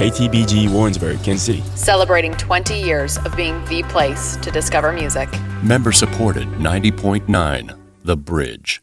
KTBG 0.00 0.72
Warrensburg, 0.72 1.22
Kansas 1.22 1.42
City. 1.42 1.62
Celebrating 1.74 2.32
20 2.32 2.74
years 2.74 3.18
of 3.18 3.36
being 3.36 3.62
the 3.66 3.82
place 3.82 4.38
to 4.38 4.50
discover 4.50 4.92
music. 4.92 5.28
Member 5.62 5.92
supported 5.92 6.48
90.9 6.52 7.78
The 8.04 8.16
Bridge. 8.16 8.80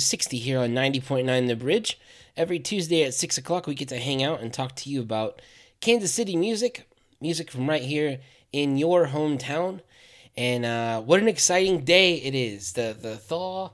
60 0.00 0.38
here 0.38 0.58
on 0.58 0.70
90.9 0.70 1.46
The 1.46 1.56
Bridge. 1.56 1.98
Every 2.36 2.58
Tuesday 2.58 3.04
at 3.04 3.14
6 3.14 3.38
o'clock, 3.38 3.66
we 3.66 3.74
get 3.74 3.88
to 3.88 3.98
hang 3.98 4.22
out 4.22 4.40
and 4.40 4.52
talk 4.52 4.74
to 4.76 4.90
you 4.90 5.00
about 5.00 5.40
Kansas 5.80 6.12
City 6.12 6.36
music, 6.36 6.88
music 7.20 7.50
from 7.50 7.68
right 7.68 7.82
here 7.82 8.20
in 8.52 8.76
your 8.76 9.08
hometown. 9.08 9.80
And 10.36 10.64
uh, 10.64 11.00
what 11.02 11.20
an 11.20 11.28
exciting 11.28 11.84
day 11.84 12.14
it 12.14 12.34
is. 12.34 12.72
The, 12.72 12.96
the 12.98 13.16
thaw 13.16 13.70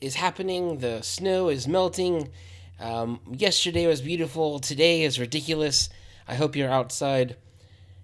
is 0.00 0.14
happening, 0.16 0.78
the 0.78 1.02
snow 1.02 1.48
is 1.48 1.68
melting. 1.68 2.30
Um, 2.78 3.20
yesterday 3.30 3.86
was 3.86 4.00
beautiful, 4.00 4.58
today 4.58 5.02
is 5.02 5.20
ridiculous. 5.20 5.88
I 6.26 6.34
hope 6.34 6.56
you're 6.56 6.70
outside 6.70 7.36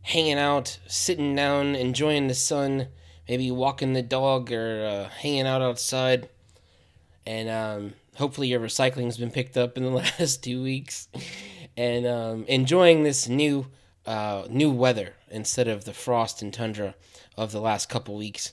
hanging 0.03 0.39
out, 0.39 0.79
sitting 0.87 1.35
down, 1.35 1.75
enjoying 1.75 2.29
the 2.29 2.35
sun, 2.35 2.89
maybe 3.29 3.51
walking 3.51 3.93
the 3.93 4.03
dog 4.03 4.53
or 4.53 4.87
uh, 4.87 5.09
hanging 5.09 5.47
out 5.47 5.63
outside 5.63 6.29
and 7.27 7.49
um, 7.49 7.95
hopefully 8.17 8.49
your 8.49 8.61
recycling's 8.61 9.17
been 9.17 9.31
picked 9.31 9.57
up 9.57 9.77
in 9.77 9.85
the 9.85 9.91
last 10.19 10.43
two 10.45 10.63
weeks, 10.63 11.09
and 11.77 12.07
um, 12.07 12.45
enjoying 12.49 13.03
this 13.03 13.29
new 13.29 13.67
uh, 14.07 14.47
new 14.49 14.71
weather 14.71 15.15
instead 15.31 15.69
of 15.69 15.85
the 15.85 15.93
frost 15.93 16.41
and 16.41 16.55
tundra 16.55 16.95
of 17.37 17.53
the 17.53 17.61
last 17.61 17.89
couple 17.89 18.17
weeks. 18.17 18.53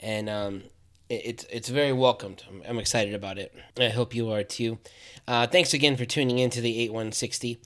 And 0.00 0.28
um, 0.28 0.62
it, 1.08 1.22
it's 1.24 1.44
it's 1.50 1.68
very 1.68 1.92
welcomed. 1.92 2.44
I'm, 2.48 2.62
I'm 2.68 2.78
excited 2.78 3.14
about 3.14 3.38
it. 3.38 3.54
I 3.78 3.88
hope 3.88 4.14
you 4.14 4.30
are 4.30 4.44
too. 4.44 4.78
Uh, 5.26 5.46
thanks 5.46 5.74
again 5.74 5.96
for 5.96 6.04
tuning 6.04 6.38
in 6.38 6.50
to 6.50 6.60
the 6.60 6.80
8160. 6.80 7.60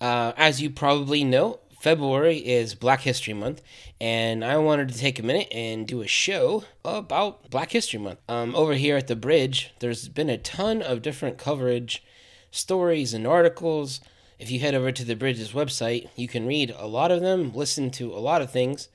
Uh, 0.00 0.32
as 0.36 0.60
you 0.60 0.70
probably 0.70 1.22
know, 1.24 1.60
February 1.82 2.36
is 2.36 2.76
Black 2.76 3.00
History 3.00 3.34
Month, 3.34 3.60
and 4.00 4.44
I 4.44 4.56
wanted 4.58 4.90
to 4.90 4.96
take 4.96 5.18
a 5.18 5.24
minute 5.24 5.48
and 5.50 5.84
do 5.84 6.00
a 6.00 6.06
show 6.06 6.62
about 6.84 7.50
Black 7.50 7.72
History 7.72 7.98
Month. 7.98 8.20
Um, 8.28 8.54
over 8.54 8.74
here 8.74 8.96
at 8.96 9.08
the 9.08 9.16
Bridge, 9.16 9.72
there's 9.80 10.06
been 10.06 10.30
a 10.30 10.38
ton 10.38 10.80
of 10.80 11.02
different 11.02 11.38
coverage, 11.38 12.04
stories, 12.52 13.12
and 13.12 13.26
articles. 13.26 14.00
If 14.38 14.48
you 14.48 14.60
head 14.60 14.76
over 14.76 14.92
to 14.92 15.04
the 15.04 15.16
Bridge's 15.16 15.50
website, 15.50 16.08
you 16.14 16.28
can 16.28 16.46
read 16.46 16.72
a 16.78 16.86
lot 16.86 17.10
of 17.10 17.20
them, 17.20 17.52
listen 17.52 17.90
to 17.90 18.12
a 18.12 18.22
lot 18.22 18.42
of 18.42 18.52
things. 18.52 18.88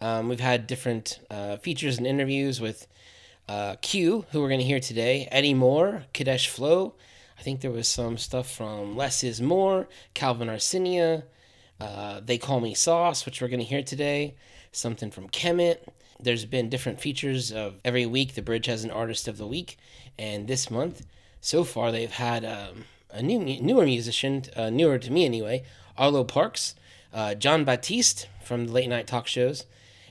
Um, 0.00 0.30
we've 0.30 0.40
had 0.40 0.66
different 0.66 1.20
uh, 1.30 1.58
features 1.58 1.98
and 1.98 2.06
interviews 2.06 2.62
with 2.62 2.86
uh, 3.46 3.76
Cuee, 3.82 4.24
who 4.30 4.40
we're 4.40 4.48
going 4.48 4.58
to 4.58 4.64
hear 4.64 4.80
today, 4.80 5.28
Eddie 5.30 5.52
Moore, 5.52 6.04
Kadesh 6.14 6.48
Flow. 6.48 6.94
I 7.38 7.42
think 7.42 7.60
there 7.60 7.70
was 7.70 7.88
some 7.88 8.16
stuff 8.16 8.50
from 8.50 8.96
Less 8.96 9.22
Is 9.22 9.42
More, 9.42 9.86
Calvin 10.14 10.48
Arsenia. 10.48 11.24
Uh, 11.82 12.20
they 12.24 12.38
Call 12.38 12.60
Me 12.60 12.74
Sauce, 12.74 13.26
which 13.26 13.42
we're 13.42 13.48
going 13.48 13.58
to 13.58 13.66
hear 13.66 13.82
today. 13.82 14.36
Something 14.70 15.10
from 15.10 15.28
Kemet. 15.28 15.78
There's 16.20 16.44
been 16.44 16.68
different 16.68 17.00
features 17.00 17.50
of 17.50 17.74
every 17.84 18.06
week. 18.06 18.34
The 18.34 18.42
Bridge 18.42 18.66
has 18.66 18.84
an 18.84 18.92
Artist 18.92 19.26
of 19.26 19.36
the 19.36 19.46
Week. 19.48 19.76
And 20.16 20.46
this 20.46 20.70
month, 20.70 21.04
so 21.40 21.64
far, 21.64 21.90
they've 21.90 22.12
had 22.12 22.44
um, 22.44 22.84
a 23.10 23.20
new 23.20 23.40
newer 23.60 23.84
musician, 23.84 24.44
uh, 24.54 24.70
newer 24.70 24.96
to 24.96 25.10
me 25.10 25.24
anyway, 25.24 25.64
Arlo 25.98 26.22
Parks, 26.22 26.76
uh, 27.12 27.34
Jon 27.34 27.64
Batiste 27.64 28.28
from 28.44 28.66
the 28.66 28.72
late 28.72 28.88
night 28.88 29.08
talk 29.08 29.26
shows, 29.26 29.66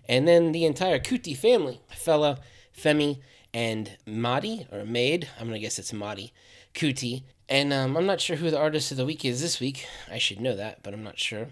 and 0.09 0.27
then 0.27 0.51
the 0.51 0.65
entire 0.65 0.99
Kuti 0.99 1.35
family, 1.35 1.79
Fela, 1.89 2.39
Femi, 2.77 3.19
and 3.53 3.97
Madi, 4.05 4.67
or 4.71 4.83
Maid, 4.83 5.29
I'm 5.39 5.49
to 5.49 5.59
guess 5.59 5.79
it's 5.79 5.93
Madi, 5.93 6.33
Kuti, 6.73 7.23
And 7.51 7.73
um, 7.73 7.97
I'm 7.97 8.05
not 8.05 8.21
sure 8.21 8.37
who 8.37 8.49
the 8.49 8.57
artist 8.57 8.91
of 8.91 8.97
the 8.97 9.05
week 9.05 9.25
is 9.25 9.41
this 9.41 9.59
week. 9.59 9.85
I 10.09 10.19
should 10.19 10.39
know 10.39 10.55
that, 10.55 10.81
but 10.83 10.93
I'm 10.93 11.03
not 11.03 11.19
sure. 11.19 11.49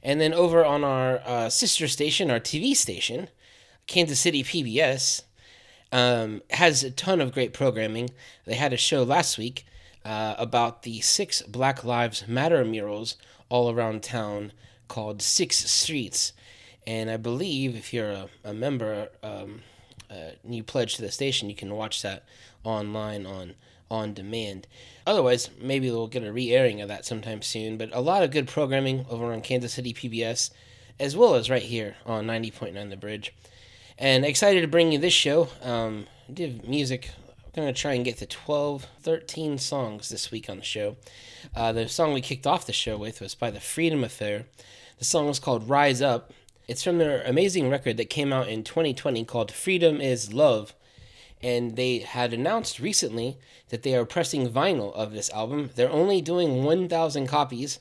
And 0.00 0.20
then 0.20 0.32
over 0.32 0.64
on 0.64 0.84
our 0.84 1.20
uh, 1.26 1.48
sister 1.48 1.88
station, 1.88 2.30
our 2.30 2.38
TV 2.38 2.76
station, 2.76 3.26
Kansas 3.88 4.20
City 4.20 4.44
PBS, 4.44 5.22
um, 5.90 6.40
has 6.50 6.84
a 6.84 6.90
ton 6.92 7.20
of 7.20 7.32
great 7.32 7.52
programming. 7.52 8.10
They 8.44 8.54
had 8.54 8.72
a 8.72 8.76
show 8.76 9.02
last 9.02 9.38
week 9.38 9.66
uh, 10.04 10.36
about 10.38 10.84
the 10.84 11.00
six 11.00 11.42
Black 11.42 11.82
Lives 11.82 12.28
Matter 12.28 12.64
murals 12.64 13.16
all 13.48 13.72
around 13.72 14.04
town 14.04 14.52
called 14.86 15.20
Six 15.20 15.68
Streets. 15.68 16.32
And 16.86 17.10
I 17.10 17.16
believe 17.16 17.74
if 17.74 17.92
you're 17.92 18.12
a, 18.12 18.28
a 18.44 18.54
member 18.54 19.08
um, 19.24 19.62
uh, 20.08 20.30
you 20.48 20.62
pledge 20.62 20.94
to 20.94 21.02
the 21.02 21.10
station, 21.10 21.50
you 21.50 21.56
can 21.56 21.74
watch 21.74 22.02
that 22.02 22.22
online 22.62 23.26
on 23.26 23.54
on 23.90 24.14
demand. 24.14 24.66
Otherwise, 25.06 25.50
maybe 25.60 25.90
we'll 25.90 26.06
get 26.06 26.22
a 26.22 26.32
re 26.32 26.52
airing 26.52 26.80
of 26.80 26.88
that 26.88 27.04
sometime 27.04 27.42
soon. 27.42 27.76
But 27.76 27.90
a 27.92 28.00
lot 28.00 28.22
of 28.22 28.30
good 28.30 28.48
programming 28.48 29.06
over 29.10 29.32
on 29.32 29.40
Kansas 29.40 29.74
City 29.74 29.92
PBS, 29.92 30.50
as 30.98 31.16
well 31.16 31.34
as 31.34 31.50
right 31.50 31.62
here 31.62 31.96
on 32.06 32.26
90.9 32.26 32.90
The 32.90 32.96
Bridge. 32.96 33.34
And 33.98 34.24
excited 34.24 34.62
to 34.62 34.68
bring 34.68 34.92
you 34.92 34.98
this 34.98 35.12
show. 35.12 35.48
Um, 35.62 36.06
did 36.32 36.68
music. 36.68 37.10
I'm 37.56 37.64
going 37.64 37.74
to 37.74 37.80
try 37.80 37.94
and 37.94 38.04
get 38.04 38.18
to 38.18 38.26
12, 38.26 38.86
13 39.02 39.58
songs 39.58 40.08
this 40.08 40.30
week 40.30 40.48
on 40.48 40.58
the 40.58 40.64
show. 40.64 40.96
Uh, 41.54 41.72
the 41.72 41.88
song 41.88 42.12
we 42.12 42.20
kicked 42.20 42.46
off 42.46 42.66
the 42.66 42.72
show 42.72 42.96
with 42.96 43.20
was 43.20 43.34
by 43.34 43.50
the 43.50 43.58
Freedom 43.58 44.04
Affair. 44.04 44.44
The 44.98 45.04
song 45.04 45.26
was 45.26 45.40
called 45.40 45.68
Rise 45.68 46.00
Up. 46.00 46.32
It's 46.68 46.84
from 46.84 46.98
their 46.98 47.22
amazing 47.22 47.68
record 47.68 47.96
that 47.96 48.08
came 48.08 48.32
out 48.32 48.48
in 48.48 48.62
2020 48.62 49.24
called 49.24 49.50
Freedom 49.50 50.00
is 50.00 50.32
Love 50.32 50.74
and 51.42 51.76
they 51.76 51.98
had 51.98 52.32
announced 52.32 52.80
recently 52.80 53.38
that 53.70 53.82
they 53.82 53.94
are 53.94 54.04
pressing 54.04 54.50
vinyl 54.50 54.92
of 54.94 55.12
this 55.12 55.30
album. 55.30 55.70
They're 55.74 55.90
only 55.90 56.20
doing 56.20 56.64
1,000 56.64 57.26
copies. 57.26 57.80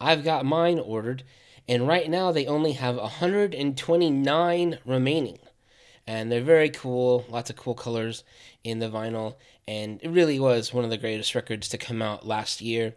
I've 0.00 0.24
got 0.24 0.44
mine 0.44 0.78
ordered, 0.78 1.22
and 1.66 1.88
right 1.88 2.08
now 2.10 2.32
they 2.32 2.46
only 2.46 2.72
have 2.72 2.96
129 2.96 4.78
remaining. 4.84 5.38
And 6.06 6.32
they're 6.32 6.40
very 6.40 6.70
cool, 6.70 7.24
lots 7.28 7.50
of 7.50 7.56
cool 7.56 7.74
colors 7.74 8.24
in 8.64 8.78
the 8.78 8.88
vinyl, 8.88 9.36
and 9.66 10.00
it 10.02 10.08
really 10.08 10.40
was 10.40 10.72
one 10.72 10.84
of 10.84 10.90
the 10.90 10.96
greatest 10.96 11.34
records 11.34 11.68
to 11.68 11.78
come 11.78 12.00
out 12.00 12.26
last 12.26 12.60
year. 12.60 12.94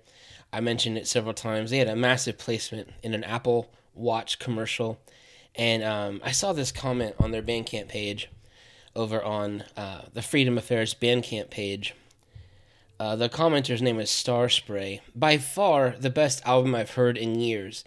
I 0.53 0.59
mentioned 0.59 0.97
it 0.97 1.07
several 1.07 1.33
times. 1.33 1.71
They 1.71 1.77
had 1.77 1.87
a 1.87 1.95
massive 1.95 2.37
placement 2.37 2.89
in 3.03 3.13
an 3.13 3.23
Apple 3.23 3.71
Watch 3.93 4.39
commercial, 4.39 4.99
and 5.55 5.83
um, 5.83 6.21
I 6.23 6.31
saw 6.31 6.53
this 6.53 6.71
comment 6.71 7.15
on 7.19 7.31
their 7.31 7.41
Bandcamp 7.41 7.89
page 7.89 8.29
over 8.95 9.23
on 9.23 9.63
uh, 9.77 10.01
the 10.13 10.21
Freedom 10.21 10.57
Affairs 10.57 10.93
Bandcamp 10.93 11.49
page. 11.49 11.93
Uh, 12.99 13.15
the 13.15 13.29
commenter's 13.29 13.81
name 13.81 13.99
is 13.99 14.11
Star 14.11 14.47
Spray. 14.47 15.01
By 15.15 15.37
far 15.37 15.95
the 15.99 16.09
best 16.09 16.45
album 16.45 16.75
I've 16.75 16.91
heard 16.91 17.17
in 17.17 17.39
years. 17.39 17.83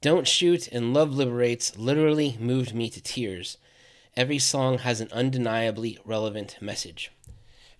Don't 0.00 0.28
Shoot 0.28 0.68
and 0.68 0.92
Love 0.92 1.14
Liberates 1.14 1.76
literally 1.78 2.36
moved 2.38 2.74
me 2.74 2.90
to 2.90 3.00
tears. 3.00 3.56
Every 4.16 4.38
song 4.38 4.78
has 4.78 5.00
an 5.00 5.08
undeniably 5.10 5.98
relevant 6.04 6.56
message. 6.60 7.10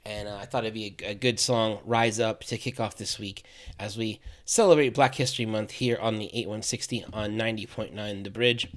And 0.05 0.29
uh, 0.29 0.37
I 0.37 0.47
thought 0.47 0.65
it'd 0.65 0.73
be 0.73 0.97
a, 1.03 1.11
a, 1.11 1.15
good 1.15 1.39
song, 1.39 1.81
Rise 1.85 2.19
Up, 2.19 2.43
to 2.45 2.57
kick 2.57 2.81
off 2.81 2.97
this 2.97 3.19
week 3.19 3.45
as 3.79 3.99
we 3.99 4.21
celebrate 4.45 4.95
Black 4.95 5.17
History 5.17 5.45
Month 5.45 5.73
here 5.73 5.99
on 6.01 6.17
the 6.17 6.27
8160 6.27 7.05
on 7.13 7.33
90.9 7.33 8.25
The 8.25 8.31
Bridge. 8.31 8.69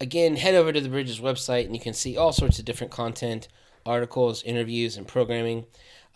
Again, 0.00 0.36
head 0.36 0.54
over 0.54 0.72
to 0.72 0.80
the 0.80 0.88
Bridges 0.88 1.20
website 1.20 1.66
and 1.66 1.74
you 1.74 1.80
can 1.80 1.94
see 1.94 2.16
all 2.16 2.32
sorts 2.32 2.58
of 2.58 2.64
different 2.64 2.92
content, 2.92 3.48
articles, 3.86 4.42
interviews, 4.42 4.96
and 4.96 5.06
programming 5.06 5.66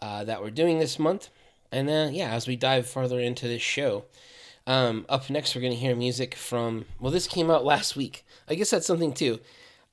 uh, 0.03 0.25
that 0.25 0.43
we're 0.43 0.51
doing 0.51 0.79
this 0.79 0.99
month. 0.99 1.31
And 1.71 1.89
uh, 1.89 2.09
yeah, 2.11 2.33
as 2.33 2.47
we 2.47 2.57
dive 2.57 2.87
further 2.89 3.21
into 3.21 3.47
this 3.47 3.63
show, 3.63 4.05
um, 4.67 5.07
up 5.09 5.31
next 5.31 5.55
we're 5.55 5.61
going 5.61 5.73
to 5.73 5.79
hear 5.79 5.95
music 5.95 6.35
from, 6.35 6.87
well, 6.99 7.13
this 7.13 7.27
came 7.27 7.51
out 7.51 7.65
last 7.65 7.97
week. 7.97 8.25
I 8.49 8.55
guess 8.55 8.71
that's 8.71 8.87
something 8.87 9.13
too. 9.13 9.41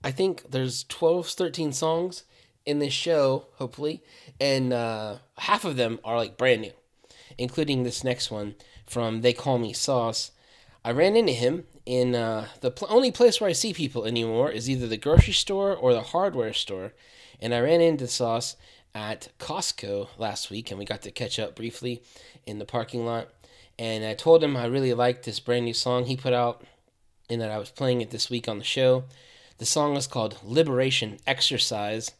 I 0.04 0.12
think 0.12 0.52
there's 0.52 0.84
12, 0.86 1.28
13 1.28 1.72
songs 1.72 2.24
in 2.66 2.80
this 2.80 2.94
show, 2.94 3.46
hopefully, 3.56 4.02
and 4.40 4.74
uh, 4.74 5.18
half 5.38 5.66
of 5.66 5.76
them 5.76 6.00
are 6.04 6.18
like 6.18 6.38
brand 6.38 6.62
new, 6.62 6.72
including 7.38 7.84
this 7.84 8.04
next 8.04 8.31
one 8.31 8.56
from 8.86 9.22
They 9.22 9.34
Call 9.34 9.58
Me 9.58 9.74
Sauce. 9.74 10.31
I 10.84 10.92
ran 10.92 11.16
into 11.16 11.34
him 11.34 11.66
in 11.86 12.16
uh, 12.16 12.48
the 12.62 12.72
pl- 12.72 12.88
only 12.90 13.12
place 13.12 13.40
where 13.40 13.50
I 13.50 13.54
see 13.54 13.74
people 13.74 14.06
anymore 14.06 14.50
is 14.52 14.70
either 14.70 14.88
the 14.88 14.98
grocery 14.98 15.34
store 15.34 15.76
or 15.76 15.94
the 15.94 16.02
hardware 16.02 16.54
store. 16.54 16.94
And 17.40 17.54
I 17.54 17.60
ran 17.60 17.82
into 17.82 18.08
Sauce 18.08 18.56
at 18.94 19.30
Costco 19.40 20.08
last 20.18 20.50
week, 20.50 20.72
and 20.72 20.80
we 20.80 20.86
got 20.86 21.02
to 21.04 21.12
catch 21.12 21.38
up 21.38 21.56
briefly 21.56 22.02
in 22.46 22.60
the 22.60 22.66
parking 22.66 23.06
lot. 23.06 23.30
And 23.78 24.06
I 24.06 24.14
told 24.14 24.44
him 24.44 24.56
I 24.56 24.66
really 24.66 24.94
liked 24.94 25.26
this 25.26 25.40
brand 25.40 25.66
new 25.66 25.74
song 25.74 26.06
he 26.06 26.16
put 26.16 26.34
out, 26.34 26.64
and 27.30 27.42
that 27.42 27.52
I 27.52 27.58
was 27.58 27.70
playing 27.72 28.02
it 28.02 28.12
this 28.12 28.30
week 28.30 28.48
on 28.48 28.58
the 28.58 28.64
show. 28.64 29.04
The 29.58 29.66
song 29.66 29.96
is 29.98 30.08
called 30.08 30.40
Liberation 30.44 31.18
Exercise, 31.28 32.12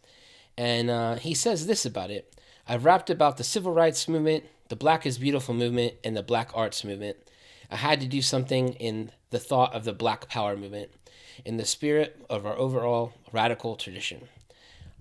and 0.58 0.90
uh, 0.90 1.16
he 1.16 1.34
says 1.34 1.68
this 1.68 1.86
about 1.86 2.12
it 2.12 2.34
I've 2.68 2.86
rapped 2.86 3.10
about 3.10 3.38
the 3.38 3.44
civil 3.44 3.72
rights 3.72 4.08
movement, 4.08 4.46
the 4.70 4.76
Black 4.76 5.06
is 5.06 5.18
Beautiful 5.18 5.54
movement, 5.54 5.94
and 6.04 6.16
the 6.16 6.24
Black 6.24 6.50
arts 6.54 6.84
movement. 6.84 7.18
I 7.70 7.78
had 7.78 8.02
to 8.02 8.08
do 8.08 8.22
something 8.22 8.74
in 8.74 9.12
the 9.36 9.40
thought 9.40 9.74
of 9.74 9.84
the 9.84 9.92
Black 9.92 10.30
Power 10.30 10.56
movement, 10.56 10.92
in 11.44 11.58
the 11.58 11.66
spirit 11.66 12.26
of 12.30 12.46
our 12.46 12.56
overall 12.56 13.12
radical 13.34 13.76
tradition. 13.76 14.30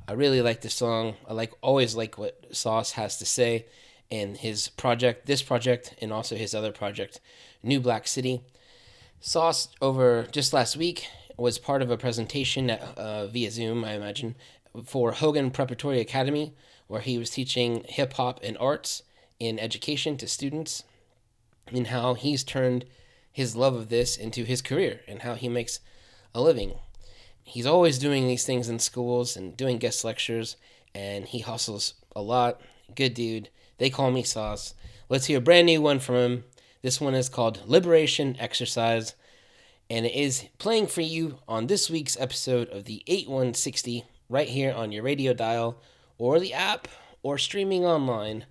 I 0.08 0.12
really 0.14 0.42
like 0.42 0.60
this 0.60 0.74
song. 0.74 1.14
I 1.28 1.34
like 1.34 1.52
always 1.60 1.94
like 1.94 2.18
what 2.18 2.44
Sauce 2.50 2.92
has 2.92 3.16
to 3.18 3.26
say 3.26 3.66
in 4.10 4.34
his 4.34 4.66
project, 4.66 5.26
this 5.26 5.40
project, 5.40 5.94
and 6.00 6.12
also 6.12 6.34
his 6.34 6.52
other 6.52 6.72
project, 6.72 7.20
New 7.62 7.78
Black 7.78 8.08
City. 8.08 8.40
Sauce 9.20 9.68
over 9.80 10.26
just 10.32 10.52
last 10.52 10.76
week 10.76 11.06
was 11.36 11.56
part 11.56 11.80
of 11.80 11.92
a 11.92 11.96
presentation 11.96 12.70
at, 12.70 12.82
uh, 12.98 13.28
via 13.28 13.52
Zoom, 13.52 13.84
I 13.84 13.92
imagine, 13.92 14.34
for 14.84 15.12
Hogan 15.12 15.52
Preparatory 15.52 16.00
Academy, 16.00 16.54
where 16.88 17.02
he 17.02 17.18
was 17.18 17.30
teaching 17.30 17.84
hip 17.88 18.14
hop 18.14 18.40
and 18.42 18.58
arts 18.58 19.04
in 19.38 19.60
education 19.60 20.16
to 20.16 20.26
students 20.26 20.82
and 21.72 21.86
how 21.86 22.14
he's 22.14 22.42
turned 22.42 22.84
his 23.34 23.56
love 23.56 23.74
of 23.74 23.88
this 23.88 24.16
into 24.16 24.44
his 24.44 24.62
career 24.62 25.00
and 25.08 25.22
how 25.22 25.34
he 25.34 25.48
makes 25.48 25.80
a 26.36 26.40
living. 26.40 26.74
He's 27.42 27.66
always 27.66 27.98
doing 27.98 28.28
these 28.28 28.46
things 28.46 28.68
in 28.68 28.78
schools 28.78 29.36
and 29.36 29.56
doing 29.56 29.78
guest 29.78 30.04
lectures, 30.04 30.56
and 30.94 31.26
he 31.26 31.40
hustles 31.40 31.94
a 32.14 32.22
lot. 32.22 32.60
Good 32.94 33.12
dude. 33.12 33.48
They 33.78 33.90
call 33.90 34.12
me 34.12 34.22
Sauce. 34.22 34.74
Let's 35.08 35.26
hear 35.26 35.38
a 35.38 35.42
brand 35.42 35.66
new 35.66 35.82
one 35.82 35.98
from 35.98 36.14
him. 36.14 36.44
This 36.80 37.00
one 37.00 37.14
is 37.14 37.28
called 37.28 37.62
Liberation 37.66 38.36
Exercise, 38.38 39.16
and 39.90 40.06
it 40.06 40.14
is 40.14 40.46
playing 40.58 40.86
for 40.86 41.00
you 41.00 41.40
on 41.48 41.66
this 41.66 41.90
week's 41.90 42.18
episode 42.20 42.68
of 42.68 42.84
the 42.84 43.02
8160 43.08 44.04
right 44.28 44.48
here 44.48 44.72
on 44.72 44.92
your 44.92 45.02
radio 45.02 45.34
dial 45.34 45.82
or 46.18 46.38
the 46.38 46.54
app 46.54 46.86
or 47.24 47.36
streaming 47.36 47.84
online 47.84 48.44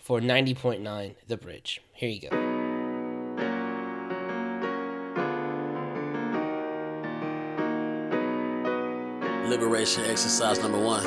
for 0.00 0.18
90.9 0.18 1.14
The 1.26 1.36
Bridge. 1.36 1.82
Here 1.92 2.08
you 2.08 2.30
go. 2.30 2.47
Liberation 9.48 10.04
exercise 10.04 10.60
number 10.60 10.78
one. 10.78 11.02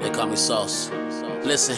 They 0.00 0.10
call 0.10 0.26
me 0.26 0.36
Sauce. 0.36 0.90
Listen, 1.44 1.76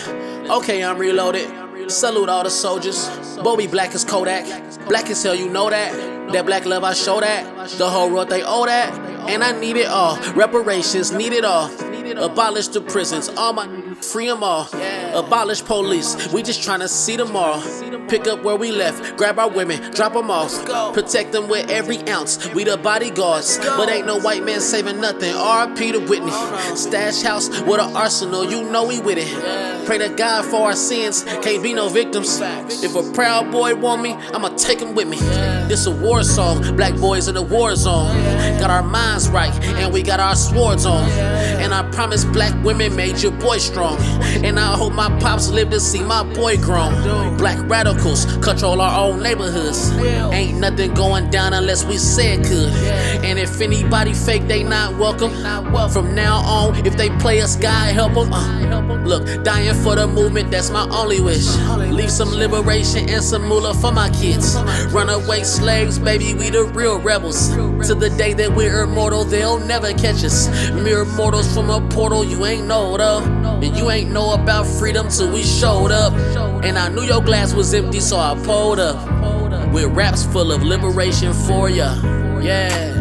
okay, 0.50 0.82
I'm 0.82 0.99
reloaded. 0.99 1.49
Salute 1.90 2.28
all 2.28 2.42
the 2.42 2.50
soldiers. 2.50 3.08
Bobby 3.42 3.66
black 3.66 3.94
as 3.94 4.04
Kodak. 4.04 4.46
Black 4.88 5.08
as 5.11 5.23
hell, 5.23 5.34
you 5.34 5.49
know 5.49 5.70
that. 5.70 5.92
That 6.32 6.46
black 6.46 6.64
love, 6.64 6.82
I 6.82 6.92
show 6.94 7.20
that. 7.20 7.68
The 7.70 7.88
whole 7.88 8.11
world, 8.11 8.30
they 8.30 8.42
owe 8.42 8.66
that. 8.66 8.92
And 9.28 9.44
I 9.44 9.52
need 9.52 9.76
it 9.76 9.87
all. 9.87 10.16
Reparations, 10.32 11.12
need 11.12 11.32
it 11.32 11.44
all. 11.44 11.70
Abolish 12.18 12.68
the 12.68 12.80
prisons, 12.80 13.28
all 13.28 13.52
my 13.52 13.66
free 14.04 14.26
them 14.26 14.42
all. 14.42 14.68
Abolish 15.14 15.64
police, 15.64 16.32
we 16.32 16.42
just 16.42 16.62
trying 16.62 16.80
to 16.80 16.88
see 16.88 17.16
them 17.16 17.37
all. 17.37 17.61
Pick 18.08 18.26
up 18.26 18.42
where 18.42 18.56
we 18.56 18.70
left, 18.70 19.16
grab 19.16 19.38
our 19.38 19.49
women, 19.49 19.80
drop 19.92 20.12
them 20.12 20.30
off. 20.30 20.52
Protect 20.92 21.32
them 21.32 21.49
with 21.49 21.70
every 21.70 21.99
ounce, 22.08 22.52
we 22.54 22.64
the 22.64 22.76
bodyguards. 22.76 23.58
But 23.58 23.88
ain't 23.88 24.06
no 24.06 24.18
white 24.20 24.44
man 24.44 24.61
saving 24.61 25.00
nothing. 25.00 25.32
RP 25.32 25.92
to 25.92 26.00
Whitney. 26.00 26.32
Stash 26.76 27.23
house 27.23 27.49
with 27.62 27.80
an 27.80 27.96
arsenal, 27.96 28.44
you 28.44 28.62
know 28.70 28.87
we 28.87 29.00
with 29.00 29.18
it. 29.18 29.87
Pray 29.87 29.99
to 29.99 30.08
God 30.08 30.44
for 30.44 30.66
our 30.66 30.76
sins, 30.76 31.25
can't 31.42 31.62
be 31.62 31.73
no 31.75 31.88
victims. 31.88 32.40
If 32.40 32.94
a 32.94 33.12
proud 33.12 33.50
boy 33.50 33.75
want 33.75 34.02
me, 34.02 34.12
I'ma 34.32 34.49
take 34.56 34.80
him 34.80 34.94
with 34.94 35.08
me. 35.08 35.18
This 35.68 35.87
a 35.87 35.90
war 35.90 36.23
song, 36.23 36.76
black 36.76 36.94
boys 36.96 37.28
in 37.28 37.34
the 37.34 37.42
war 37.42 37.75
zone. 37.76 38.14
Got 38.58 38.70
our 38.70 38.82
minds 38.82 39.28
right, 39.28 39.52
and 39.76 39.92
we 39.92 40.02
got 40.02 40.20
our 40.20 40.37
swords 40.37 40.87
on. 40.87 41.08
And 41.61 41.73
I 41.75 41.88
promise 41.90 42.25
black 42.25 42.54
women 42.64 42.94
made 42.96 43.23
your 43.23 43.32
boy 43.32 43.58
strong. 43.58 43.93
And 44.44 44.58
I 44.58 44.76
hope 44.76 44.92
my 44.92 45.08
pops 45.20 45.48
live 45.48 45.70
to 45.70 45.80
see 45.80 46.02
my 46.02 46.22
boy 46.22 46.56
grown. 46.58 47.36
Black 47.36 47.58
radicals 47.68 48.26
control 48.42 48.80
our 48.80 49.08
own 49.08 49.22
neighborhoods. 49.22 49.90
Ain't 50.32 50.58
nothing 50.58 50.94
going 50.94 51.30
down 51.30 51.52
unless 51.52 51.84
we 51.84 51.98
say 51.98 52.34
it 52.34 52.44
could. 52.44 52.72
And 53.24 53.38
if 53.38 53.60
anybody 53.60 54.12
fake, 54.12 54.46
they 54.46 54.62
not 54.62 54.98
welcome. 54.98 55.32
From 55.90 56.14
now 56.14 56.36
on, 56.38 56.86
if 56.86 56.96
they 56.96 57.10
play 57.18 57.40
us, 57.40 57.56
God 57.56 57.92
help 57.94 58.14
them. 58.14 58.32
Uh, 58.32 59.04
look, 59.04 59.44
dying 59.44 59.74
for 59.82 59.96
the 59.96 60.06
movement, 60.06 60.50
that's 60.50 60.70
my 60.70 60.88
only 60.90 61.20
wish. 61.20 61.46
Leave 61.90 62.10
some 62.10 62.30
liberation 62.30 63.08
and 63.08 63.22
some 63.22 63.46
moolah 63.46 63.74
for 63.74 63.92
my 63.92 64.10
kids. 64.10 64.56
Runaway 64.92 65.42
slaves, 65.42 65.98
baby, 65.98 66.34
we 66.34 66.50
the 66.50 66.64
real 66.64 67.00
rebels. 67.00 67.48
To 67.48 67.94
the 67.94 68.10
day 68.16 68.32
that 68.34 68.54
we're 68.54 68.82
immortal, 68.82 69.24
they'll 69.24 69.58
never 69.58 69.92
catch 69.92 70.24
us. 70.24 70.48
Mere 70.72 71.04
mortals 71.04 71.52
from 71.52 71.70
a 71.70 71.80
portal, 71.88 72.24
you 72.24 72.44
ain't 72.46 72.66
know 72.66 72.96
though. 72.96 73.22
And 73.22 73.76
you 73.76 73.84
ain't 73.91 74.11
know 74.11 74.33
about 74.35 74.67
freedom 74.67 75.09
till 75.09 75.33
we 75.33 75.43
showed 75.43 75.93
up. 75.93 76.12
And 76.64 76.79
I 76.79 76.88
knew 76.88 77.03
your 77.03 77.23
glass 77.23 77.53
was 77.55 77.75
empty, 77.75 78.00
so 78.00 78.17
I 78.19 78.35
pulled 78.45 78.79
up. 78.79 78.97
With 79.73 79.87
raps 79.87 80.25
full 80.25 80.53
of 80.53 80.62
liberation 80.62 81.33
for 81.33 81.69
ya. 81.69 81.95
Yeah. 82.41 82.93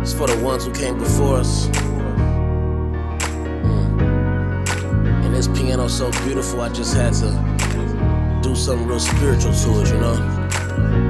It's 0.00 0.14
for 0.14 0.26
the 0.26 0.40
ones 0.42 0.64
who 0.64 0.72
came 0.72 0.98
before 0.98 1.36
us. 1.36 1.66
Mm. 3.66 4.00
And 5.26 5.34
this 5.34 5.48
piano 5.48 5.86
so 5.88 6.10
beautiful, 6.24 6.62
I 6.62 6.70
just 6.70 6.94
had 6.96 7.12
to 7.14 7.30
do 8.42 8.54
something 8.54 8.88
real 8.88 9.00
spiritual 9.00 9.52
to 9.52 9.80
it, 9.82 9.88
you 9.88 9.98
know? 10.00 11.09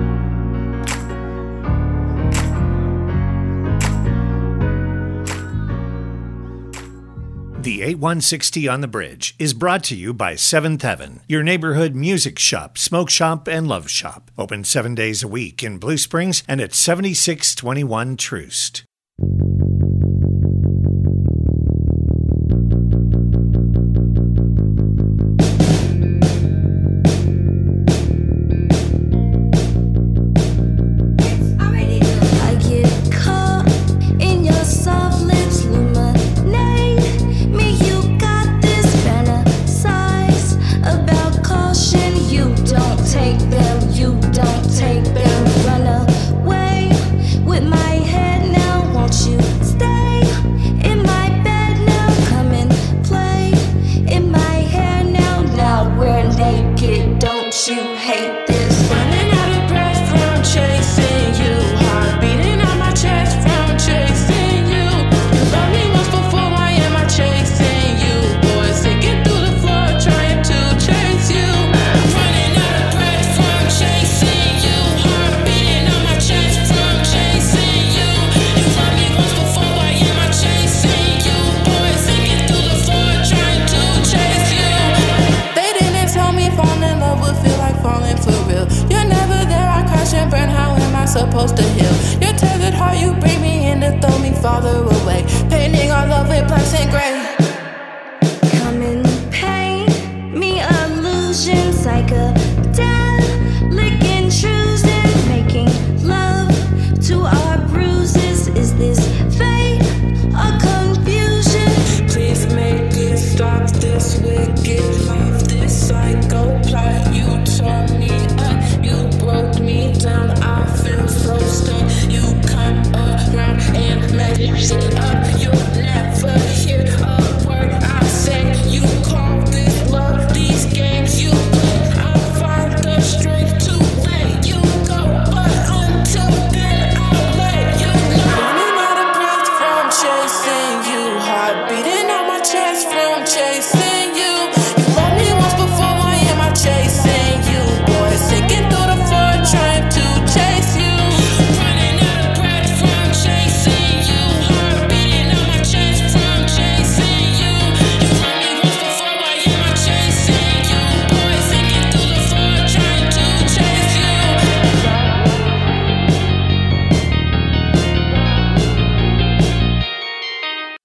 The 7.81 7.87
8160 7.87 8.69
on 8.69 8.83
the 8.83 8.89
Bridge 8.89 9.35
is 9.39 9.55
brought 9.55 9.83
to 9.85 9.97
you 9.97 10.13
by 10.13 10.35
Seventh 10.35 10.83
Heaven, 10.83 11.21
your 11.27 11.43
neighborhood 11.43 11.95
music 11.95 12.39
shop, 12.39 12.77
smoke 12.77 13.09
shop, 13.09 13.49
and 13.49 13.67
love 13.67 13.89
shop. 13.89 14.31
Open 14.37 14.65
seven 14.65 14.95
days 14.95 15.23
a 15.23 15.29
week 15.29 15.63
in 15.63 15.79
Blue 15.79 15.97
Springs 15.97 16.43
and 16.47 16.61
at 16.61 16.75
7621 16.75 18.19
Troost. 18.19 18.85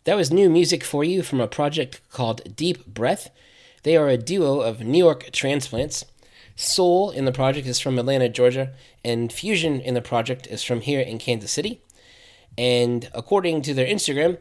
That 0.06 0.16
was 0.16 0.32
new 0.32 0.52
music 0.52 0.84
for 0.84 1.04
you 1.04 1.24
from 1.24 1.42
a 1.42 1.48
project 1.48 2.00
called 2.12 2.56
Deep 2.56 2.86
Breath. 2.86 3.32
They 3.82 3.98
are 3.98 4.08
a 4.08 4.18
duo 4.18 4.62
of 4.62 4.82
New 4.82 5.00
York 5.00 5.32
transplants. 5.32 6.06
Soul 6.56 7.10
in 7.10 7.26
the 7.26 7.32
project 7.32 7.66
is 7.66 7.80
from 7.80 7.98
Atlanta, 7.98 8.30
Georgia, 8.30 8.72
and 9.04 9.34
Fusion 9.34 9.82
in 9.82 9.96
the 9.96 10.04
project 10.04 10.46
is 10.46 10.62
from 10.62 10.82
here 10.82 11.02
in 11.02 11.18
Kansas 11.18 11.52
City. 11.52 11.82
And 12.56 13.10
according 13.16 13.64
to 13.64 13.74
their 13.74 13.88
Instagram, 13.88 14.38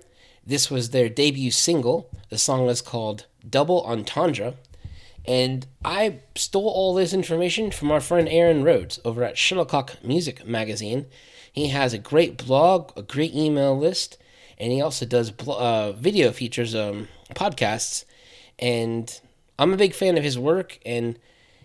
this 0.47 0.71
was 0.71 0.91
their 0.91 1.09
debut 1.09 1.51
single. 1.51 2.11
The 2.29 2.37
song 2.37 2.69
is 2.69 2.83
called 2.83 3.25
Double 3.49 3.83
Entendre. 3.87 4.57
And 5.25 5.67
I 5.83 6.19
stole 6.35 6.69
all 6.69 6.93
this 6.93 7.15
information 7.15 7.71
from 7.71 7.91
our 7.91 8.03
friend 8.03 8.29
Aaron 8.29 8.65
Rhodes 8.65 9.01
over 9.03 9.25
at 9.25 9.39
Shuttlecock 9.39 10.05
Music 10.05 10.47
Magazine. 10.47 11.07
He 11.51 11.69
has 11.69 11.95
a 11.95 11.99
great 11.99 12.37
blog, 12.37 12.93
a 12.99 13.03
great 13.03 13.35
email 13.35 13.77
list, 13.79 14.19
and 14.59 14.73
he 14.73 14.81
also 14.81 15.07
does 15.07 15.33
uh, 15.47 15.93
video 15.93 16.33
features, 16.33 16.75
um, 16.75 17.09
podcasts. 17.35 18.05
And 18.59 19.21
I'm 19.59 19.73
a 19.73 19.77
big 19.77 19.95
fan 19.95 20.17
of 20.17 20.25
his 20.25 20.39
work. 20.39 20.79
And, 20.85 21.19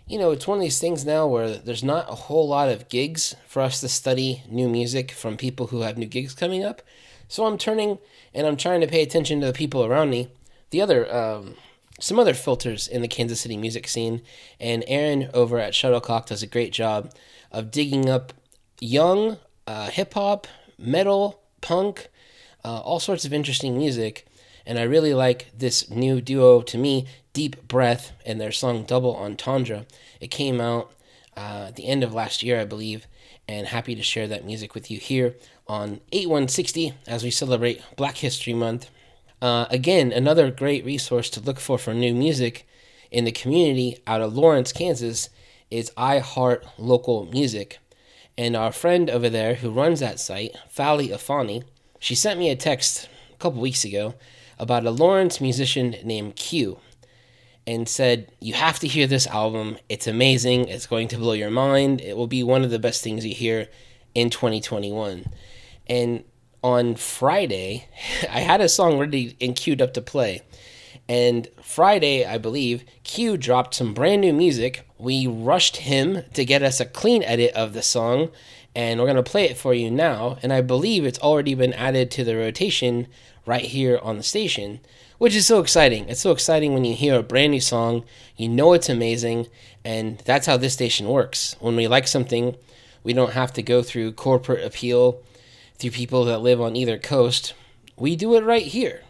you 0.07 0.17
know, 0.17 0.31
it's 0.31 0.47
one 0.47 0.57
of 0.57 0.63
these 0.63 0.79
things 0.79 1.05
now 1.05 1.27
where 1.27 1.57
there's 1.57 1.83
not 1.83 2.09
a 2.09 2.15
whole 2.15 2.47
lot 2.47 2.69
of 2.69 2.89
gigs 2.89 3.35
for 3.47 3.61
us 3.61 3.79
to 3.81 3.89
study 3.89 4.43
new 4.49 4.67
music 4.67 5.11
from 5.11 5.37
people 5.37 5.67
who 5.67 5.81
have 5.81 5.97
new 5.97 6.07
gigs 6.07 6.33
coming 6.33 6.63
up. 6.63 6.81
So 7.27 7.45
I'm 7.45 7.57
turning 7.57 7.99
and 8.33 8.47
I'm 8.47 8.57
trying 8.57 8.81
to 8.81 8.87
pay 8.87 9.03
attention 9.03 9.39
to 9.41 9.47
the 9.47 9.53
people 9.53 9.85
around 9.85 10.09
me. 10.09 10.29
The 10.71 10.81
other, 10.81 11.13
um, 11.13 11.55
some 11.99 12.19
other 12.19 12.33
filters 12.33 12.87
in 12.87 13.01
the 13.01 13.07
Kansas 13.07 13.41
City 13.41 13.57
music 13.57 13.87
scene, 13.87 14.21
and 14.59 14.83
Aaron 14.87 15.29
over 15.33 15.59
at 15.59 15.73
Shuttlecock 15.73 16.27
does 16.27 16.41
a 16.41 16.47
great 16.47 16.71
job 16.71 17.11
of 17.51 17.71
digging 17.71 18.09
up 18.09 18.33
young 18.79 19.37
uh, 19.67 19.89
hip 19.89 20.13
hop, 20.13 20.47
metal, 20.77 21.41
punk, 21.61 22.09
uh, 22.63 22.79
all 22.79 22.99
sorts 22.99 23.25
of 23.25 23.33
interesting 23.33 23.77
music. 23.77 24.25
And 24.65 24.77
I 24.77 24.83
really 24.83 25.13
like 25.13 25.51
this 25.57 25.89
new 25.89 26.21
duo 26.21 26.61
to 26.63 26.77
me, 26.77 27.07
Deep 27.33 27.67
Breath 27.67 28.11
and 28.25 28.39
their 28.39 28.51
song 28.51 28.83
Double 28.83 29.15
Entendre. 29.15 29.85
It 30.19 30.27
came 30.27 30.61
out 30.61 30.91
uh, 31.35 31.65
at 31.69 31.75
the 31.75 31.87
end 31.87 32.03
of 32.03 32.13
last 32.13 32.43
year, 32.43 32.59
I 32.59 32.65
believe, 32.65 33.07
and 33.47 33.67
happy 33.67 33.95
to 33.95 34.03
share 34.03 34.27
that 34.27 34.45
music 34.45 34.75
with 34.75 34.91
you 34.91 34.99
here 34.99 35.35
on 35.67 36.01
8160 36.11 36.93
as 37.07 37.23
we 37.23 37.31
celebrate 37.31 37.81
Black 37.95 38.17
History 38.17 38.53
Month. 38.53 38.89
Uh, 39.41 39.65
again, 39.69 40.11
another 40.11 40.51
great 40.51 40.83
resource 40.83 41.29
to 41.31 41.39
look 41.39 41.59
for 41.59 41.77
for 41.77 41.93
new 41.93 42.13
music 42.13 42.67
in 43.11 43.25
the 43.25 43.31
community 43.31 43.97
out 44.05 44.21
of 44.21 44.35
Lawrence, 44.35 44.71
Kansas 44.71 45.29
is 45.71 45.91
iHeart 45.97 46.63
Local 46.77 47.25
Music. 47.25 47.79
And 48.37 48.55
our 48.55 48.71
friend 48.71 49.09
over 49.09 49.29
there 49.29 49.55
who 49.55 49.71
runs 49.71 49.99
that 49.99 50.19
site, 50.19 50.55
Fally 50.73 51.09
Afani, 51.09 51.63
she 51.99 52.15
sent 52.15 52.39
me 52.39 52.49
a 52.49 52.55
text 52.55 53.09
a 53.33 53.37
couple 53.37 53.61
weeks 53.61 53.83
ago 53.83 54.15
about 54.57 54.85
a 54.85 54.91
Lawrence 54.91 55.39
musician 55.39 55.95
named 56.03 56.35
Cuee 56.35 56.77
and 57.67 57.87
said, 57.87 58.31
You 58.39 58.53
have 58.53 58.79
to 58.79 58.87
hear 58.87 59.05
this 59.05 59.27
album. 59.27 59.77
It's 59.89 60.07
amazing. 60.07 60.67
It's 60.67 60.87
going 60.87 61.07
to 61.09 61.17
blow 61.17 61.33
your 61.33 61.51
mind. 61.51 62.01
It 62.01 62.17
will 62.17 62.27
be 62.27 62.43
one 62.43 62.63
of 62.63 62.71
the 62.71 62.79
best 62.79 63.03
things 63.03 63.25
you 63.25 63.35
hear 63.35 63.67
in 64.15 64.29
2021. 64.29 65.25
And 65.87 66.23
on 66.63 66.95
Friday, 66.95 67.87
I 68.29 68.39
had 68.39 68.61
a 68.61 68.69
song 68.69 68.97
ready 68.97 69.37
and 69.39 69.55
queued 69.55 69.81
up 69.81 69.93
to 69.93 70.01
play. 70.01 70.41
And 71.07 71.47
Friday, 71.63 72.25
I 72.25 72.37
believe, 72.37 72.83
Cuee 73.03 73.39
dropped 73.39 73.73
some 73.73 73.93
brand 73.93 74.21
new 74.21 74.33
music. 74.33 74.87
We 74.97 75.25
rushed 75.25 75.77
him 75.77 76.23
to 76.33 76.45
get 76.45 76.61
us 76.61 76.79
a 76.79 76.85
clean 76.85 77.23
edit 77.23 77.53
of 77.55 77.73
the 77.73 77.81
song, 77.81 78.29
and 78.79 78.97
we're 78.97 79.05
going 79.05 79.17
to 79.17 79.23
play 79.23 79.43
it 79.43 79.57
for 79.57 79.73
you 79.73 79.91
now. 79.91 80.37
And 80.41 80.53
I 80.53 80.61
believe 80.61 81.03
it's 81.03 81.19
already 81.19 81.53
been 81.53 81.73
added 81.73 82.09
to 82.11 82.23
the 82.23 82.37
rotation 82.37 83.07
right 83.45 83.65
here 83.65 83.99
on 84.01 84.15
the 84.15 84.23
station, 84.23 84.79
which 85.17 85.35
is 85.35 85.45
so 85.45 85.59
exciting. 85.59 86.07
It's 86.07 86.21
so 86.21 86.31
exciting 86.31 86.73
when 86.73 86.85
you 86.85 86.95
hear 86.95 87.19
a 87.19 87.23
brand 87.23 87.51
new 87.51 87.59
song, 87.59 88.05
you 88.37 88.47
know 88.47 88.71
it's 88.71 88.87
amazing, 88.87 89.47
and 89.83 90.19
that's 90.19 90.47
how 90.47 90.55
this 90.55 90.75
station 90.75 91.09
works. 91.09 91.57
When 91.59 91.75
we 91.75 91.89
like 91.89 92.07
something, 92.07 92.55
we 93.03 93.11
don't 93.11 93.33
have 93.33 93.51
to 93.55 93.61
go 93.61 93.83
through 93.83 94.13
corporate 94.13 94.63
appeal 94.63 95.21
through 95.77 95.91
people 95.91 96.23
that 96.23 96.39
live 96.39 96.61
on 96.61 96.77
either 96.77 96.97
coast. 96.97 97.53
We 97.97 98.15
do 98.15 98.33
it 98.35 98.45
right 98.45 98.65
here. 98.65 99.01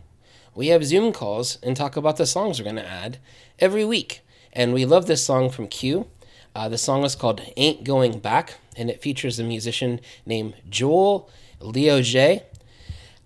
We 0.55 0.69
have 0.69 0.83
Zoom 0.83 1.13
calls 1.13 1.59
and 1.61 1.77
talk 1.77 1.95
about 1.95 2.17
the 2.17 2.25
songs 2.25 2.57
we're 2.57 2.63
going 2.63 2.77
to 2.77 2.89
add 2.89 3.19
every 3.59 3.85
week. 3.85 4.21
And 4.51 4.73
we 4.73 4.83
love 4.85 5.05
this 5.05 5.23
song 5.23 5.51
from 5.51 5.67
Cuee. 5.67 6.07
Uh, 6.55 6.69
the 6.69 6.77
song 6.79 7.03
is 7.03 7.15
called 7.15 7.43
Ain't 7.55 7.83
Going 7.83 8.17
Back, 8.17 8.55
and 8.79 8.89
it 8.89 9.01
features 9.01 9.37
a 9.37 9.43
musician 9.43 9.99
named 10.25 10.55
Joel 10.69 11.29
Leo. 11.59 12.01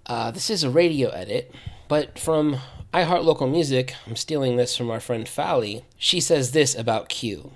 Uh, 0.05 0.31
this 0.31 0.49
is 0.49 0.63
a 0.63 0.69
radio 0.69 1.09
edit, 1.09 1.53
but 1.87 2.19
from 2.19 2.57
iHeart 2.93 3.23
Local 3.23 3.47
Music, 3.47 3.95
I'm 4.05 4.15
stealing 4.15 4.57
this 4.57 4.75
from 4.75 4.91
our 4.91 4.99
friend 4.99 5.25
Fally. 5.25 5.83
She 5.97 6.19
says 6.19 6.51
this 6.51 6.75
about 6.75 7.07
Cuee 7.07 7.49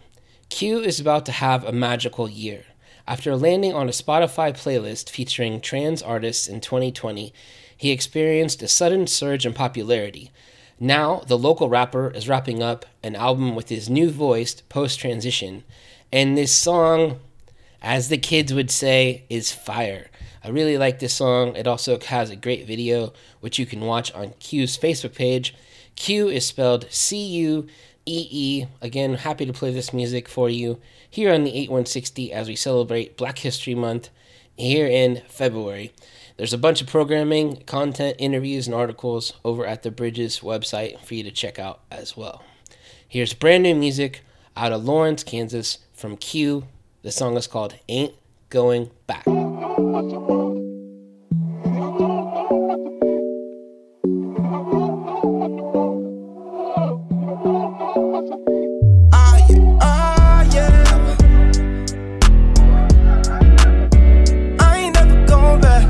Cuee 0.49 0.85
is 0.85 0.99
about 0.99 1.25
to 1.25 1.31
have 1.31 1.65
a 1.65 1.71
magical 1.71 2.29
year. 2.29 2.65
After 3.05 3.35
landing 3.35 3.73
on 3.73 3.87
a 3.87 3.91
Spotify 3.91 4.51
playlist 4.51 5.09
featuring 5.09 5.59
trans 5.59 6.01
artists 6.01 6.47
in 6.47 6.61
2020, 6.61 7.33
he 7.75 7.91
experienced 7.91 8.61
a 8.61 8.67
sudden 8.67 9.07
surge 9.07 9.45
in 9.45 9.53
popularity. 9.53 10.31
Now, 10.79 11.21
the 11.27 11.37
local 11.37 11.69
rapper 11.69 12.11
is 12.11 12.29
wrapping 12.29 12.61
up 12.61 12.85
an 13.03 13.15
album 13.15 13.55
with 13.55 13.69
his 13.69 13.89
new 13.89 14.09
voice 14.09 14.61
post 14.69 14.99
transition, 14.99 15.63
and 16.11 16.37
this 16.37 16.51
song, 16.51 17.19
as 17.87 18.09
the 18.09 18.17
kids 18.17 18.53
would 18.53 18.69
say, 18.69 19.23
is 19.29 19.53
fire. 19.53 20.07
I 20.43 20.49
really 20.49 20.77
like 20.77 20.99
this 20.99 21.13
song. 21.13 21.55
It 21.55 21.67
also 21.67 21.97
has 21.97 22.29
a 22.29 22.35
great 22.35 22.67
video, 22.67 23.13
which 23.39 23.57
you 23.57 23.65
can 23.65 23.79
watch 23.79 24.13
on 24.13 24.31
Cuee's 24.41 24.77
Facebook 24.77 25.15
page. 25.15 25.55
Cuee 25.95 26.33
is 26.33 26.45
spelled 26.45 26.85
C 26.89 27.25
U 27.25 27.65
E 28.05 28.27
E. 28.29 28.65
Again, 28.81 29.13
happy 29.13 29.45
to 29.45 29.53
play 29.53 29.71
this 29.71 29.93
music 29.93 30.27
for 30.27 30.49
you 30.49 30.81
here 31.09 31.33
on 31.33 31.45
the 31.45 31.51
8160 31.51 32.33
as 32.33 32.49
we 32.49 32.57
celebrate 32.57 33.15
Black 33.15 33.39
History 33.39 33.73
Month 33.73 34.09
here 34.57 34.85
in 34.85 35.21
February. 35.29 35.93
There's 36.35 36.51
a 36.51 36.57
bunch 36.57 36.81
of 36.81 36.87
programming, 36.87 37.63
content, 37.67 38.17
interviews, 38.19 38.67
and 38.67 38.75
articles 38.75 39.31
over 39.45 39.65
at 39.65 39.83
the 39.83 39.91
Bridges 39.91 40.41
website 40.41 40.99
for 41.05 41.15
you 41.15 41.23
to 41.23 41.31
check 41.31 41.57
out 41.57 41.79
as 41.89 42.17
well. 42.17 42.43
Here's 43.07 43.33
brand 43.33 43.63
new 43.63 43.75
music 43.75 44.25
out 44.57 44.73
of 44.73 44.83
Lawrence, 44.83 45.23
Kansas 45.23 45.77
from 45.93 46.17
Cuee. 46.17 46.65
The 47.03 47.11
song 47.11 47.37
is 47.37 47.45
called 47.45 47.75
Ain't 47.87 48.13
Going 48.49 48.89
Back. 49.05 49.23
Ah, 59.13 59.37
yeah, 59.47 59.77
ah, 59.79 60.41
yeah. 60.51 61.15
I 64.59 64.77
ain't 64.79 64.95
never 64.95 65.25
going 65.27 65.61
back. 65.61 65.85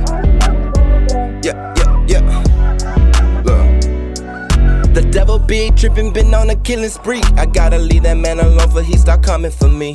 Yeah, 1.41 1.74
yeah, 1.78 2.06
yeah. 2.08 2.43
Look. 3.46 3.65
The 4.93 5.02
devil 5.10 5.39
be 5.39 5.72
tripping, 5.72 6.12
been 6.12 6.34
on 6.34 6.50
a 6.50 6.56
killing 6.58 6.89
spree. 6.89 7.22
I 7.38 7.46
gotta 7.46 7.78
leave 7.78 8.04
that 8.04 8.17
man 8.17 8.39
alone 8.39 8.70
for 8.70 8.84
he 8.84 8.98
start 8.98 9.24
coming 9.24 9.52
for 9.52 9.70
me. 9.70 9.93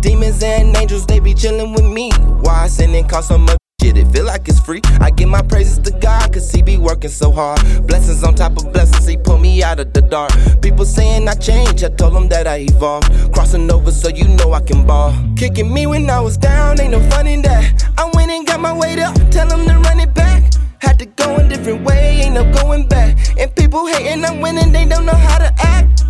Demons 0.00 0.42
and 0.42 0.76
angels, 0.76 1.06
they 1.06 1.20
be 1.20 1.34
chilling 1.34 1.72
with 1.72 1.84
me. 1.84 2.10
Why 2.40 2.64
I 2.64 2.68
sinning 2.68 3.06
cost 3.06 3.28
so 3.28 3.38
much? 3.38 3.58
Shit, 3.80 3.96
it 3.96 4.06
feel 4.08 4.24
like 4.24 4.48
it's 4.48 4.60
free. 4.60 4.80
I 5.00 5.10
give 5.10 5.28
my 5.28 5.42
praises 5.42 5.78
to 5.78 5.90
God, 5.90 6.32
cause 6.32 6.50
he 6.50 6.62
be 6.62 6.76
working 6.76 7.10
so 7.10 7.30
hard. 7.30 7.60
Blessings 7.86 8.22
on 8.22 8.34
top 8.34 8.56
of 8.56 8.72
blessings, 8.72 9.06
he 9.06 9.16
pull 9.16 9.38
me 9.38 9.62
out 9.62 9.80
of 9.80 9.92
the 9.92 10.02
dark. 10.02 10.32
People 10.62 10.84
saying 10.84 11.28
I 11.28 11.34
changed, 11.34 11.84
I 11.84 11.88
told 11.88 12.14
them 12.14 12.28
that 12.28 12.46
I 12.46 12.66
evolved. 12.68 13.10
Crossing 13.32 13.70
over 13.70 13.90
so 13.90 14.08
you 14.08 14.28
know 14.28 14.52
I 14.52 14.60
can 14.60 14.86
ball. 14.86 15.14
Kicking 15.36 15.72
me 15.72 15.86
when 15.86 16.08
I 16.08 16.20
was 16.20 16.36
down, 16.36 16.80
ain't 16.80 16.92
no 16.92 17.00
fun 17.10 17.26
in 17.26 17.42
that. 17.42 17.84
I 17.98 18.10
went 18.14 18.30
and 18.30 18.46
got 18.46 18.60
my 18.60 18.72
weight 18.72 18.98
up, 18.98 19.14
tell 19.30 19.48
them 19.48 19.66
to 19.66 19.78
run 19.88 20.00
it 20.00 20.14
back. 20.14 20.52
Had 20.78 20.98
to 20.98 21.06
go 21.06 21.36
a 21.36 21.48
different 21.48 21.84
way, 21.84 22.20
ain't 22.22 22.34
no 22.34 22.50
going 22.52 22.88
back. 22.88 23.16
And 23.38 23.54
people 23.54 23.86
hating, 23.86 24.24
I'm 24.24 24.40
winning, 24.40 24.72
they 24.72 24.86
don't 24.86 25.04
know 25.04 25.14
how 25.14 25.38
to 25.38 25.52
act. 25.58 26.04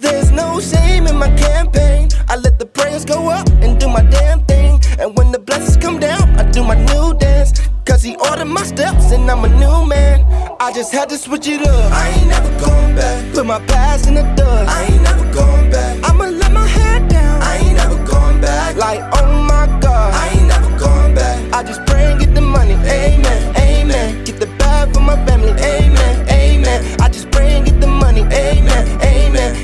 There's 0.00 0.30
no 0.30 0.60
shame 0.60 1.06
in 1.06 1.16
my 1.16 1.28
campaign. 1.36 2.08
I 2.28 2.36
let 2.36 2.58
the 2.58 2.64
prayers 2.64 3.04
go 3.04 3.28
up 3.28 3.46
and 3.60 3.78
do 3.78 3.86
my 3.86 4.02
damn 4.02 4.42
thing. 4.46 4.80
And 4.98 5.16
when 5.16 5.30
the 5.30 5.38
blessings 5.38 5.76
come 5.76 6.00
down, 6.00 6.22
I 6.38 6.50
do 6.50 6.64
my 6.64 6.74
new 6.86 7.12
dance. 7.18 7.52
Cause 7.84 8.02
he 8.02 8.16
ordered 8.16 8.46
my 8.46 8.62
steps 8.62 9.12
and 9.12 9.30
I'm 9.30 9.44
a 9.44 9.48
new 9.48 9.84
man. 9.86 10.24
I 10.58 10.72
just 10.72 10.90
had 10.90 11.10
to 11.10 11.18
switch 11.18 11.48
it 11.48 11.66
up. 11.66 11.92
I 11.92 12.08
ain't 12.08 12.28
never 12.28 12.48
going 12.64 12.96
back. 12.96 13.34
Put 13.34 13.44
my 13.44 13.60
past 13.66 14.06
in 14.08 14.14
the 14.14 14.22
dust. 14.36 14.70
I 14.70 14.84
ain't 14.84 15.02
never 15.02 15.24
going 15.34 15.70
back. 15.70 15.98
I'ma 16.08 16.24
let 16.26 16.52
my 16.52 16.66
head 16.66 17.08
down. 17.08 17.42
I 17.42 17.56
ain't 17.56 17.76
never 17.76 17.96
going 18.06 18.40
back. 18.40 18.76
Like, 18.76 19.00
oh 19.20 19.42
my 19.42 19.66
god. 19.80 20.14
I 20.14 20.28
ain't 20.30 20.48
never 20.48 20.78
going 20.78 21.14
back. 21.14 21.52
I 21.52 21.62
just 21.62 21.84
pray 21.84 22.12
and 22.12 22.18
get 22.18 22.34
the 22.34 22.40
money. 22.40 22.74
Amen. 22.74 23.56
Amen. 23.56 24.24
Get 24.24 24.40
the 24.40 24.46
bag 24.58 24.94
for 24.94 25.00
my 25.00 25.16
family. 25.26 25.50
Amen. 25.50 26.28
Amen. 26.30 27.00
I 27.00 27.08
just 27.10 27.30
pray 27.30 27.52
and 27.52 27.66
get 27.66 27.80
the 27.82 27.86
money. 27.86 28.22
Amen. 28.22 28.69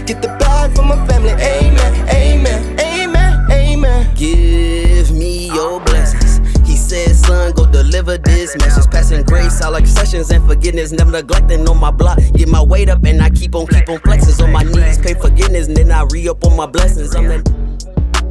Amen. 0.08 0.22
Get 0.22 0.22
the 0.22 0.38
bag 0.38 0.74
for 0.76 0.82
my 0.82 1.06
family. 1.06 1.30
Amen. 1.30 2.08
Amen. 2.08 2.80
Amen. 2.80 3.50
Amen. 3.50 4.14
Give 4.14 5.10
me 5.10 5.46
your 5.52 5.80
blessings. 5.80 6.38
He 6.66 6.76
said, 6.76 7.14
son, 7.16 7.52
go 7.52 7.66
deliver 7.66 8.18
this 8.18 8.56
message. 8.56 8.90
Passing 8.90 9.24
grace, 9.24 9.60
I 9.60 9.68
like 9.68 9.86
sessions 9.86 10.30
and 10.30 10.46
forgiveness. 10.46 10.92
Never 10.92 11.10
neglecting 11.10 11.68
on 11.68 11.78
my 11.78 11.90
block. 11.90 12.18
Get 12.34 12.48
my 12.48 12.62
weight 12.62 12.88
up 12.88 13.04
and 13.04 13.20
I 13.20 13.30
keep 13.30 13.54
on, 13.54 13.66
keep 13.66 13.88
on 13.88 13.98
flexing. 13.98 14.44
On 14.44 14.52
my 14.52 14.62
knees, 14.62 14.98
pay 14.98 15.14
forgiveness, 15.14 15.68
and 15.68 15.76
then 15.76 15.90
I 15.90 16.04
re 16.10 16.28
up 16.28 16.44
on 16.44 16.56
my 16.56 16.66
blessings. 16.66 17.14
I'm 17.14 17.26
that. 17.28 17.44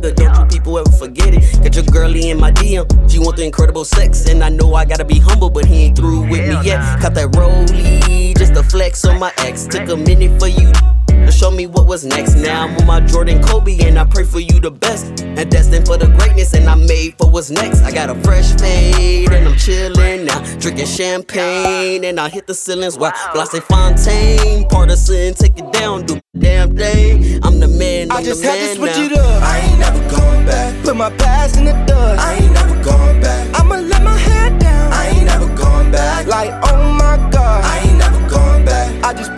Don't 0.02 0.38
you 0.38 0.46
people 0.60 0.78
ever 0.78 0.92
forget 0.92 1.34
it? 1.34 1.64
Got 1.64 1.76
your 1.76 1.86
girlie 1.86 2.30
in 2.30 2.40
my 2.40 2.52
DM. 2.52 2.86
She 3.12 3.18
want 3.18 3.38
the 3.38 3.44
incredible 3.44 3.84
sex, 3.84 4.30
and 4.30 4.44
I 4.44 4.50
know 4.50 4.76
I 4.76 4.86
gotta 4.86 5.06
be 5.06 5.18
humble, 5.18 5.50
but 5.50 5.66
he 5.66 5.86
ain't 5.86 5.98
through 5.98 6.30
with 6.30 6.48
me 6.48 6.62
yet. 6.64 7.02
Cut 7.02 7.16
that 7.16 7.32
rollie, 7.32 8.38
just 8.38 8.54
a 8.54 8.62
flex 8.62 9.04
on 9.04 9.20
my 9.20 9.34
ex. 9.40 9.66
Took 9.66 9.90
a 9.90 9.98
minute 9.98 10.40
for 10.40 10.48
you 10.48 10.72
to 11.08 11.32
show 11.32 11.52
me 11.52 11.68
what 11.68 11.88
was 11.88 12.06
next. 12.06 12.36
Now 12.36 12.66
I'm 12.66 12.76
on 12.78 12.86
my 12.86 13.00
Jordan 13.02 13.42
Kobe, 13.44 13.78
and 13.86 13.98
I 13.98 14.06
pray 14.06 14.24
for 14.24 14.40
you 14.40 14.60
the 14.60 14.72
best. 14.72 15.22
And 15.22 15.50
destined 15.52 15.86
for 15.86 15.98
the 15.98 16.08
greatness, 16.08 16.54
and 16.54 16.68
I'm 16.70 16.86
made 16.88 17.16
for 17.18 17.30
what's 17.30 17.50
next. 17.50 17.82
I 17.84 17.92
got 17.92 18.10
a 18.10 18.16
fresh 18.22 18.54
fade, 18.60 19.32
and 19.32 19.48
I'm 19.48 19.58
chilling 19.58 20.26
now. 20.26 20.40
Drinking 20.58 20.86
champagne, 20.88 22.04
and 22.06 22.20
I 22.20 22.30
hit 22.30 22.48
the 22.48 22.54
ceilings 22.54 22.98
while 22.98 23.14
Blase 23.34 23.60
Fontaine. 23.64 24.68
partisan, 24.70 25.34
take 25.34 25.58
it 25.58 25.72
down, 25.74 26.06
do 26.06 26.16
my 26.16 26.22
damn 26.40 26.76
thing. 26.76 27.44
I'm 27.44 27.60
the 27.60 27.68
man, 27.68 28.12
I'm 28.12 28.18
I 28.18 28.24
just 28.24 28.42
the 28.42 28.48
had 28.50 28.56
to 28.56 28.66
man 28.66 28.76
switch 28.76 29.12
now. 29.12 29.16
it 29.16 29.26
up. 29.26 29.44
I 29.44 29.60
ain't 29.60 29.80
never 29.80 30.10
going 30.18 30.46
back. 30.46 30.84
Put 30.84 30.96
my 30.96 31.10
past 31.18 31.58
in 31.58 31.66
the 31.66 31.74
dust. 31.86 32.22
I 32.22 32.36
ain't 32.36 32.54
never 32.54 32.84
going 32.84 33.22
back. 33.22 33.60
I'ma 33.60 33.76
let 33.76 34.04
my 34.04 34.18
head 34.18 34.60
down. 34.60 34.94
I 34.94 35.08
ain't 35.08 35.26
never 35.26 35.48
going 35.56 35.92
back. 35.92 36.28
Like, 36.28 36.52
oh 36.72 36.94
my 36.94 37.18
god. 37.32 37.64
I 37.66 37.80
ain't 37.88 37.98
never 37.98 38.30
going 38.30 38.66
back. 38.66 39.04
I 39.04 39.14
just 39.14 39.36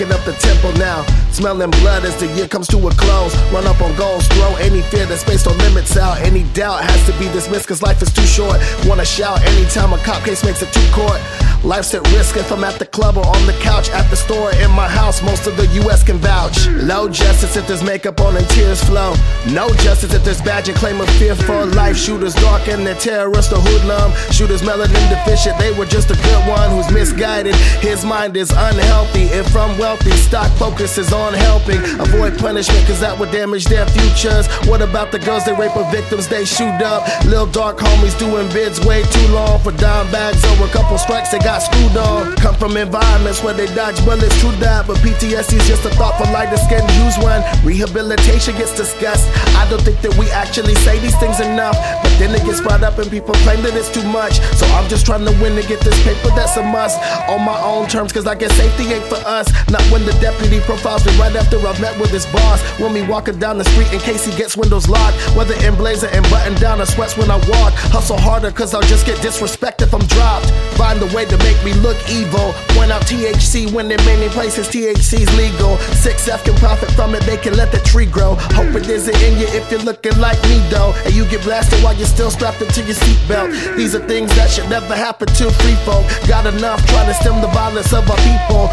up 0.00 0.24
the 0.24 0.32
tempo 0.40 0.72
now. 0.78 1.04
Smelling 1.30 1.70
blood 1.82 2.04
as 2.04 2.16
the 2.16 2.26
year 2.34 2.48
comes 2.48 2.66
to 2.68 2.78
a 2.88 2.90
close. 2.94 3.34
Run 3.52 3.66
up 3.66 3.80
on 3.82 3.94
goals, 3.96 4.26
throw 4.28 4.54
any 4.56 4.80
fear 4.82 5.04
that's 5.06 5.24
based 5.24 5.46
on 5.46 5.56
limits 5.58 5.96
out. 5.96 6.18
Any 6.20 6.44
doubt 6.54 6.82
has 6.82 7.04
to 7.06 7.12
be 7.18 7.26
dismissed, 7.32 7.68
cause 7.68 7.82
life 7.82 8.00
is 8.00 8.12
too 8.12 8.26
short. 8.26 8.56
Wanna 8.86 9.04
shout 9.04 9.40
anytime 9.42 9.92
a 9.92 9.98
cop 9.98 10.24
case 10.24 10.44
makes 10.44 10.62
it 10.62 10.72
to 10.72 10.80
court. 10.92 11.20
Life's 11.64 11.94
at 11.94 12.02
risk 12.10 12.36
if 12.36 12.50
I'm 12.50 12.64
at 12.64 12.80
the 12.80 12.86
club 12.86 13.16
or 13.16 13.24
on 13.24 13.46
the 13.46 13.52
couch, 13.60 13.88
at 13.90 14.10
the 14.10 14.16
store, 14.16 14.50
in 14.56 14.70
my 14.72 14.88
house. 14.88 15.22
Most 15.22 15.46
of 15.46 15.56
the 15.56 15.66
US 15.82 16.02
can 16.02 16.18
vouch. 16.18 16.66
Low 16.90 17.08
justice 17.08 17.56
if 17.56 17.68
there's 17.68 17.84
makeup 17.84 18.20
on 18.20 18.36
and 18.36 18.48
tears 18.50 18.82
flow. 18.82 19.14
No 19.48 19.68
justice 19.74 20.12
if 20.12 20.24
there's 20.24 20.42
badge 20.42 20.68
and 20.68 20.76
claim 20.76 21.00
of 21.00 21.08
fear 21.10 21.36
for 21.36 21.64
life. 21.66 21.96
Shooters 21.96 22.34
dark 22.34 22.66
and 22.66 22.84
they're 22.84 22.96
terrorists 22.96 23.52
or 23.52 23.60
hoodlum. 23.60 24.10
Shooters 24.32 24.62
melanin 24.62 25.08
deficient, 25.08 25.56
they 25.58 25.70
were 25.78 25.86
just 25.86 26.10
a 26.10 26.14
good 26.14 26.48
one 26.48 26.68
who's 26.70 26.90
misguided. 26.92 27.54
His 27.78 28.04
mind 28.04 28.36
is 28.36 28.50
unhealthy. 28.50 29.30
If 29.30 29.46
from 29.50 29.78
wealthy, 29.78 30.10
stock 30.12 30.50
focuses 30.58 31.12
on 31.12 31.32
helping. 31.32 31.78
Avoid 32.00 32.38
punishment 32.40 32.88
cause 32.88 32.98
that 33.00 33.16
would 33.16 33.30
damage 33.30 33.66
their 33.66 33.86
futures. 33.86 34.48
What 34.66 34.82
about 34.82 35.12
the 35.12 35.20
girls 35.20 35.44
they 35.44 35.54
rape 35.54 35.76
or 35.76 35.88
victims 35.92 36.26
they 36.26 36.44
shoot 36.44 36.82
up? 36.82 37.06
Lil 37.24 37.46
dark 37.46 37.78
homies 37.78 38.18
doing 38.18 38.48
bids 38.48 38.84
way 38.84 39.04
too 39.04 39.28
long 39.28 39.60
for 39.60 39.70
dime 39.70 40.10
bags 40.10 40.44
or 40.44 40.66
a 40.66 40.68
couple 40.70 40.98
strikes 40.98 41.30
they 41.30 41.38
got 41.38 41.51
screwed 41.58 41.96
on. 41.96 42.36
Come 42.36 42.54
from 42.54 42.76
environments 42.76 43.42
where 43.42 43.54
they 43.54 43.66
dodge 43.74 43.98
bullets, 44.04 44.38
true 44.40 44.54
that. 44.62 44.86
But 44.86 44.96
PTSD 44.98 45.58
is 45.60 45.68
just 45.68 45.84
a 45.84 45.90
thought 45.98 46.16
for 46.16 46.30
lighter 46.32 46.56
skin. 46.56 46.80
Use 47.04 47.18
one. 47.18 47.42
Rehabilitation 47.64 48.56
gets 48.56 48.74
discussed. 48.76 49.28
I 49.56 49.68
don't 49.68 49.82
think 49.82 50.00
that 50.02 50.14
we 50.16 50.30
actually 50.30 50.74
say 50.86 50.98
these 51.00 51.16
things 51.18 51.40
enough. 51.40 51.76
But 52.02 52.12
then 52.18 52.34
it 52.34 52.44
gets 52.44 52.60
brought 52.60 52.82
up 52.82 52.98
and 52.98 53.10
people 53.10 53.34
claim 53.44 53.62
that 53.62 53.74
it's 53.74 53.90
too 53.90 54.04
much. 54.08 54.40
So 54.56 54.66
I'm 54.78 54.88
just 54.88 55.04
trying 55.04 55.24
to 55.24 55.34
win 55.42 55.56
to 55.60 55.66
get 55.66 55.80
this 55.80 55.96
paper 56.04 56.30
that's 56.38 56.56
a 56.56 56.62
must. 56.62 56.98
On 57.28 57.42
my 57.44 57.58
own 57.60 57.88
terms, 57.88 58.12
cause 58.12 58.26
I 58.26 58.34
guess 58.34 58.54
safety 58.54 58.92
ain't 58.92 59.04
for 59.06 59.20
us. 59.26 59.50
Not 59.68 59.82
when 59.90 60.06
the 60.06 60.12
deputy 60.24 60.60
profiles 60.60 61.04
me 61.04 61.12
right 61.18 61.34
after 61.34 61.58
I've 61.66 61.80
met 61.80 61.98
with 61.98 62.10
his 62.10 62.26
boss. 62.26 62.62
When 62.80 62.92
me 62.92 63.02
walking 63.02 63.38
down 63.38 63.58
the 63.58 63.64
street 63.64 63.92
in 63.92 64.00
case 64.00 64.24
he 64.24 64.32
gets 64.36 64.56
windows 64.56 64.88
locked. 64.88 65.18
Whether 65.36 65.54
in 65.66 65.74
blazer 65.74 66.08
and 66.08 66.22
button 66.30 66.54
down 66.56 66.80
or 66.80 66.86
sweats 66.86 67.16
when 67.16 67.30
I 67.30 67.36
walk. 67.36 67.72
Hustle 67.92 68.18
harder 68.18 68.50
cause 68.50 68.74
I'll 68.74 68.88
just 68.88 69.06
get 69.06 69.20
disrespect 69.20 69.82
if 69.82 69.92
I'm 69.94 70.06
dropped. 70.06 70.50
Find 70.78 71.00
a 71.02 71.06
way 71.14 71.24
to 71.26 71.41
make 71.42 71.58
me 71.64 71.72
look 71.80 71.98
evil. 72.08 72.52
Point 72.74 72.90
out 72.90 73.02
THC 73.02 73.70
when 73.72 73.90
in 73.90 74.02
many 74.04 74.28
places 74.28 74.68
THC's 74.68 75.30
legal. 75.36 75.76
6F 76.02 76.44
can 76.44 76.54
profit 76.56 76.90
from 76.92 77.14
it, 77.14 77.22
they 77.24 77.36
can 77.36 77.54
let 77.54 77.70
the 77.72 77.78
tree 77.80 78.06
grow. 78.06 78.34
Hope 78.56 78.74
it 78.74 78.88
isn't 78.88 79.16
in 79.22 79.38
you 79.38 79.46
if 79.48 79.70
you're 79.70 79.82
looking 79.82 80.16
like 80.18 80.40
me 80.44 80.58
though. 80.70 80.92
And 81.04 81.14
you 81.14 81.24
get 81.26 81.42
blasted 81.42 81.82
while 81.82 81.94
you're 81.94 82.06
still 82.06 82.30
strapped 82.30 82.62
into 82.62 82.82
your 82.82 82.96
seatbelt. 82.96 83.76
These 83.76 83.94
are 83.94 84.06
things 84.06 84.34
that 84.36 84.50
should 84.50 84.68
never 84.70 84.94
happen 84.94 85.28
to 85.28 85.50
free 85.50 85.78
folk. 85.84 86.04
Got 86.26 86.46
enough 86.46 86.84
trying 86.86 87.08
to 87.08 87.14
stem 87.14 87.40
the 87.40 87.48
violence 87.48 87.92
of 87.92 88.08
our 88.10 88.20
people. 88.22 88.68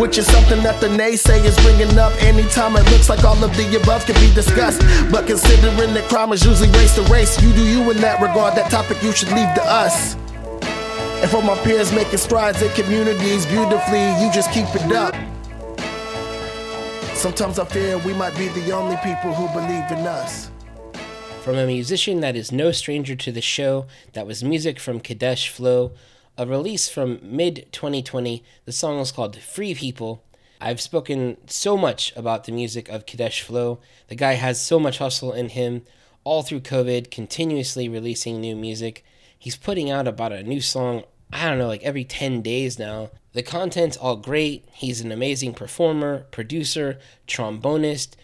Which 0.00 0.18
is 0.18 0.26
something 0.26 0.62
that 0.62 0.80
the 0.80 0.88
naysayers 0.88 1.56
bringing 1.62 1.98
up 1.98 2.12
anytime 2.22 2.76
it 2.76 2.84
looks 2.90 3.08
like 3.08 3.24
all 3.24 3.42
of 3.42 3.56
the 3.56 3.80
above 3.80 4.04
can 4.06 4.16
be 4.16 4.32
discussed. 4.34 4.80
But 5.10 5.26
considering 5.26 5.94
that 5.94 6.08
crime 6.08 6.32
is 6.32 6.44
usually 6.44 6.70
race 6.70 6.94
to 6.96 7.02
race, 7.04 7.40
you 7.40 7.52
do 7.52 7.64
you 7.64 7.90
in 7.90 7.98
that 7.98 8.20
regard. 8.20 8.56
That 8.56 8.70
topic 8.70 9.02
you 9.02 9.12
should 9.12 9.30
leave 9.32 9.52
to 9.54 9.62
us. 9.64 10.16
And 11.24 11.30
for 11.30 11.40
my 11.40 11.56
peers 11.64 11.90
making 11.90 12.18
strides 12.18 12.60
in 12.60 12.70
communities 12.74 13.46
beautifully, 13.46 14.10
you 14.20 14.30
just 14.30 14.52
keep 14.52 14.66
it 14.74 14.92
up. 14.92 15.14
Sometimes 17.16 17.58
I 17.58 17.64
fear 17.64 17.96
we 17.96 18.12
might 18.12 18.36
be 18.36 18.48
the 18.48 18.72
only 18.72 18.96
people 18.96 19.32
who 19.32 19.48
believe 19.58 19.90
in 19.90 20.06
us. 20.06 20.50
From 21.40 21.56
a 21.56 21.66
musician 21.66 22.20
that 22.20 22.36
is 22.36 22.52
no 22.52 22.72
stranger 22.72 23.16
to 23.16 23.32
the 23.32 23.40
show, 23.40 23.86
that 24.12 24.26
was 24.26 24.44
music 24.44 24.78
from 24.78 25.00
Kadesh 25.00 25.48
Flow, 25.48 25.92
a 26.36 26.44
release 26.44 26.90
from 26.90 27.18
mid 27.22 27.72
2020. 27.72 28.44
The 28.66 28.72
song 28.72 28.98
is 28.98 29.10
called 29.10 29.38
Free 29.38 29.74
People. 29.74 30.22
I've 30.60 30.78
spoken 30.78 31.38
so 31.46 31.78
much 31.78 32.14
about 32.16 32.44
the 32.44 32.52
music 32.52 32.90
of 32.90 33.06
Kadesh 33.06 33.40
Flow. 33.40 33.78
The 34.08 34.14
guy 34.14 34.34
has 34.34 34.60
so 34.60 34.78
much 34.78 34.98
hustle 34.98 35.32
in 35.32 35.48
him, 35.48 35.86
all 36.22 36.42
through 36.42 36.60
COVID, 36.60 37.10
continuously 37.10 37.88
releasing 37.88 38.42
new 38.42 38.54
music. 38.54 39.02
He's 39.38 39.56
putting 39.56 39.90
out 39.90 40.06
about 40.06 40.32
a 40.32 40.42
new 40.42 40.60
song, 40.60 41.04
I 41.34 41.48
don't 41.48 41.58
know, 41.58 41.66
like 41.66 41.82
every 41.82 42.04
10 42.04 42.42
days 42.42 42.78
now. 42.78 43.10
The 43.32 43.42
content's 43.42 43.96
all 43.96 44.14
great. 44.14 44.68
He's 44.72 45.00
an 45.00 45.10
amazing 45.10 45.54
performer, 45.54 46.26
producer, 46.30 47.00
trombonist, 47.26 48.14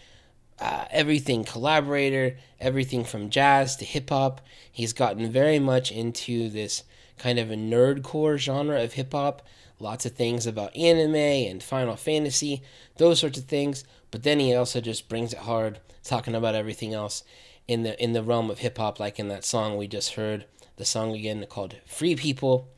uh, 0.61 0.85
everything 0.89 1.43
collaborator, 1.43 2.37
everything 2.57 3.03
from 3.03 3.29
jazz 3.29 3.75
to 3.75 3.85
hip 3.85 4.09
hop. 4.09 4.39
He's 4.71 4.93
gotten 4.93 5.29
very 5.29 5.59
much 5.59 5.91
into 5.91 6.49
this 6.49 6.83
kind 7.17 7.37
of 7.37 7.51
a 7.51 7.55
nerdcore 7.55 8.37
genre 8.37 8.81
of 8.81 8.93
hip 8.93 9.11
hop. 9.11 9.41
Lots 9.77 10.05
of 10.05 10.13
things 10.13 10.47
about 10.47 10.73
anime 10.73 11.15
and 11.15 11.61
Final 11.61 11.97
Fantasy, 11.97 12.61
those 12.95 13.19
sorts 13.19 13.37
of 13.37 13.43
things. 13.43 13.83
But 14.09 14.23
then 14.23 14.39
he 14.39 14.55
also 14.55 14.79
just 14.79 15.09
brings 15.09 15.33
it 15.33 15.39
hard, 15.39 15.81
talking 16.01 16.33
about 16.33 16.55
everything 16.55 16.93
else 16.93 17.25
in 17.67 17.83
the 17.83 18.01
in 18.01 18.13
the 18.13 18.23
realm 18.23 18.49
of 18.49 18.59
hip 18.59 18.77
hop, 18.77 19.01
like 19.01 19.19
in 19.19 19.27
that 19.27 19.43
song 19.43 19.75
we 19.75 19.87
just 19.87 20.13
heard. 20.13 20.45
The 20.77 20.85
song 20.85 21.13
again 21.13 21.45
called 21.49 21.75
"Free 21.85 22.15
People." 22.15 22.69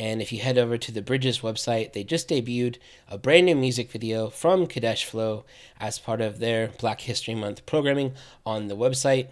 And 0.00 0.20
if 0.20 0.32
you 0.32 0.40
head 0.40 0.58
over 0.58 0.76
to 0.76 0.92
the 0.92 1.02
Bridges 1.02 1.40
website, 1.40 1.92
they 1.92 2.02
just 2.02 2.28
debuted 2.28 2.78
a 3.08 3.16
brand 3.16 3.46
new 3.46 3.54
music 3.54 3.90
video 3.90 4.28
from 4.28 4.66
Kadesh 4.66 5.04
Flow 5.04 5.44
as 5.78 5.98
part 5.98 6.20
of 6.20 6.40
their 6.40 6.68
Black 6.78 7.02
History 7.02 7.34
Month 7.34 7.64
programming 7.64 8.12
on 8.44 8.66
the 8.66 8.76
website. 8.76 9.28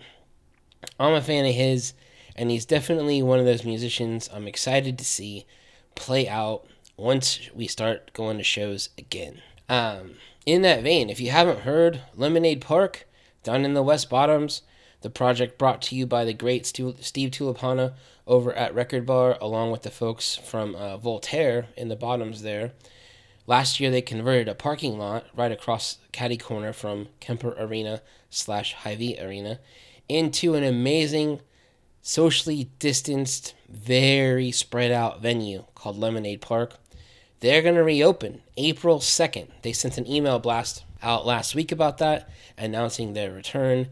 I'm 1.01 1.15
a 1.15 1.21
fan 1.21 1.47
of 1.47 1.55
his, 1.55 1.95
and 2.37 2.51
he's 2.51 2.65
definitely 2.65 3.23
one 3.23 3.41
of 3.41 3.45
those 3.45 3.65
musicians 3.65 4.31
I'm 4.33 4.47
excited 4.47 4.99
to 4.99 5.05
see 5.05 5.47
play 5.95 6.29
out 6.29 6.65
once 6.97 7.51
we 7.55 7.67
start 7.67 8.13
going 8.13 8.39
to 8.39 8.45
shows 8.45 8.89
again. 8.97 9.43
Um, 9.69 10.15
in 10.47 10.63
that 10.63 10.83
vein, 10.83 11.11
if 11.11 11.21
you 11.21 11.31
haven't 11.31 11.61
heard 11.61 12.03
Lemonade 12.15 12.61
Park 12.61 13.09
down 13.43 13.65
in 13.65 13.75
the 13.75 13.83
West 13.83 14.09
Bottoms, 14.09 14.63
the 15.03 15.11
project 15.11 15.59
brought 15.59 15.83
to 15.83 15.97
you 15.97 16.07
by 16.07 16.25
the 16.25 16.33
great 16.33 16.67
Steve 16.67 17.31
Tulipana 17.31 17.95
over 18.27 18.53
at 18.55 18.75
Record 18.75 19.07
Bar, 19.07 19.37
along 19.41 19.71
with 19.71 19.83
the 19.83 19.91
folks 19.91 20.37
from 20.37 20.75
uh, 20.75 20.97
Voltaire 20.97 21.67
in 21.77 21.89
the 21.89 21.97
bottoms 21.97 22.43
there. 22.43 22.73
Last 23.47 23.81
year, 23.81 23.91
they 23.91 24.03
converted 24.03 24.49
a 24.49 24.55
parking 24.55 24.99
lot 24.99 25.27
right 25.35 25.51
across 25.51 25.99
Caddy 26.13 26.37
Corner 26.37 26.73
from 26.73 27.09
Kemper 27.21 27.55
Arena 27.59 28.01
slash 28.31 28.73
Hy-Vee 28.75 29.19
Arena 29.21 29.59
into 30.09 30.55
an 30.55 30.63
amazing, 30.63 31.41
socially 32.03 32.71
distanced, 32.79 33.55
very 33.69 34.53
spread 34.53 34.93
out 34.93 35.21
venue 35.21 35.65
called 35.75 35.99
Lemonade 35.99 36.41
Park. 36.41 36.75
They're 37.41 37.63
going 37.63 37.75
to 37.75 37.83
reopen 37.83 38.43
April 38.57 39.01
2nd. 39.01 39.49
They 39.63 39.73
sent 39.73 39.99
an 39.99 40.07
email 40.07 40.39
blast 40.39 40.85
out 41.03 41.27
last 41.27 41.57
week 41.57 41.73
about 41.73 41.99
that, 41.99 42.31
announcing 42.57 43.13
their 43.13 43.33
return. 43.33 43.89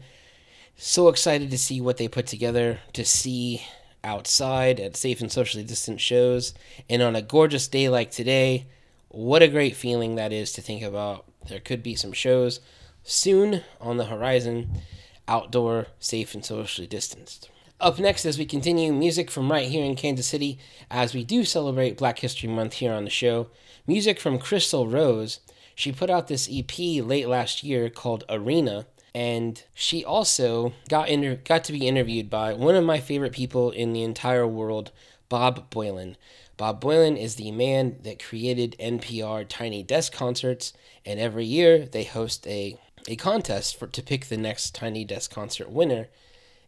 So 0.83 1.09
excited 1.09 1.51
to 1.51 1.59
see 1.59 1.79
what 1.79 1.97
they 1.97 2.07
put 2.07 2.25
together, 2.25 2.79
to 2.93 3.05
see 3.05 3.61
outside 4.03 4.79
at 4.79 4.97
safe 4.97 5.21
and 5.21 5.31
socially 5.31 5.63
distant 5.63 6.01
shows. 6.01 6.55
And 6.89 7.03
on 7.03 7.15
a 7.15 7.21
gorgeous 7.21 7.67
day 7.67 7.87
like 7.87 8.09
today, 8.09 8.65
what 9.09 9.43
a 9.43 9.47
great 9.47 9.75
feeling 9.75 10.15
that 10.15 10.33
is 10.33 10.51
to 10.53 10.61
think 10.61 10.81
about. 10.81 11.25
There 11.47 11.59
could 11.59 11.83
be 11.83 11.93
some 11.93 12.13
shows 12.13 12.61
soon 13.03 13.61
on 13.79 13.97
the 13.97 14.05
horizon, 14.05 14.81
outdoor, 15.27 15.85
safe, 15.99 16.33
and 16.33 16.43
socially 16.43 16.87
distanced. 16.87 17.51
Up 17.79 17.99
next, 17.99 18.25
as 18.25 18.39
we 18.39 18.45
continue 18.47 18.91
music 18.91 19.29
from 19.29 19.51
right 19.51 19.69
here 19.69 19.85
in 19.85 19.95
Kansas 19.95 20.25
City, 20.25 20.57
as 20.89 21.13
we 21.13 21.23
do 21.23 21.45
celebrate 21.45 21.99
Black 21.99 22.17
History 22.17 22.49
Month 22.49 22.73
here 22.73 22.91
on 22.91 23.03
the 23.03 23.11
show, 23.11 23.51
music 23.85 24.19
from 24.19 24.39
Crystal 24.39 24.87
Rose. 24.87 25.41
She 25.75 25.91
put 25.91 26.09
out 26.09 26.27
this 26.27 26.49
EP 26.51 26.75
late 27.05 27.27
last 27.27 27.63
year 27.63 27.87
called 27.91 28.23
Arena, 28.27 28.87
and 29.13 29.63
she 29.73 30.05
also 30.05 30.73
got 30.89 31.09
inter- 31.09 31.39
got 31.43 31.63
to 31.65 31.73
be 31.73 31.87
interviewed 31.87 32.29
by 32.29 32.53
one 32.53 32.75
of 32.75 32.83
my 32.83 32.99
favorite 32.99 33.33
people 33.33 33.71
in 33.71 33.93
the 33.93 34.03
entire 34.03 34.47
world, 34.47 34.91
Bob 35.29 35.69
Boilen. 35.69 36.15
Bob 36.57 36.81
Boilen 36.81 37.17
is 37.17 37.35
the 37.35 37.51
man 37.51 37.97
that 38.03 38.23
created 38.23 38.75
NPR 38.79 39.45
Tiny 39.47 39.83
Desk 39.83 40.13
concerts, 40.13 40.73
and 41.05 41.19
every 41.19 41.45
year 41.45 41.85
they 41.85 42.03
host 42.03 42.45
a 42.47 42.77
a 43.07 43.15
contest 43.15 43.77
for 43.77 43.87
to 43.87 44.03
pick 44.03 44.27
the 44.27 44.37
next 44.37 44.75
Tiny 44.75 45.03
Desk 45.03 45.31
concert 45.31 45.71
winner. 45.71 46.07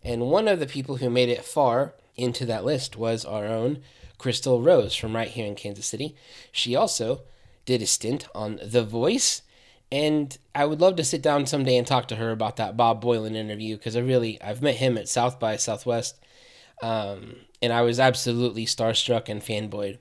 And 0.04 0.32
one 0.32 0.48
of 0.48 0.60
the 0.60 0.66
people 0.66 0.98
who 0.98 1.10
made 1.10 1.30
it 1.30 1.46
far 1.46 1.94
into 2.16 2.46
that 2.48 2.66
list 2.66 2.98
was 2.98 3.24
our 3.24 3.46
own 3.46 3.84
Crystal 4.18 4.62
Rose 4.62 4.96
from 4.96 5.16
right 5.16 5.28
here 5.28 5.46
in 5.46 5.56
Kansas 5.56 5.86
City. 5.86 6.16
She 6.52 6.76
also 6.76 7.22
did 7.66 7.82
a 7.82 7.86
stint 7.86 8.28
on 8.34 8.60
The 8.64 8.84
Voice 8.84 9.42
and 9.94 10.36
I 10.56 10.66
would 10.66 10.82
love 10.82 10.96
to 10.96 11.04
sit 11.04 11.22
down 11.22 11.46
someday 11.46 11.78
and 11.78 11.86
talk 11.86 12.08
to 12.08 12.16
her 12.16 12.32
about 12.32 12.56
that 12.56 12.76
Bob 12.76 13.04
Boilen 13.04 13.36
interview 13.36 13.78
because 13.78 13.96
I 13.96 14.00
really 14.00 14.42
I've 14.42 14.64
met 14.64 14.78
him 14.78 14.98
at 14.98 15.08
South 15.08 15.40
by 15.40 15.56
Southwest, 15.56 16.18
um, 16.82 17.36
and 17.62 17.72
I 17.72 17.84
was 17.84 18.00
absolutely 18.00 18.66
starstruck 18.66 19.30
and 19.30 19.40
fanboyed. 19.40 20.00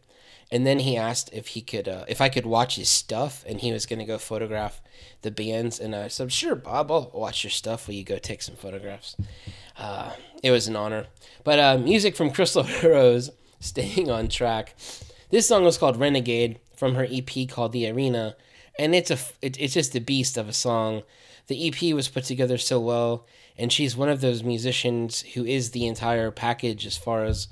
And 0.51 0.67
then 0.67 0.79
he 0.79 0.97
asked 0.97 1.29
if 1.35 1.49
he 1.49 1.61
could 1.61 1.89
uh, 1.89 2.07
if 2.09 2.23
I 2.23 2.31
could 2.31 2.47
watch 2.47 2.77
his 2.77 2.89
stuff, 2.89 3.45
and 3.47 3.61
he 3.61 3.71
was 3.71 3.85
gonna 3.85 4.07
go 4.07 4.17
photograph 4.17 4.81
the 5.21 5.31
bands, 5.31 5.79
and 5.79 5.95
I 5.95 6.09
said, 6.09 6.33
"Sure, 6.33 6.55
Bob, 6.55 6.91
I'll 6.91 7.11
watch 7.13 7.45
your 7.45 7.51
stuff. 7.51 7.87
Will 7.87 7.95
you 7.95 8.05
go 8.05 8.17
take 8.17 8.41
some 8.41 8.57
photographs?" 8.57 9.15
Uh, 9.77 10.13
it 10.43 10.53
was 10.53 10.69
an 10.69 10.77
honor. 10.77 11.09
But 11.45 11.59
uh, 11.59 11.77
music 11.77 12.17
from 12.17 12.31
Crystal 12.31 12.67
Rose 12.83 13.31
staying 13.61 14.11
on 14.11 14.29
track. 14.29 14.75
This 15.29 15.47
song 15.47 15.65
was 15.65 15.77
called 15.77 15.99
Renegade 15.99 16.61
from 16.77 16.95
her 16.95 17.07
EP 17.11 17.47
called 17.47 17.73
The 17.73 17.91
Arena, 17.91 18.37
and 18.79 18.95
it's 18.95 19.11
a 19.11 19.19
it, 19.41 19.61
it's 19.61 19.75
just 19.75 19.95
a 19.95 20.01
beast 20.01 20.37
of 20.37 20.49
a 20.49 20.53
song. 20.53 21.03
The 21.49 21.69
EP 21.69 21.95
was 21.95 22.09
put 22.09 22.25
together 22.25 22.59
so 22.59 22.81
well, 22.81 23.27
and 23.59 23.73
she's 23.73 23.97
one 23.97 24.09
of 24.09 24.21
those 24.21 24.43
musicians 24.43 25.23
who 25.35 25.45
is 25.45 25.71
the 25.71 25.87
entire 25.87 26.31
package 26.31 26.87
as 26.87 26.97
far 26.97 27.25
as 27.25 27.49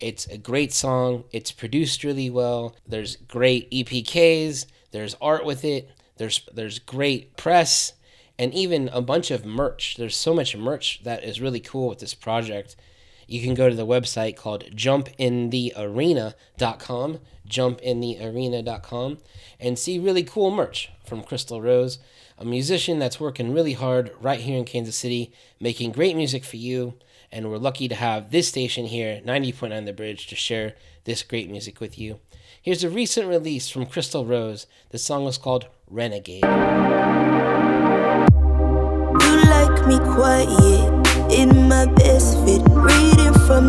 it's 0.00 0.26
a 0.26 0.38
great 0.38 0.72
song, 0.72 1.24
it's 1.32 1.50
produced 1.50 2.04
really 2.04 2.30
well. 2.30 2.76
There's 2.86 3.16
great 3.16 3.68
EPKs, 3.70 4.66
there's 4.92 5.16
art 5.20 5.44
with 5.44 5.64
it, 5.64 5.90
there's 6.18 6.46
there's 6.52 6.78
great 6.78 7.36
press 7.36 7.94
and 8.38 8.54
even 8.54 8.88
a 8.92 9.02
bunch 9.02 9.32
of 9.32 9.44
merch. 9.44 9.96
There's 9.96 10.16
so 10.16 10.32
much 10.32 10.56
merch 10.56 11.02
that 11.02 11.24
is 11.24 11.40
really 11.40 11.58
cool 11.60 11.88
with 11.88 11.98
this 11.98 12.14
project. 12.14 12.76
You 13.26 13.42
can 13.42 13.54
go 13.54 13.68
to 13.68 13.74
the 13.74 13.86
website 13.86 14.36
called 14.36 14.64
jumpinthearena.com, 14.74 17.18
jumpinthearena.com, 17.48 19.18
and 19.58 19.78
see 19.78 19.98
really 19.98 20.22
cool 20.22 20.50
merch 20.50 20.90
from 21.04 21.22
Crystal 21.22 21.60
Rose, 21.60 21.98
a 22.38 22.44
musician 22.44 22.98
that's 22.98 23.18
working 23.18 23.52
really 23.52 23.72
hard 23.72 24.12
right 24.20 24.40
here 24.40 24.58
in 24.58 24.64
Kansas 24.64 24.96
City, 24.96 25.32
making 25.58 25.92
great 25.92 26.16
music 26.16 26.44
for 26.44 26.56
you. 26.56 26.94
And 27.30 27.50
we're 27.50 27.58
lucky 27.58 27.88
to 27.88 27.94
have 27.94 28.30
this 28.30 28.48
station 28.48 28.86
here, 28.86 29.20
90.9 29.24 29.84
The 29.84 29.92
Bridge, 29.92 30.26
to 30.28 30.36
share 30.36 30.74
this 31.04 31.22
great 31.22 31.50
music 31.50 31.80
with 31.80 31.98
you. 31.98 32.20
Here's 32.62 32.84
a 32.84 32.90
recent 32.90 33.28
release 33.28 33.68
from 33.68 33.86
Crystal 33.86 34.24
Rose. 34.24 34.66
The 34.90 34.98
song 34.98 35.26
is 35.26 35.38
called 35.38 35.66
Renegade. 35.88 36.44
You 36.44 36.50
like 39.44 39.86
me 39.86 39.98
quiet 39.98 41.32
in 41.32 41.68
my 41.68 41.86
best 41.96 42.38
fit, 42.44 42.62
reading 42.68 43.34
from 43.46 43.68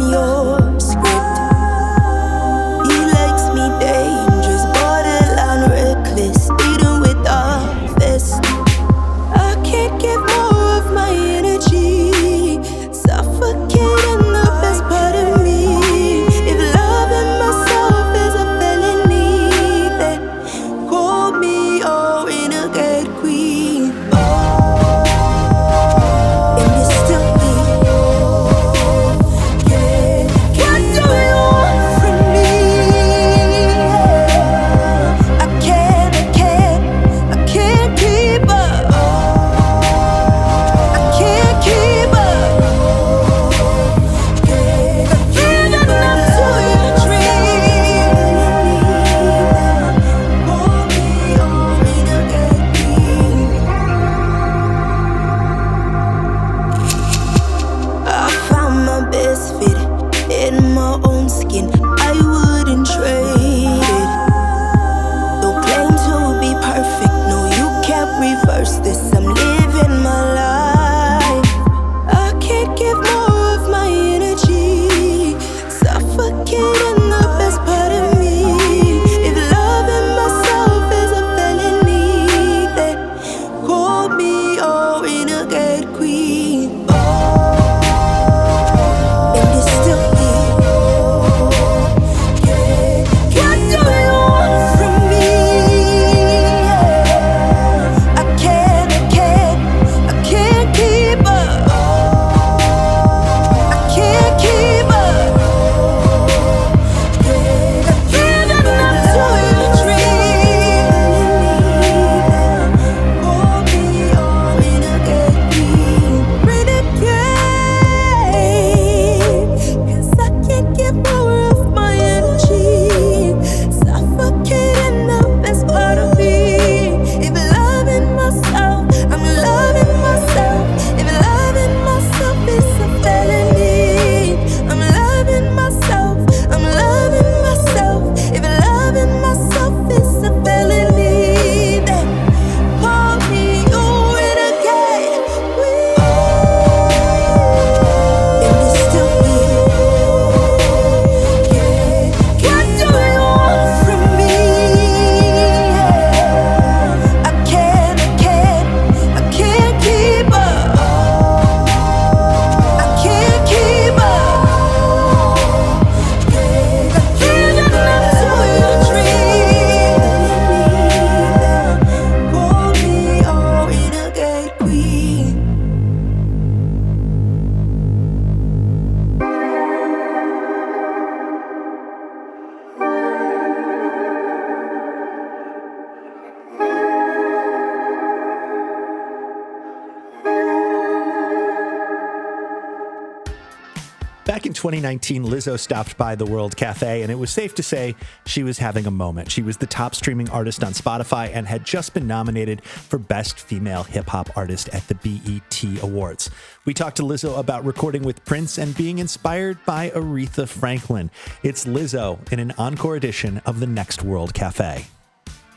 2019, 194.59 195.23
Lizzo 195.23 195.57
stopped 195.57 195.97
by 195.97 196.15
the 196.15 196.25
World 196.25 196.57
Cafe, 196.57 197.01
and 197.01 197.09
it 197.09 197.15
was 197.15 197.29
safe 197.29 197.55
to 197.55 197.63
say 197.63 197.95
she 198.25 198.43
was 198.43 198.57
having 198.57 198.85
a 198.85 198.91
moment. 198.91 199.31
She 199.31 199.41
was 199.41 199.55
the 199.55 199.65
top 199.65 199.95
streaming 199.95 200.29
artist 200.31 200.65
on 200.65 200.73
Spotify 200.73 201.31
and 201.33 201.47
had 201.47 201.63
just 201.63 201.93
been 201.93 202.07
nominated 202.07 202.61
for 202.65 202.99
Best 202.99 203.39
Female 203.39 203.83
Hip 203.83 204.09
Hop 204.09 204.35
Artist 204.35 204.67
at 204.73 204.85
the 204.89 204.95
BET 204.95 205.81
Awards. 205.81 206.29
We 206.65 206.73
talked 206.73 206.97
to 206.97 207.03
Lizzo 207.03 207.39
about 207.39 207.63
recording 207.63 208.03
with 208.03 208.25
Prince 208.25 208.57
and 208.57 208.75
being 208.75 208.99
inspired 208.99 209.57
by 209.65 209.91
Aretha 209.91 210.45
Franklin. 210.45 211.09
It's 211.41 211.63
Lizzo 211.63 212.29
in 212.29 212.39
an 212.39 212.51
encore 212.57 212.97
edition 212.97 213.41
of 213.45 213.61
the 213.61 213.67
Next 213.67 214.03
World 214.03 214.33
Cafe. 214.33 214.87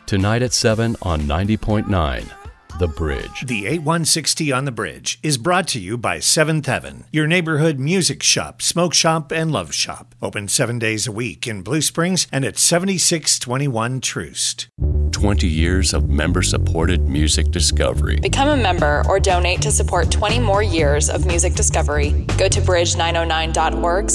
Tonight 0.07 0.43
at 0.43 0.53
7 0.53 0.95
on 1.03 1.23
90.9 1.23 2.31
The 2.79 2.89
Bridge. 2.89 3.45
The 3.47 3.67
8160 3.67 4.51
on 4.53 4.65
the 4.65 4.73
Bridge 4.73 5.19
is 5.23 5.39
brought 5.39 5.69
to 5.69 5.81
you 5.81 5.99
by 5.99 6.19
Seventh 6.19 6.67
Heaven, 6.67 7.05
your 7.13 7.27
neighborhood 7.27 7.79
music 7.79 8.23
shop, 8.23 8.63
smoke 8.63 8.95
shop, 8.95 9.31
and 9.31 9.53
love 9.53 9.75
shop. 9.75 10.15
Open 10.23 10.49
seven 10.49 10.79
days 10.79 11.07
a 11.07 11.13
week 11.13 11.47
in 11.47 11.63
Blue 11.63 11.83
Springs 11.83 12.27
and 12.33 12.45
at 12.45 12.59
7621 12.59 14.01
Troost. 14.01 14.69
20 15.13 15.47
years 15.47 15.95
of 15.95 16.09
member 16.09 16.43
supported 16.43 17.09
music 17.09 17.51
discovery. 17.51 18.17
Become 18.21 18.49
a 18.49 18.57
member 18.57 19.05
or 19.09 19.21
donate 19.21 19.63
to 19.63 19.71
support 19.71 20.11
20 20.11 20.41
more 20.41 20.63
years 20.63 21.11
of 21.11 21.27
music 21.27 21.55
discovery. 21.55 22.27
Go 22.39 22.49
to 22.49 22.61
bridge909.org 22.61 24.11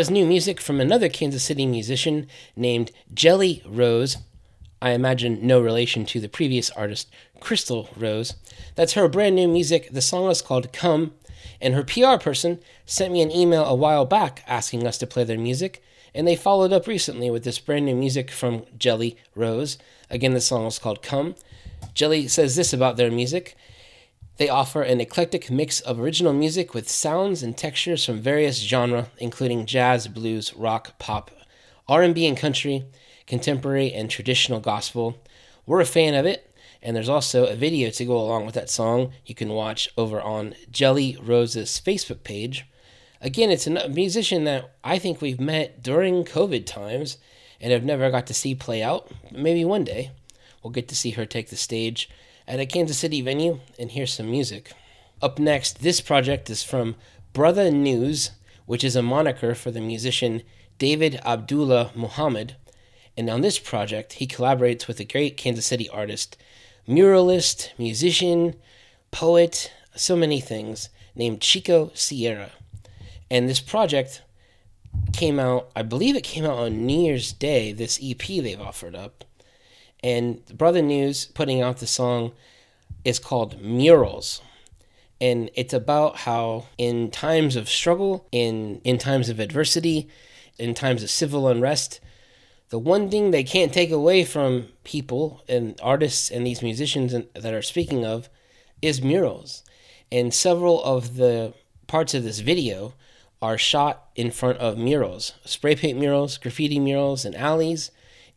was 0.00 0.10
new 0.10 0.24
music 0.24 0.62
from 0.62 0.80
another 0.80 1.10
Kansas 1.10 1.42
City 1.42 1.66
musician 1.66 2.26
named 2.56 2.90
Jelly 3.12 3.62
Rose. 3.66 4.16
I 4.80 4.92
imagine 4.92 5.46
no 5.46 5.60
relation 5.60 6.06
to 6.06 6.20
the 6.20 6.26
previous 6.26 6.70
artist, 6.70 7.10
Crystal 7.38 7.90
Rose. 7.94 8.34
That's 8.76 8.94
her 8.94 9.08
brand 9.08 9.36
new 9.36 9.46
music. 9.46 9.90
The 9.90 10.00
song 10.00 10.30
is 10.30 10.40
called 10.40 10.72
Come, 10.72 11.12
and 11.60 11.74
her 11.74 11.84
PR 11.84 12.16
person 12.18 12.60
sent 12.86 13.12
me 13.12 13.20
an 13.20 13.30
email 13.30 13.62
a 13.66 13.74
while 13.74 14.06
back 14.06 14.42
asking 14.46 14.86
us 14.86 14.96
to 14.96 15.06
play 15.06 15.22
their 15.22 15.36
music, 15.36 15.82
and 16.14 16.26
they 16.26 16.34
followed 16.34 16.72
up 16.72 16.86
recently 16.86 17.30
with 17.30 17.44
this 17.44 17.58
brand 17.58 17.84
new 17.84 17.94
music 17.94 18.30
from 18.30 18.64
Jelly 18.78 19.18
Rose. 19.34 19.76
Again, 20.08 20.32
the 20.32 20.40
song 20.40 20.64
is 20.64 20.78
called 20.78 21.02
Come. 21.02 21.34
Jelly 21.92 22.26
says 22.26 22.56
this 22.56 22.72
about 22.72 22.96
their 22.96 23.10
music. 23.10 23.54
They 24.40 24.48
offer 24.48 24.80
an 24.80 25.02
eclectic 25.02 25.50
mix 25.50 25.80
of 25.80 26.00
original 26.00 26.32
music 26.32 26.72
with 26.72 26.88
sounds 26.88 27.42
and 27.42 27.54
textures 27.54 28.06
from 28.06 28.22
various 28.22 28.58
genres, 28.58 29.04
including 29.18 29.66
jazz, 29.66 30.08
blues, 30.08 30.54
rock, 30.54 30.98
pop, 30.98 31.30
R&B 31.86 32.24
and 32.24 32.38
country, 32.38 32.86
contemporary 33.26 33.92
and 33.92 34.08
traditional 34.08 34.58
gospel. 34.58 35.18
We're 35.66 35.82
a 35.82 35.84
fan 35.84 36.14
of 36.14 36.24
it, 36.24 36.56
and 36.82 36.96
there's 36.96 37.10
also 37.10 37.44
a 37.44 37.54
video 37.54 37.90
to 37.90 38.04
go 38.06 38.16
along 38.16 38.46
with 38.46 38.54
that 38.54 38.70
song 38.70 39.12
you 39.26 39.34
can 39.34 39.50
watch 39.50 39.90
over 39.98 40.22
on 40.22 40.54
Jelly 40.70 41.18
Rose's 41.22 41.78
Facebook 41.78 42.24
page. 42.24 42.64
Again, 43.20 43.50
it's 43.50 43.66
a 43.66 43.88
musician 43.90 44.44
that 44.44 44.74
I 44.82 44.98
think 44.98 45.20
we've 45.20 45.38
met 45.38 45.82
during 45.82 46.24
COVID 46.24 46.64
times 46.64 47.18
and 47.60 47.72
have 47.72 47.84
never 47.84 48.10
got 48.10 48.26
to 48.28 48.32
see 48.32 48.54
play 48.54 48.82
out. 48.82 49.12
Maybe 49.30 49.66
one 49.66 49.84
day 49.84 50.12
we'll 50.62 50.72
get 50.72 50.88
to 50.88 50.96
see 50.96 51.10
her 51.10 51.26
take 51.26 51.50
the 51.50 51.56
stage 51.56 52.08
at 52.50 52.58
a 52.58 52.66
Kansas 52.66 52.98
City 52.98 53.22
venue 53.22 53.60
and 53.78 53.92
hear 53.92 54.08
some 54.08 54.28
music. 54.28 54.72
Up 55.22 55.38
next, 55.38 55.82
this 55.82 56.00
project 56.00 56.50
is 56.50 56.64
from 56.64 56.96
Brother 57.32 57.70
News, 57.70 58.32
which 58.66 58.82
is 58.82 58.96
a 58.96 59.02
moniker 59.02 59.54
for 59.54 59.70
the 59.70 59.80
musician 59.80 60.42
David 60.76 61.20
Abdullah 61.24 61.92
Muhammad. 61.94 62.56
And 63.16 63.30
on 63.30 63.42
this 63.42 63.60
project, 63.60 64.14
he 64.14 64.26
collaborates 64.26 64.88
with 64.88 64.98
a 64.98 65.04
great 65.04 65.36
Kansas 65.36 65.64
City 65.64 65.88
artist, 65.90 66.36
muralist, 66.88 67.70
musician, 67.78 68.56
poet, 69.12 69.70
so 69.94 70.16
many 70.16 70.40
things, 70.40 70.88
named 71.14 71.40
Chico 71.40 71.92
Sierra. 71.94 72.50
And 73.30 73.48
this 73.48 73.60
project 73.60 74.22
came 75.12 75.38
out, 75.38 75.70
I 75.76 75.82
believe 75.82 76.16
it 76.16 76.24
came 76.24 76.44
out 76.44 76.58
on 76.58 76.84
New 76.84 77.00
Year's 77.00 77.32
Day, 77.32 77.72
this 77.72 78.00
EP 78.02 78.18
they've 78.18 78.60
offered 78.60 78.96
up. 78.96 79.24
And 80.02 80.44
Brother 80.56 80.82
News 80.82 81.26
putting 81.26 81.60
out 81.60 81.78
the 81.78 81.86
song 81.86 82.32
is 83.04 83.18
called 83.18 83.60
Murals. 83.60 84.40
And 85.20 85.50
it's 85.54 85.74
about 85.74 86.18
how 86.18 86.66
in 86.78 87.10
times 87.10 87.56
of 87.56 87.68
struggle, 87.68 88.26
in 88.32 88.80
in 88.84 88.96
times 88.96 89.28
of 89.28 89.38
adversity, 89.38 90.08
in 90.58 90.74
times 90.74 91.02
of 91.02 91.10
civil 91.10 91.46
unrest, 91.48 92.00
the 92.70 92.78
one 92.78 93.10
thing 93.10 93.30
they 93.30 93.44
can't 93.44 93.72
take 93.72 93.90
away 93.90 94.24
from 94.24 94.68
people 94.84 95.42
and 95.48 95.78
artists 95.82 96.30
and 96.30 96.46
these 96.46 96.62
musicians 96.62 97.14
that 97.34 97.52
are 97.52 97.62
speaking 97.62 98.06
of 98.06 98.30
is 98.80 99.02
murals. 99.02 99.62
And 100.10 100.32
several 100.32 100.82
of 100.84 101.16
the 101.16 101.52
parts 101.86 102.14
of 102.14 102.22
this 102.22 102.38
video 102.38 102.94
are 103.42 103.58
shot 103.58 104.08
in 104.14 104.30
front 104.30 104.58
of 104.58 104.78
murals, 104.78 105.34
spray 105.44 105.74
paint 105.74 105.98
murals, 105.98 106.38
graffiti 106.38 106.78
murals, 106.78 107.24
and 107.24 107.34
alleys 107.34 107.90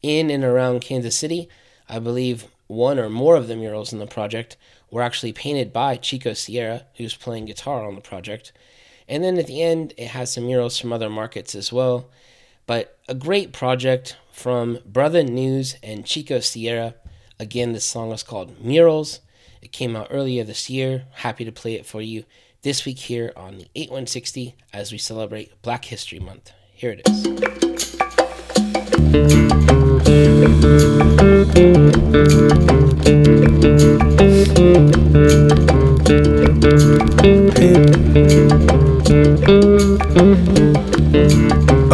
in 0.04 0.30
and 0.30 0.44
around 0.44 0.82
Kansas 0.82 1.18
City. 1.18 1.50
I 1.90 1.98
believe 1.98 2.46
one 2.68 3.00
or 3.00 3.10
more 3.10 3.36
of 3.36 3.48
the 3.48 3.56
murals 3.56 3.92
in 3.92 4.00
the 4.00 4.06
project 4.06 4.56
were 4.92 5.02
actually 5.02 5.34
painted 5.34 5.74
by 5.74 5.96
Chico 5.96 6.34
Sierra, 6.34 6.86
who's 6.96 7.16
playing 7.16 7.46
guitar 7.46 7.86
on 7.86 7.96
the 7.96 8.02
project. 8.02 8.52
And 9.08 9.24
then 9.24 9.38
at 9.38 9.48
the 9.48 9.62
end, 9.62 9.94
it 9.98 10.10
has 10.10 10.32
some 10.32 10.46
murals 10.46 10.80
from 10.80 10.94
other 10.94 11.10
markets 11.10 11.56
as 11.56 11.74
well. 11.74 12.10
But 12.66 12.98
a 13.08 13.16
great 13.16 13.52
project 13.52 14.18
from 14.32 14.80
Brother 14.86 15.24
News 15.24 15.76
and 15.84 16.06
Chico 16.06 16.40
Sierra. 16.40 16.96
Again, 17.40 17.74
this 17.74 17.86
song 17.86 18.12
is 18.12 18.24
called 18.24 18.64
Murals. 18.64 19.20
It 19.62 19.72
came 19.72 19.96
out 19.96 20.08
earlier 20.12 20.44
this 20.44 20.70
year. 20.70 21.06
Happy 21.12 21.46
to 21.46 21.52
play 21.52 21.76
it 21.76 21.86
for 21.86 22.02
you 22.02 22.26
this 22.62 22.86
week 22.86 23.00
here 23.00 23.34
on 23.36 23.58
the 23.58 23.68
8160 23.76 24.56
as 24.72 24.92
we 24.92 24.98
celebrate 24.98 25.62
Black 25.62 25.86
History 25.86 26.20
Month. 26.20 26.52
Here 26.74 26.98
it 26.98 27.08
is. 27.08 27.24
A 30.54 30.56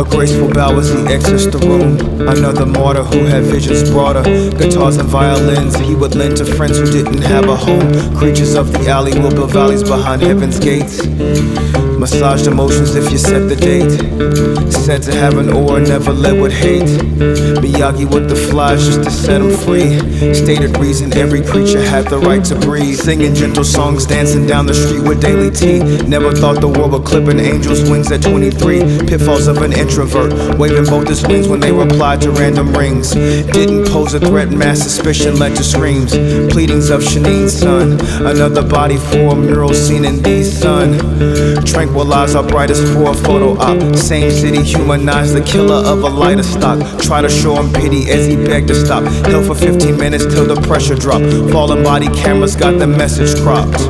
graceful 0.03 0.49
bow 0.49 0.77
as 0.77 0.89
he 0.89 0.97
exits 1.07 1.45
the 1.45 1.57
room. 1.65 1.97
Another 2.27 2.65
martyr 2.65 3.03
who 3.03 3.23
had 3.25 3.43
visions 3.43 3.89
broader. 3.89 4.23
Guitars 4.23 4.97
and 4.97 5.07
violins 5.07 5.77
he 5.77 5.95
would 5.95 6.15
lend 6.15 6.35
to 6.37 6.45
friends 6.45 6.77
who 6.77 6.85
didn't 6.85 7.21
have 7.21 7.47
a 7.47 7.55
home. 7.55 7.93
Creatures 8.17 8.55
of 8.55 8.73
the 8.73 8.89
alley 8.89 9.17
will 9.19 9.31
build 9.31 9.51
valleys 9.51 9.83
behind 9.83 10.21
heaven's 10.21 10.59
gates. 10.59 10.99
Massaged 11.99 12.47
emotions 12.47 12.95
if 12.95 13.11
you 13.11 13.17
set 13.17 13.49
the 13.49 13.57
date. 13.57 13.91
Sent 14.71 15.03
to 15.03 15.11
heaven 15.11 15.51
or 15.51 15.81
never 15.81 16.13
led 16.13 16.41
with 16.41 16.53
hate. 16.53 16.87
Miyagi 17.59 18.09
with 18.09 18.29
the 18.29 18.37
flies 18.37 18.85
just 18.85 19.03
to 19.03 19.11
set 19.11 19.41
him 19.41 19.51
free. 19.51 19.99
Stated 20.33 20.77
reason 20.77 21.11
every 21.17 21.41
creature 21.41 21.81
had 21.81 22.07
the 22.07 22.17
right 22.17 22.43
to 22.45 22.55
breathe. 22.55 22.97
Singing 22.97 23.35
gentle 23.35 23.65
songs, 23.65 24.05
dancing 24.05 24.47
down 24.47 24.65
the 24.65 24.73
street 24.73 25.01
with 25.01 25.21
daily 25.21 25.51
tea. 25.51 25.79
Never 26.07 26.31
thought 26.31 26.61
the 26.61 26.69
world 26.69 26.93
would 26.93 27.03
clip 27.03 27.27
an 27.27 27.37
angel's 27.39 27.89
wings 27.89 28.09
at 28.13 28.21
23. 28.21 29.05
Pitfalls 29.05 29.47
of 29.47 29.57
an 29.57 29.73
introvert, 29.73 30.57
waving 30.57 30.85
both 30.85 31.09
his 31.09 31.27
wings 31.27 31.49
when 31.49 31.59
they 31.59 31.73
replied 31.73 32.21
to 32.21 32.31
random 32.31 32.73
rings. 32.73 33.11
Didn't 33.11 33.89
pose 33.89 34.13
a 34.13 34.21
threat, 34.21 34.51
mass 34.51 34.79
suspicion 34.79 35.37
led 35.37 35.53
to 35.57 35.65
screams. 35.65 36.11
Pleadings 36.53 36.91
of 36.91 37.01
Shanine's 37.01 37.59
son. 37.59 37.99
Another 38.25 38.63
body 38.63 38.95
for 38.95 39.33
a 39.33 39.35
mural 39.35 39.73
seen 39.73 40.05
in 40.05 40.23
the 40.23 40.45
sun. 40.45 40.93
Tranquilize 41.89 42.35
our 42.35 42.43
brightest 42.43 42.93
for 42.93 43.09
a 43.09 43.13
photo 43.15 43.57
op. 43.57 43.95
Same 43.95 44.29
city, 44.29 44.61
humanize 44.61 45.33
the 45.33 45.41
killer 45.41 45.73
of 45.73 46.03
a 46.03 46.07
lighter 46.07 46.43
stock. 46.43 46.77
Try 47.01 47.21
to 47.21 47.29
show 47.29 47.55
him 47.55 47.73
pity 47.73 48.11
as 48.11 48.27
he 48.27 48.35
begged 48.35 48.67
to 48.67 48.75
stop. 48.75 49.03
Held 49.25 49.47
for 49.47 49.55
15 49.55 49.97
minutes 49.97 50.23
till 50.25 50.45
the 50.45 50.61
pressure 50.67 50.93
dropped. 50.93 51.25
Fallen 51.51 51.83
body 51.83 52.05
cameras 52.09 52.55
got 52.55 52.77
the 52.77 52.85
message 52.85 53.35
cropped. 53.41 53.81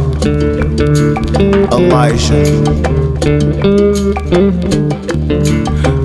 Elijah. 1.73 2.39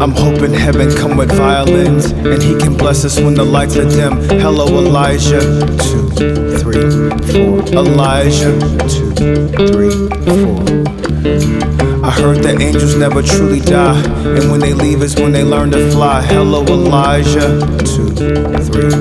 I'm 0.03 0.11
hoping 0.11 0.53
heaven 0.53 0.92
come 0.97 1.16
with 1.16 1.30
violins 1.30 2.11
and 2.11 2.42
he 2.42 2.59
can 2.59 2.76
bless 2.76 3.05
us 3.05 3.20
when 3.20 3.34
the 3.34 3.45
lights 3.45 3.76
are 3.76 3.88
dim. 3.88 4.14
Hello, 4.40 4.66
Elijah. 4.66 5.38
Two, 5.78 6.11
three, 6.59 6.90
four. 7.30 7.62
Elijah. 7.78 8.59
Two, 8.88 9.14
three, 9.68 10.09
four. 10.24 11.84
Heard 12.17 12.39
that 12.45 12.61
angels 12.61 12.97
never 12.97 13.23
truly 13.23 13.61
die, 13.61 14.01
and 14.25 14.51
when 14.51 14.61
they 14.61 14.73
leave 14.73 15.03
is 15.03 15.15
when 15.17 15.33
they 15.33 15.43
learn 15.45 15.71
to 15.73 15.91
fly. 15.91 16.23
Hello, 16.23 16.65
Elijah. 16.65 17.59
Two, 17.85 18.11
three. 18.15 18.95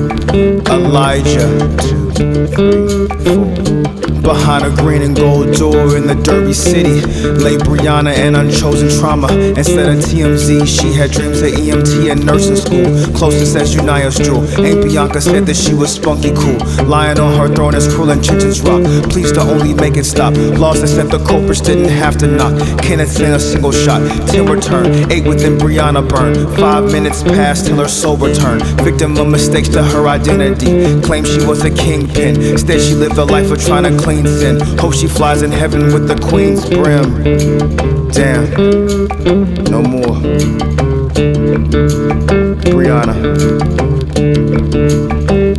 Elijah. 0.73 1.47
Two, 1.77 2.47
three, 2.47 3.07
four. 3.23 3.82
Behind 4.23 4.63
a 4.65 4.69
green 4.81 5.01
and 5.01 5.13
gold 5.13 5.53
door 5.57 5.97
in 5.97 6.07
the 6.07 6.15
Derby 6.15 6.53
City 6.53 7.01
lay 7.43 7.57
Breonna 7.57 8.13
and 8.13 8.37
unchosen 8.37 8.87
trauma. 8.87 9.27
Instead 9.57 9.89
of 9.89 10.01
TMZ, 10.01 10.65
she 10.65 10.93
had 10.93 11.11
dreams 11.11 11.41
of 11.41 11.51
EMT 11.51 12.09
and 12.09 12.25
nursing 12.25 12.55
school. 12.55 12.87
Closest 13.13 13.57
as 13.57 13.75
Unia's 13.75 14.17
jewel. 14.17 14.47
Aunt 14.63 14.81
Bianca 14.85 15.19
said 15.19 15.45
that 15.45 15.55
she 15.55 15.73
was 15.73 15.93
spunky 15.93 16.31
cool. 16.31 16.55
Lying 16.87 17.19
on 17.19 17.37
her 17.37 17.53
throne 17.53 17.75
as 17.75 17.93
cruel 17.93 18.11
and 18.11 18.23
Chichen's 18.23 18.61
rock. 18.61 18.83
Please 19.11 19.33
to 19.33 19.41
only 19.41 19.73
make 19.73 19.97
it 19.97 20.05
stop. 20.05 20.33
Laws 20.57 20.79
that 20.79 20.87
said 20.87 21.11
the 21.11 21.19
culprits 21.25 21.59
didn't 21.59 21.89
have 21.89 22.17
to 22.19 22.27
knock. 22.27 22.55
Kenneth 22.81 23.19
in 23.19 23.33
a 23.33 23.39
single 23.39 23.73
shot. 23.73 24.01
Ten 24.29 24.45
return. 24.45 25.11
Eight 25.11 25.27
within 25.27 25.57
Breonna 25.57 26.07
burn. 26.07 26.33
Five 26.55 26.85
minutes 26.93 27.23
passed 27.23 27.67
till 27.67 27.75
her 27.75 27.89
soul 27.89 28.15
returned. 28.15 28.63
Victim 28.81 29.17
of 29.17 29.27
mistakes 29.27 29.67
to 29.69 29.83
her 29.83 30.07
identity. 30.07 31.01
Claimed 31.01 31.27
she 31.27 31.45
was 31.45 31.65
a 31.65 31.69
kingpin. 31.69 32.41
Instead, 32.41 32.79
she 32.79 32.93
lived 32.93 33.17
a 33.17 33.25
life 33.25 33.51
of 33.51 33.61
trying 33.61 33.83
to 33.83 34.01
clean 34.13 34.27
sin. 34.27 34.59
Hope 34.77 34.93
she 34.93 35.07
flies 35.07 35.41
in 35.41 35.51
heaven 35.51 35.93
with 35.93 36.07
the 36.07 36.15
queen's 36.15 36.69
brim. 36.69 37.23
Damn. 38.11 38.49
No 39.71 39.81
more. 39.81 40.17
Breonna. 42.69 43.15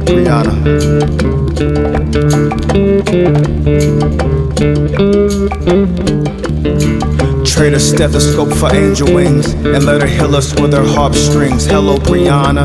Breonna. 0.07 0.55
Trade 7.45 7.75
a 7.75 7.81
stethoscope 7.81 8.53
for 8.53 8.75
angel 8.75 9.13
wings 9.15 9.53
and 9.53 9.85
let 9.85 10.01
her 10.01 10.07
heal 10.07 10.37
us 10.37 10.55
with 10.61 10.73
her 10.73 10.87
harp 10.87 11.15
strings. 11.15 11.65
Hello, 11.67 11.97
Breonna. 11.99 12.65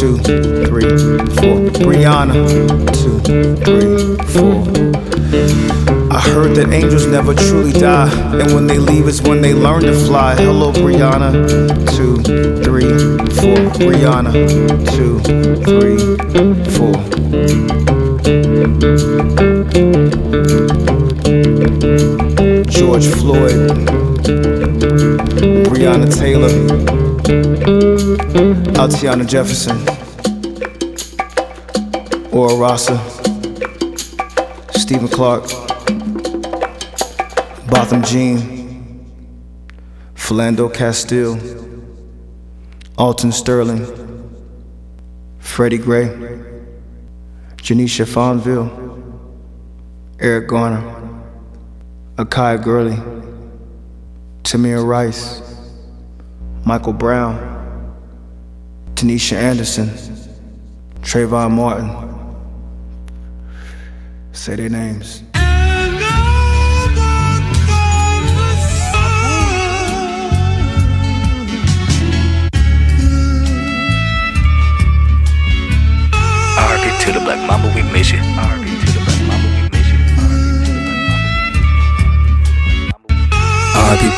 Two, 0.00 0.18
three, 0.66 0.88
four. 1.36 1.70
Breonna. 1.84 2.32
Two, 3.02 3.20
three, 3.64 4.16
four. 4.32 4.91
I 6.24 6.30
heard 6.30 6.54
that 6.54 6.72
angels 6.72 7.06
never 7.06 7.34
truly 7.34 7.72
die, 7.72 8.08
and 8.32 8.54
when 8.54 8.68
they 8.68 8.78
leave 8.78 9.08
is 9.08 9.20
when 9.22 9.42
they 9.42 9.54
learn 9.54 9.82
to 9.82 9.92
fly. 9.92 10.36
Hello, 10.36 10.72
Breonna. 10.72 11.32
Two, 11.96 12.22
three, 12.62 12.86
four. 13.34 13.58
Breonna. 13.82 14.32
Two, 14.94 15.18
three, 15.66 15.98
four. 16.76 16.94
George 22.70 23.06
Floyd. 23.18 23.70
Breonna 25.66 26.08
Taylor. 26.16 26.50
Atatiana 28.78 29.26
Jefferson. 29.26 29.76
Aura 32.32 32.54
Rosser. 32.54 33.00
Stephen 34.78 35.08
Clark. 35.08 35.61
Botham 37.92 38.04
Jean, 38.04 39.04
Philando 40.14 40.72
Castile, 40.72 41.38
Alton 42.96 43.30
Sterling, 43.30 43.84
Freddie 45.38 45.76
Gray, 45.76 46.08
Janisha 47.56 48.06
Fonville, 48.06 48.70
Eric 50.20 50.48
Garner, 50.48 50.82
Akai 52.16 52.62
Gurley, 52.64 52.96
Tamir 54.42 54.86
Rice, 54.86 55.42
Michael 56.64 56.94
Brown, 56.94 57.36
Tanisha 58.94 59.36
Anderson, 59.36 59.90
Trayvon 61.02 61.50
Martin. 61.50 61.90
Say 64.32 64.56
their 64.56 64.70
names. 64.70 65.24
To 77.02 77.10
the 77.10 77.18
Black 77.18 77.42
Mamba, 77.50 77.66
we 77.74 77.82
miss 77.90 78.12
you. 78.12 78.18
RP 78.18 78.62
to 78.62 78.86
the 78.94 79.02
Black 79.02 79.18
Mamba, 79.26 79.48
we 79.50 79.66
miss 79.74 79.90
you. 79.90 79.98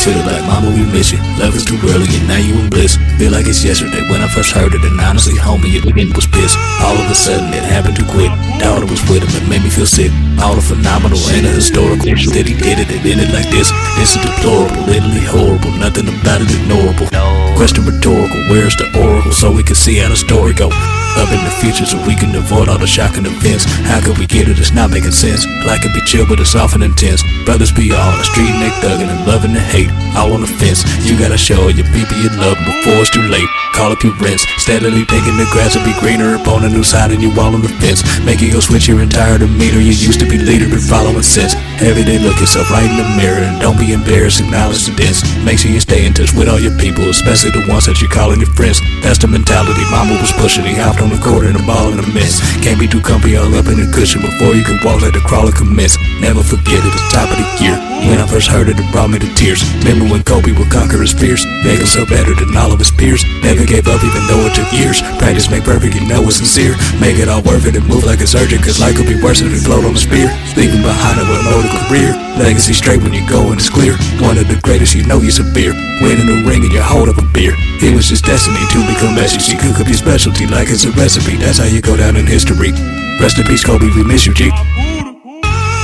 To 0.05 0.13
the 0.13 0.21
Black 0.21 0.45
Mamba, 0.45 0.69
we 0.69 0.85
miss 0.93 1.09
you. 1.13 1.19
Love 1.41 1.57
is 1.57 1.65
too 1.65 1.81
early 1.89 2.05
and 2.13 2.29
now 2.29 2.37
you 2.37 2.53
in 2.61 2.69
bliss. 2.69 3.01
Feel 3.17 3.33
like 3.33 3.49
it's 3.49 3.65
yesterday 3.65 4.05
when 4.13 4.21
I 4.21 4.29
first 4.29 4.53
heard 4.53 4.75
it, 4.75 4.85
and 4.85 5.01
honestly, 5.01 5.33
homie, 5.33 5.73
it 5.73 5.89
again 5.89 6.13
was 6.13 6.27
pissed. 6.29 6.61
All 6.85 6.93
of 6.93 7.09
a 7.09 7.15
sudden, 7.15 7.49
it 7.57 7.65
happened 7.65 7.97
too 7.97 8.05
quick. 8.13 8.29
It 8.61 8.91
was 8.91 9.01
with 9.09 9.25
him, 9.25 9.33
it 9.33 9.49
made 9.49 9.65
me 9.65 9.71
feel 9.71 9.89
sick. 9.89 10.13
All 10.45 10.55
the 10.55 10.61
phenomenal 10.61 11.17
and 11.33 11.47
the 11.49 11.57
historical 11.57 12.05
that 12.05 12.45
he 12.45 12.53
did 12.53 12.85
it, 12.85 12.93
it 12.93 13.01
ended 13.01 13.33
like 13.33 13.49
this. 13.49 13.73
This 13.97 14.13
is 14.13 14.21
deplorable, 14.21 14.77
literally 14.85 15.25
horrible, 15.25 15.73
nothing 15.81 16.05
about 16.05 16.45
it 16.45 16.53
ignorable. 16.53 17.09
Question 17.57 17.89
rhetorical, 17.89 18.45
where's 18.53 18.77
the 18.77 18.93
oracle 19.01 19.33
so 19.33 19.49
we 19.51 19.63
can 19.63 19.75
see 19.75 19.97
how 19.97 20.11
the 20.13 20.17
story 20.21 20.53
go? 20.53 20.69
Up 21.15 21.31
in 21.31 21.43
the 21.47 21.55
future 21.63 21.87
so 21.87 21.97
we 22.07 22.17
can 22.17 22.35
avoid 22.35 22.69
all 22.69 22.79
the 22.79 22.87
shocking 22.87 23.25
events. 23.25 23.65
How 23.87 24.03
could 24.03 24.19
we 24.19 24.27
get 24.27 24.49
it? 24.49 24.59
It's 24.59 24.75
not 24.75 24.91
making 24.91 25.15
sense. 25.15 25.47
Like 25.63 25.87
it 25.87 25.95
be 25.95 26.03
chill, 26.03 26.27
but 26.27 26.41
it's 26.41 26.55
often 26.55 26.83
intense. 26.83 27.23
Brothers 27.47 27.71
be 27.71 27.95
all 27.95 28.13
the 28.19 28.25
street 28.25 28.51
and 28.51 28.61
they 28.61 28.75
thugging 28.83 29.07
and 29.07 29.23
loving 29.27 29.55
and 29.55 29.63
hate. 29.63 29.91
All 30.19 30.35
on 30.35 30.43
the 30.43 30.51
fence. 30.59 30.83
You 31.07 31.19
gotta 31.19 31.39
show 31.39 31.69
your 31.71 31.87
people 31.95 32.19
you 32.19 32.31
love 32.35 32.59
before 32.67 32.99
it's 32.99 33.15
too 33.15 33.23
late. 33.31 33.47
Call 33.75 33.91
up 33.91 34.03
your 34.03 34.15
rents. 34.19 34.43
Steadily 34.59 35.07
taking 35.07 35.39
the 35.39 35.47
grass 35.55 35.75
will 35.79 35.87
be 35.87 35.95
greener 35.99 36.35
upon 36.35 36.67
a 36.67 36.71
new 36.71 36.83
side 36.83 37.11
and 37.11 37.23
you 37.23 37.31
all 37.39 37.55
on 37.55 37.63
the 37.63 37.73
fence. 37.79 38.03
Making 38.27 38.51
you 38.51 38.61
switch 38.61 38.87
your 38.87 39.01
entire 39.01 39.39
demeanor. 39.39 39.79
You 39.79 39.95
used 39.95 40.19
to 40.21 40.27
be 40.27 40.39
leader, 40.39 40.67
been 40.67 40.83
following 40.83 41.23
sense. 41.23 41.55
Every 41.83 42.03
day 42.03 42.19
look 42.19 42.39
yourself 42.39 42.71
right 42.71 42.87
in 42.87 42.99
the 42.99 43.09
mirror 43.19 43.43
and 43.43 43.61
don't 43.63 43.79
be 43.79 43.93
embarrassed, 43.93 44.41
acknowledge 44.43 44.87
the 44.87 44.95
dents. 44.95 45.23
Make 45.43 45.59
sure 45.59 45.71
you 45.71 45.81
stay 45.81 46.07
in 46.07 46.15
touch 46.15 46.35
with 46.35 46.49
all 46.49 46.59
your 46.59 46.75
people, 46.79 47.07
especially 47.11 47.51
the 47.51 47.67
ones 47.71 47.87
that 47.87 48.01
you're 48.01 48.11
calling 48.11 48.39
your 48.39 48.51
friends. 48.55 48.79
That's 49.03 49.19
the 49.19 49.27
mentality 49.27 49.83
mama 49.91 50.19
was 50.19 50.31
pushing. 50.39 50.65
He 50.65 50.75
hopped 50.75 51.04
on 51.05 51.13
the 51.13 51.21
court 51.21 51.45
and 51.45 51.61
a 51.61 51.65
ball 51.69 51.93
in 51.93 52.01
a 52.01 52.09
mess. 52.17 52.41
Can't 52.65 52.81
be 52.81 52.89
too 52.89 53.05
comfy 53.05 53.37
all 53.37 53.53
up 53.53 53.69
in 53.69 53.77
the 53.77 53.89
cushion 53.93 54.25
before 54.25 54.57
you 54.57 54.65
can 54.65 54.81
walk, 54.81 55.05
let 55.05 55.13
the 55.13 55.21
crawler 55.21 55.53
commence. 55.53 56.01
Never 56.25 56.41
forget 56.41 56.81
it, 56.81 56.93
the 56.97 57.05
top 57.13 57.29
of 57.29 57.37
the 57.37 57.47
year. 57.61 57.77
When 58.09 58.21
I 58.21 58.27
first 58.27 58.49
heard 58.49 58.73
it, 58.73 58.81
it 58.81 58.89
brought 58.89 59.13
me 59.13 59.21
to 59.21 59.29
tears. 59.37 59.61
Remember 59.85 60.09
when 60.09 60.25
Kobe 60.25 60.57
would 60.57 60.73
conquer 60.73 61.05
his 61.05 61.13
fears? 61.13 61.45
Make 61.65 61.85
himself 61.85 62.09
better 62.09 62.33
than 62.33 62.57
all 62.57 62.73
of 62.73 62.81
his 62.81 62.91
peers. 62.91 63.21
Never 63.45 63.69
gave 63.69 63.85
up 63.85 64.01
even 64.01 64.25
though 64.29 64.49
it 64.49 64.57
took 64.57 64.69
years. 64.73 65.05
Practice 65.21 65.53
make 65.53 65.69
perfect, 65.69 65.93
you 65.93 66.05
know 66.09 66.25
it's 66.25 66.41
sincere. 66.41 66.73
Make 66.97 67.21
it 67.21 67.29
all 67.29 67.45
worth 67.45 67.69
it 67.69 67.77
and 67.77 67.85
move 67.85 68.09
like 68.09 68.25
a 68.25 68.27
surgeon, 68.27 68.65
cause 68.65 68.81
life 68.81 68.97
could 68.97 69.09
be 69.09 69.21
worse 69.21 69.45
if 69.45 69.53
it 69.53 69.61
float 69.61 69.85
on 69.85 69.93
a 69.93 70.01
spear. 70.01 70.33
Leaving 70.57 70.81
behind 70.81 71.21
a 71.21 71.25
well-loaded 71.29 71.73
career. 71.85 72.17
Legacy 72.41 72.73
straight 72.73 72.99
when 72.99 73.13
you 73.13 73.23
go 73.29 73.53
and 73.53 73.61
it's 73.61 73.71
clear. 73.71 73.95
One 74.19 74.39
of 74.39 74.49
the 74.49 74.59
greatest, 74.65 74.95
you 74.95 75.05
know 75.07 75.21
a 75.21 75.45
beer. 75.55 75.77
Winning 76.03 76.27
the 76.27 76.43
ring 76.43 76.65
and 76.65 76.73
you 76.73 76.83
hold 76.83 77.09
up 77.09 77.19
a 77.19 77.27
beer. 77.31 77.55
It 77.79 77.95
was 77.95 78.09
just 78.09 78.25
destiny 78.25 78.59
to 78.75 78.79
become 78.91 79.15
SEC. 79.15 79.61
Cook 79.61 79.79
up 79.79 79.87
your 79.87 80.01
specialty 80.01 80.47
like 80.47 80.69
it's 80.69 80.85
a 80.85 80.93
recipe. 80.97 81.37
That's 81.37 81.59
how 81.59 81.67
you 81.67 81.81
go 81.81 81.97
down 81.97 82.17
in 82.17 82.27
history. 82.27 82.73
Rest 83.21 83.39
in 83.39 83.45
peace, 83.47 83.65
Kobe. 83.65 83.87
We 83.95 84.05
miss 84.05 84.27
you, 84.27 84.35
G. 84.35 84.51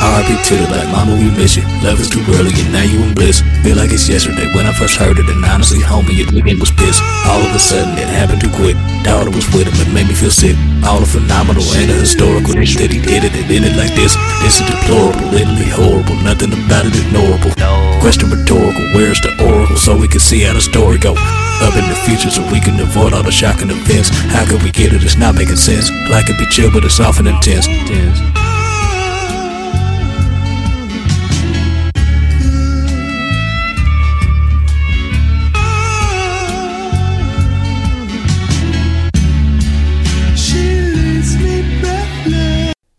RIP 0.00 0.40
to 0.48 0.56
the 0.56 0.64
black 0.64 0.88
Mamba, 0.88 1.12
we 1.12 1.28
miss 1.36 1.60
you. 1.60 1.64
Love 1.84 2.00
is 2.00 2.08
too 2.08 2.24
early 2.32 2.48
and 2.56 2.72
now 2.72 2.80
you 2.80 3.04
in 3.04 3.12
bliss. 3.12 3.44
Feel 3.60 3.76
like 3.76 3.92
it's 3.92 4.08
yesterday 4.08 4.48
when 4.56 4.64
I 4.64 4.72
first 4.72 4.96
heard 4.96 5.18
it, 5.18 5.28
and 5.28 5.44
honestly, 5.44 5.80
homie, 5.80 6.24
it, 6.24 6.32
nigga 6.32 6.58
was 6.58 6.72
pissed. 6.72 7.04
All 7.28 7.40
of 7.44 7.52
a 7.52 7.58
sudden, 7.58 7.98
it 8.00 8.08
happened 8.08 8.40
too 8.40 8.48
quick. 8.56 8.80
Daughter 9.04 9.28
was 9.28 9.44
with 9.52 9.68
him, 9.68 9.76
it 9.76 9.92
made 9.92 10.08
me 10.08 10.14
feel 10.16 10.32
sick. 10.32 10.56
All 10.88 11.00
the 11.00 11.06
phenomenal 11.06 11.64
and 11.76 11.92
the 11.92 12.00
historical 12.00 12.56
that 12.56 12.88
he 12.88 13.00
did 13.00 13.28
it, 13.28 13.36
and 13.36 13.52
ended 13.52 13.76
like 13.76 13.92
this. 13.92 14.16
This 14.40 14.60
is 14.60 14.66
deplorable, 14.72 15.20
literally 15.36 15.68
horrible. 15.68 16.16
Nothing 16.24 16.56
about 16.56 16.88
it 16.88 16.96
ignorable. 16.96 17.52
Question 18.00 18.32
rhetorical, 18.32 18.84
where's 18.96 19.20
the 19.20 19.36
oracle 19.44 19.76
so 19.76 20.00
we 20.00 20.08
can 20.08 20.20
see 20.20 20.40
how 20.40 20.54
the 20.54 20.64
story 20.64 20.96
go? 20.96 21.12
Up 21.62 21.76
in 21.76 21.88
the 21.88 21.94
future 22.06 22.30
so 22.30 22.42
we 22.50 22.60
can 22.60 22.80
avoid 22.80 23.12
all 23.12 23.22
the 23.22 23.30
shocking 23.30 23.70
events. 23.70 24.08
How 24.08 24.46
could 24.46 24.62
we 24.62 24.70
get 24.70 24.92
it? 24.92 25.04
It's 25.04 25.16
not 25.16 25.34
making 25.34 25.56
sense. 25.56 25.90
Like 26.10 26.28
it 26.30 26.38
be 26.38 26.46
chill, 26.46 26.72
but 26.72 26.84
it's 26.84 26.98
often. 26.98 27.26
Intense. 27.26 27.66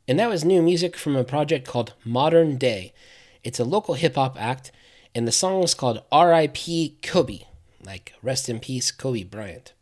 And 0.08 0.20
that 0.20 0.30
was 0.30 0.44
new 0.44 0.62
music 0.62 0.98
from 0.98 1.16
a 1.16 1.24
project 1.24 1.66
called 1.66 1.94
Modern 2.04 2.58
Day. 2.58 2.94
It's 3.46 3.60
a 3.62 3.64
local 3.64 3.96
hip 3.96 4.16
hop 4.16 4.36
act, 4.38 4.72
and 5.16 5.26
the 5.26 5.32
song 5.32 5.64
is 5.64 5.74
called 5.74 6.04
R.I.P. 6.12 6.98
Kobe, 7.02 7.40
like 7.86 8.14
rest 8.22 8.50
in 8.50 8.60
peace, 8.60 8.92
Kobe 8.92 9.24
Bryant. 9.24 9.74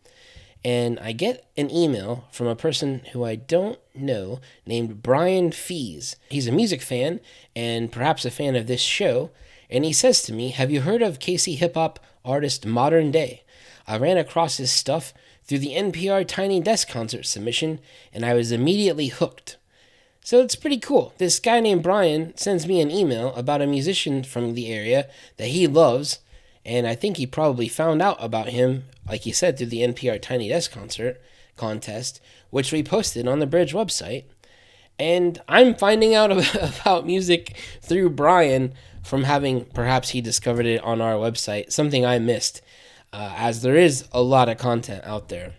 And 0.64 1.00
I 1.00 1.14
get 1.14 1.46
an 1.56 1.72
email 1.72 2.26
from 2.32 2.48
a 2.48 2.56
person 2.56 3.02
who 3.14 3.24
I 3.24 3.36
don't 3.36 3.80
know 3.96 4.42
named 4.66 5.02
Brian 5.02 5.52
Fees. 5.52 6.18
He's 6.30 6.48
a 6.48 6.52
music 6.52 6.82
fan 6.82 7.22
and 7.56 7.92
perhaps 7.92 8.26
a 8.26 8.32
fan 8.32 8.56
of 8.56 8.68
this 8.68 8.82
show. 8.82 9.32
And 9.70 9.86
he 9.86 9.94
says 9.94 10.22
to 10.24 10.34
me, 10.34 10.50
Have 10.50 10.72
you 10.72 10.82
heard 10.82 11.02
of 11.02 11.20
KC 11.20 11.58
hip 11.58 11.76
hop 11.76 12.00
artist 12.26 12.66
Modern 12.66 13.12
Day? 13.12 13.44
I 13.88 13.98
ran 13.98 14.18
across 14.18 14.58
his 14.58 14.72
stuff 14.72 15.14
through 15.46 15.60
the 15.60 15.74
NPR 15.74 16.28
Tiny 16.28 16.60
Desk 16.60 16.88
concert 16.88 17.26
submission, 17.26 17.80
and 18.14 18.26
I 18.26 18.34
was 18.34 18.52
immediately 18.52 19.08
hooked. 19.08 19.58
So 20.24 20.42
it's 20.42 20.56
pretty 20.56 20.78
cool. 20.78 21.14
This 21.18 21.40
guy 21.40 21.60
named 21.60 21.82
Brian 21.82 22.38
sends 22.38 22.68
me 22.68 22.82
an 22.82 22.92
email 22.92 23.34
about 23.34 23.64
a 23.64 23.68
musician 23.68 24.24
from 24.24 24.54
the 24.54 24.72
area 24.72 25.10
that 25.38 25.48
he 25.48 25.66
loves, 25.66 26.20
and 26.66 26.86
I 26.88 26.96
think 26.96 27.18
he 27.18 27.26
probably 27.26 27.68
found 27.68 28.02
out 28.02 28.18
about 28.20 28.50
him, 28.50 28.86
like 29.08 29.22
he 29.22 29.32
said, 29.32 29.58
through 29.58 29.68
the 29.68 29.82
NPR 29.82 30.22
Tiny 30.22 30.50
Desk 30.50 30.72
concert 30.72 31.22
contest, 31.56 32.22
which 32.50 32.72
we 32.72 32.84
posted 32.84 33.28
on 33.28 33.40
the 33.40 33.48
Bridge 33.48 33.74
website. 33.74 34.26
And 34.98 35.42
I'm 35.48 35.76
finding 35.76 36.14
out 36.14 36.32
about 36.82 37.06
music 37.06 37.56
through 37.82 38.12
Brian 38.12 38.74
from 39.04 39.24
having 39.24 39.66
perhaps 39.66 40.10
he 40.10 40.22
discovered 40.22 40.66
it 40.66 40.84
on 40.84 41.02
our 41.02 41.14
website, 41.14 41.72
something 41.72 42.06
I 42.06 42.20
missed, 42.20 42.62
uh, 43.14 43.34
as 43.38 43.62
there 43.62 43.76
is 43.76 44.08
a 44.12 44.22
lot 44.22 44.50
of 44.50 44.58
content 44.58 45.04
out 45.06 45.30
there. 45.30 45.54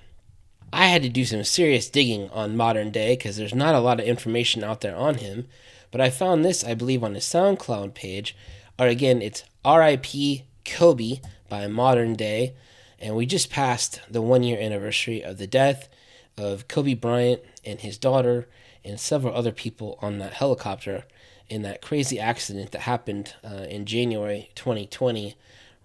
I 0.73 0.87
had 0.87 1.03
to 1.03 1.09
do 1.09 1.25
some 1.25 1.43
serious 1.43 1.89
digging 1.89 2.31
on 2.31 2.57
modern 2.57 2.91
day 2.91 3.17
because 3.17 3.37
there's 3.37 3.55
not 3.55 3.75
a 3.75 3.81
lot 3.81 3.99
of 3.99 4.07
information 4.07 4.63
out 4.63 4.83
there 4.83 4.95
on 4.95 5.17
him. 5.17 5.49
But 5.91 6.01
I 6.01 6.11
found 6.11 6.45
this, 6.45 6.63
I 6.63 6.75
believe, 6.75 7.03
on 7.03 7.15
his 7.15 7.25
SoundCloud 7.25 7.95
page. 7.95 8.37
Or 8.79 8.87
again, 8.87 9.21
it's 9.21 9.43
R.I.P. 9.65 10.45
Kobe 10.65 11.21
by 11.49 11.67
Modern 11.67 12.15
Day. 12.15 12.55
And 12.99 13.17
we 13.17 13.27
just 13.27 13.51
passed 13.51 14.01
the 14.11 14.23
one 14.23 14.43
year 14.43 14.59
anniversary 14.61 15.23
of 15.23 15.39
the 15.39 15.47
death 15.47 15.89
of 16.37 16.69
Kobe 16.69 16.95
Bryant 16.95 17.43
and 17.65 17.81
his 17.81 17.99
daughter 17.99 18.49
and 18.85 18.99
several 18.99 19.35
other 19.35 19.53
people 19.53 19.99
on 20.01 20.19
that 20.19 20.35
helicopter 20.35 21.05
in 21.49 21.63
that 21.63 21.83
crazy 21.83 22.19
accident 22.19 22.71
that 22.71 22.83
happened 22.83 23.35
uh, 23.45 23.67
in 23.69 23.85
January 23.85 24.51
2020, 24.55 25.35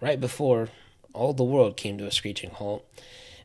right 0.00 0.20
before 0.20 0.68
all 1.12 1.32
the 1.32 1.42
world 1.42 1.76
came 1.76 1.98
to 1.98 2.06
a 2.06 2.12
screeching 2.12 2.50
halt 2.50 2.86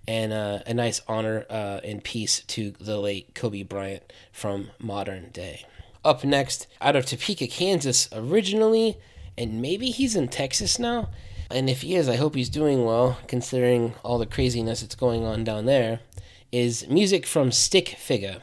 and 0.07 0.33
uh, 0.33 0.59
a 0.65 0.73
nice 0.73 1.01
honor 1.07 1.45
uh, 1.49 1.79
and 1.83 2.03
peace 2.03 2.41
to 2.41 2.71
the 2.79 2.97
late 2.97 3.33
Kobe 3.35 3.63
Bryant 3.63 4.03
from 4.31 4.71
modern 4.79 5.29
day. 5.31 5.65
Up 6.03 6.23
next, 6.23 6.67
out 6.81 6.95
of 6.95 7.05
Topeka, 7.05 7.47
Kansas, 7.47 8.09
originally, 8.11 8.97
and 9.37 9.61
maybe 9.61 9.87
he's 9.87 10.15
in 10.15 10.27
Texas 10.27 10.79
now. 10.79 11.09
And 11.49 11.69
if 11.69 11.81
he 11.81 11.95
is, 11.95 12.07
I 12.07 12.15
hope 12.15 12.35
he's 12.35 12.49
doing 12.49 12.85
well, 12.85 13.19
considering 13.27 13.93
all 14.03 14.17
the 14.17 14.25
craziness 14.25 14.81
that's 14.81 14.95
going 14.95 15.25
on 15.25 15.43
down 15.43 15.65
there. 15.65 15.99
Is 16.51 16.87
music 16.87 17.25
from 17.25 17.51
Stik 17.51 17.97
Figa. 17.97 18.41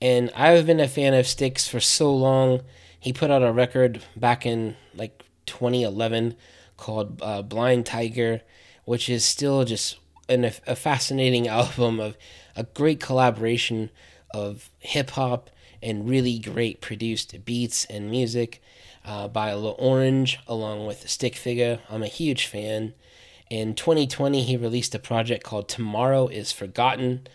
And 0.00 0.30
I've 0.34 0.66
been 0.66 0.80
a 0.80 0.88
fan 0.88 1.14
of 1.14 1.26
Sticks 1.26 1.68
for 1.68 1.80
so 1.80 2.14
long. 2.14 2.62
He 2.98 3.12
put 3.12 3.30
out 3.30 3.42
a 3.42 3.52
record 3.52 4.02
back 4.16 4.44
in 4.46 4.76
like 4.94 5.22
2011 5.46 6.34
called 6.76 7.20
uh, 7.22 7.42
Blind 7.42 7.86
Tiger, 7.86 8.40
which 8.84 9.08
is 9.08 9.24
still 9.24 9.64
just 9.64 9.98
an, 10.28 10.44
a 10.66 10.74
fascinating 10.76 11.46
album 11.60 12.00
of 12.00 12.16
a 12.56 12.64
great 12.64 13.00
collaboration 13.00 13.90
of 14.34 14.70
hip 14.78 15.10
hop 15.10 15.50
and 15.82 16.08
really 16.08 16.38
great 16.38 16.80
produced 16.80 17.44
beats 17.44 17.84
and 17.86 18.10
music 18.10 18.62
uh, 19.04 19.28
by 19.28 19.52
L'Orange 19.52 20.38
along 20.46 20.86
with 20.86 21.08
Stik 21.08 21.34
Figa. 21.34 21.80
I'm 21.90 22.02
a 22.02 22.08
huge 22.08 22.46
fan. 22.46 22.94
In 23.50 23.74
2020, 23.74 24.42
he 24.42 24.56
released 24.56 24.94
a 24.94 24.98
project 24.98 25.44
called 25.44 25.68
Tomorrow 25.68 26.28
is 26.28 26.52
Forgotten. 26.52 27.26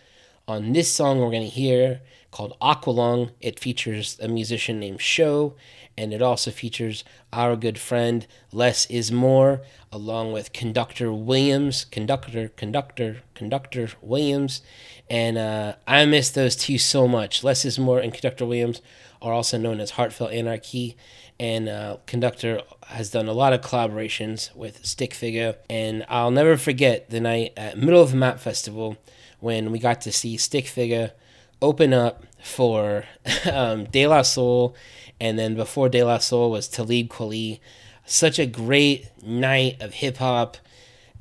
On 0.48 0.72
this 0.72 0.92
song, 0.92 1.20
we're 1.20 1.30
going 1.30 1.42
to 1.42 1.48
hear 1.48 2.00
called 2.30 2.56
Aqualung. 2.60 3.30
It 3.40 3.60
features 3.60 4.18
a 4.20 4.28
musician 4.28 4.80
named 4.80 5.00
Show, 5.00 5.54
and 5.96 6.12
it 6.12 6.22
also 6.22 6.50
features 6.50 7.04
our 7.32 7.56
good 7.56 7.78
friend 7.78 8.26
Less 8.52 8.86
is 8.86 9.12
More, 9.12 9.62
along 9.92 10.32
with 10.32 10.52
Conductor 10.52 11.12
Williams, 11.12 11.84
Conductor, 11.84 12.48
Conductor, 12.48 13.22
Conductor 13.34 13.90
Williams. 14.02 14.62
And 15.08 15.38
uh, 15.38 15.74
I 15.86 16.04
miss 16.04 16.30
those 16.30 16.56
two 16.56 16.78
so 16.78 17.06
much. 17.06 17.44
Less 17.44 17.64
is 17.64 17.78
More 17.78 17.98
and 17.98 18.12
Conductor 18.12 18.44
Williams 18.44 18.82
are 19.20 19.32
also 19.32 19.58
known 19.58 19.80
as 19.80 19.92
Heartfelt 19.92 20.32
Anarchy. 20.32 20.96
And 21.40 21.68
uh, 21.68 21.98
Conductor 22.06 22.62
has 22.86 23.10
done 23.10 23.28
a 23.28 23.32
lot 23.32 23.52
of 23.52 23.60
collaborations 23.60 24.54
with 24.56 24.84
Stik 24.84 25.14
Figa. 25.14 25.56
And 25.70 26.04
I'll 26.08 26.32
never 26.32 26.56
forget 26.56 27.10
the 27.10 27.20
night 27.20 27.52
at 27.56 27.78
Middle 27.78 28.02
of 28.02 28.10
the 28.10 28.16
Map 28.16 28.40
Festival 28.40 28.96
when 29.40 29.70
we 29.70 29.78
got 29.78 30.00
to 30.02 30.12
see 30.12 30.36
Stik 30.36 30.66
Figa 30.66 31.12
open 31.60 31.92
up 31.92 32.24
for 32.42 33.04
um, 33.52 33.84
De 33.84 34.06
La 34.06 34.22
Soul, 34.22 34.74
and 35.20 35.38
then 35.38 35.54
before 35.54 35.88
De 35.88 36.02
La 36.02 36.18
Soul 36.18 36.50
was 36.50 36.68
Talib 36.68 37.08
Kweli. 37.08 37.60
Such 38.04 38.38
a 38.38 38.46
great 38.46 39.06
night 39.22 39.80
of 39.82 39.94
hip 39.94 40.16
hop 40.16 40.56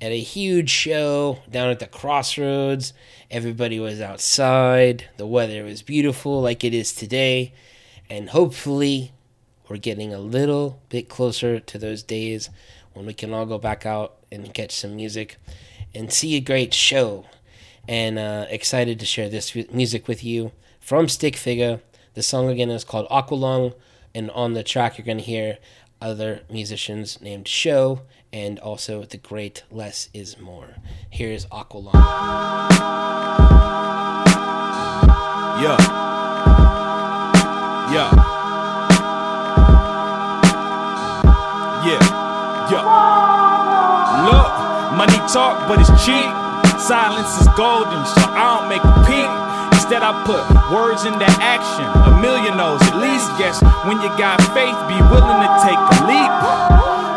at 0.01 0.11
a 0.11 0.19
huge 0.19 0.69
show 0.69 1.39
down 1.49 1.69
at 1.69 1.79
the 1.79 1.87
crossroads. 1.87 2.93
Everybody 3.29 3.79
was 3.79 3.99
outside. 3.99 5.05
The 5.17 5.27
weather 5.27 5.63
was 5.63 5.81
beautiful, 5.81 6.41
like 6.41 6.63
it 6.63 6.73
is 6.73 6.93
today. 6.93 7.53
And 8.09 8.29
hopefully, 8.29 9.11
we're 9.69 9.77
getting 9.77 10.13
a 10.13 10.19
little 10.19 10.81
bit 10.89 11.09
closer 11.09 11.59
to 11.59 11.77
those 11.77 12.03
days 12.03 12.49
when 12.93 13.05
we 13.05 13.13
can 13.13 13.33
all 13.33 13.45
go 13.45 13.57
back 13.57 13.85
out 13.85 14.15
and 14.31 14.53
catch 14.53 14.71
some 14.71 14.95
music 14.95 15.37
and 15.93 16.11
see 16.11 16.35
a 16.35 16.39
great 16.39 16.73
show 16.73 17.25
and 17.87 18.19
uh, 18.19 18.45
excited 18.49 18.99
to 18.99 19.05
share 19.05 19.29
this 19.29 19.55
music 19.71 20.07
with 20.07 20.23
you 20.23 20.51
from 20.79 21.07
Stik 21.07 21.35
Figa. 21.35 21.81
The 22.13 22.23
song 22.23 22.49
again 22.49 22.69
is 22.69 22.83
called 22.83 23.07
Aqualung, 23.09 23.73
and 24.13 24.31
on 24.31 24.53
the 24.53 24.63
track 24.63 24.97
you're 24.97 25.05
going 25.05 25.19
to 25.19 25.23
hear 25.23 25.57
other 26.01 26.41
musicians 26.49 27.21
named 27.21 27.47
Show 27.47 28.01
and 28.31 28.59
also 28.59 29.03
the 29.03 29.17
great 29.17 29.63
Less 29.71 30.09
is 30.13 30.37
More. 30.39 30.75
Here's 31.09 31.45
Aqualung. 31.47 31.93
Yeah. 35.61 36.06
Talk, 45.27 45.67
but 45.67 45.79
it's 45.79 45.91
cheap. 46.05 46.31
Silence 46.79 47.41
is 47.41 47.47
golden, 47.59 47.99
so 48.05 48.23
I 48.31 48.55
don't 48.55 48.69
make 48.71 48.83
a 48.83 48.95
peep. 49.03 49.27
Instead, 49.75 50.03
I 50.03 50.15
put 50.23 50.43
words 50.71 51.03
into 51.03 51.27
action. 51.43 51.83
A 52.07 52.13
million 52.23 52.55
knows 52.55 52.79
at 52.87 52.95
least. 52.95 53.27
Guess 53.35 53.59
when 53.83 53.99
you 53.99 54.07
got 54.15 54.39
faith, 54.55 54.75
be 54.87 54.95
willing 55.11 55.39
to 55.43 55.51
take 55.63 55.79
a 55.79 55.97
leap. 56.07 56.33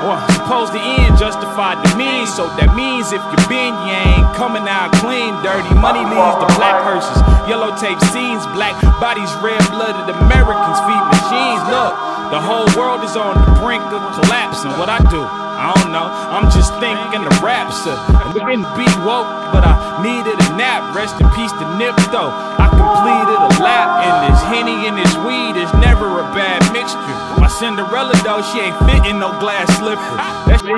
Or 0.06 0.16
suppose 0.32 0.72
the 0.72 0.80
end 0.80 1.18
justified 1.20 1.78
the 1.86 1.92
means. 1.94 2.32
So 2.34 2.48
that 2.58 2.74
means 2.74 3.12
if 3.14 3.22
you 3.22 3.38
been, 3.46 3.76
you 3.86 3.94
ain't 3.94 4.28
coming 4.34 4.66
out 4.66 4.90
clean. 4.98 5.36
Dirty 5.44 5.70
money 5.78 6.02
leads 6.02 6.36
to 6.40 6.48
black 6.58 6.82
hearses. 6.82 7.20
Yellow 7.46 7.76
tape 7.78 8.00
scenes, 8.10 8.42
black 8.56 8.74
bodies, 8.98 9.30
red 9.44 9.60
blooded 9.70 10.08
Americans 10.24 10.78
feed 10.82 11.04
machines. 11.14 11.62
Look, 11.68 11.94
the 12.30 12.38
whole 12.38 12.66
world 12.78 13.02
is 13.02 13.16
on 13.18 13.34
the 13.34 13.50
brink 13.58 13.82
of 13.90 13.98
collapsing. 14.14 14.70
What 14.78 14.88
I 14.88 15.02
do, 15.10 15.18
I 15.18 15.74
don't 15.74 15.90
know. 15.90 16.06
I'm 16.06 16.46
just 16.54 16.70
thinking 16.78 17.26
the 17.26 17.34
raps. 17.42 17.82
I'm 17.86 18.30
getting 18.30 18.62
beat 18.78 18.96
woke, 19.02 19.26
but 19.50 19.66
I 19.66 19.98
needed 19.98 20.38
a 20.38 20.48
nap. 20.54 20.94
Rest 20.94 21.18
in 21.18 21.26
peace 21.34 21.50
to 21.58 21.66
Nip 21.74 21.98
though. 22.14 22.30
I 22.30 22.70
completed 22.70 23.34
a 23.34 23.50
lap, 23.58 24.06
and 24.06 24.14
this 24.30 24.40
henny 24.46 24.86
and 24.86 24.94
this 24.94 25.10
weed 25.26 25.58
is 25.58 25.70
never 25.82 26.22
a 26.22 26.26
bad 26.30 26.62
mixture. 26.70 27.02
My 27.42 27.50
Cinderella 27.50 28.14
though, 28.22 28.42
she 28.46 28.62
ain't 28.62 28.78
fitting 28.86 29.18
no 29.18 29.34
glass 29.42 29.66
slipper. 29.78 30.14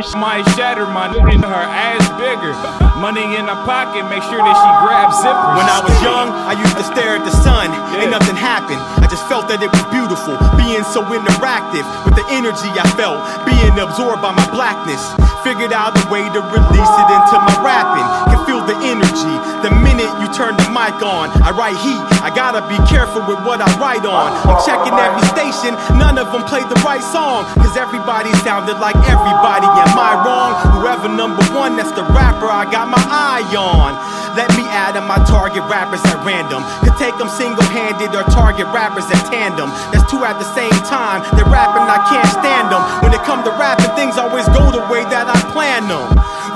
Shit 0.00 0.16
might 0.16 0.48
shatter 0.56 0.88
my 0.88 1.12
nigga, 1.12 1.44
her 1.44 1.68
ass 1.68 2.00
bigger. 2.16 2.56
Money 2.96 3.36
in 3.36 3.44
her 3.44 3.60
pocket, 3.68 4.08
make 4.08 4.24
sure 4.24 4.40
that 4.40 4.56
she 4.56 4.70
grabs 4.80 5.20
zippers. 5.20 5.52
When 5.52 5.68
I 5.68 5.84
was 5.84 5.92
young, 6.00 6.32
I 6.32 6.56
used 6.56 6.80
to 6.80 6.86
stare 6.96 7.20
at 7.20 7.24
the 7.28 7.34
sun. 7.44 7.68
Ain't 8.00 8.08
nothing 8.08 8.38
happened. 8.38 8.80
I 9.04 9.06
just 9.12 9.28
felt 9.28 9.52
that 9.52 9.60
it 9.60 9.68
was 9.68 9.84
beautiful. 9.92 10.32
Being 10.56 10.80
so 10.80 11.04
interactive 11.12 11.84
with 12.08 12.16
the 12.16 12.24
energy 12.32 12.72
I 12.72 12.88
felt. 12.96 13.20
Being 13.44 13.76
absorbed 13.76 14.24
by 14.24 14.32
my 14.32 14.46
blackness. 14.48 15.02
Figured 15.44 15.76
out 15.76 15.92
a 15.92 16.04
way 16.08 16.24
to 16.24 16.40
release 16.40 16.94
it 16.96 17.08
into 17.12 17.36
my 17.42 17.56
rapping. 17.60 18.06
Can 18.32 18.40
feel 18.48 18.62
the 18.64 18.78
energy. 18.86 19.34
The 19.60 19.74
minute 19.82 20.08
you 20.22 20.30
turn 20.32 20.56
the 20.56 20.70
mic 20.72 20.94
on, 21.02 21.28
I 21.42 21.50
write 21.52 21.76
heat. 21.82 22.00
I 22.22 22.30
gotta 22.32 22.64
be 22.70 22.78
careful 22.88 23.20
with 23.28 23.42
what 23.44 23.60
I 23.60 23.68
write 23.76 24.06
on. 24.06 24.30
I'm 24.46 24.62
checking 24.62 24.94
every 24.94 25.26
station. 25.34 25.74
None 25.98 26.16
of 26.16 26.30
them 26.30 26.46
played 26.46 26.70
the 26.70 26.78
right 26.86 27.02
song. 27.02 27.44
Cause 27.58 27.74
everybody 27.76 28.30
sounded 28.46 28.78
like 28.78 28.96
everybody. 29.10 29.66
Am 29.82 29.98
I 29.98 30.14
wrong? 30.22 30.54
Whoever 30.78 31.10
number 31.10 31.42
one, 31.50 31.74
that's 31.74 31.90
the 31.92 32.06
rapper 32.14 32.46
I 32.46 32.70
got 32.70 32.86
my 32.86 33.02
eye 33.10 33.42
on. 33.58 33.98
Let 34.38 34.48
me 34.56 34.64
add 34.70 34.94
in 34.96 35.04
my 35.04 35.18
target 35.28 35.66
rappers 35.68 36.00
at 36.08 36.22
random. 36.24 36.62
Could 36.86 36.96
take 36.96 37.18
them 37.18 37.28
single 37.28 37.66
handed 37.68 38.14
or 38.14 38.22
target 38.30 38.70
rappers 38.70 39.04
at 39.10 39.20
tandem. 39.28 39.68
That's 39.92 40.06
two 40.06 40.22
at 40.24 40.38
the 40.38 40.48
same 40.54 40.72
time. 40.88 41.20
They're 41.36 41.50
rapping, 41.50 41.84
I 41.84 42.00
can't 42.08 42.30
stand 42.30 42.70
them. 42.72 42.80
When 43.02 43.12
it 43.12 43.20
come 43.26 43.42
to 43.44 43.52
rapping, 43.58 43.90
things 43.98 44.16
always 44.16 44.46
go 44.54 44.70
the 44.70 44.86
way 44.88 45.04
that 45.10 45.26
I 45.28 45.36
plan 45.52 45.90
them. 45.90 46.06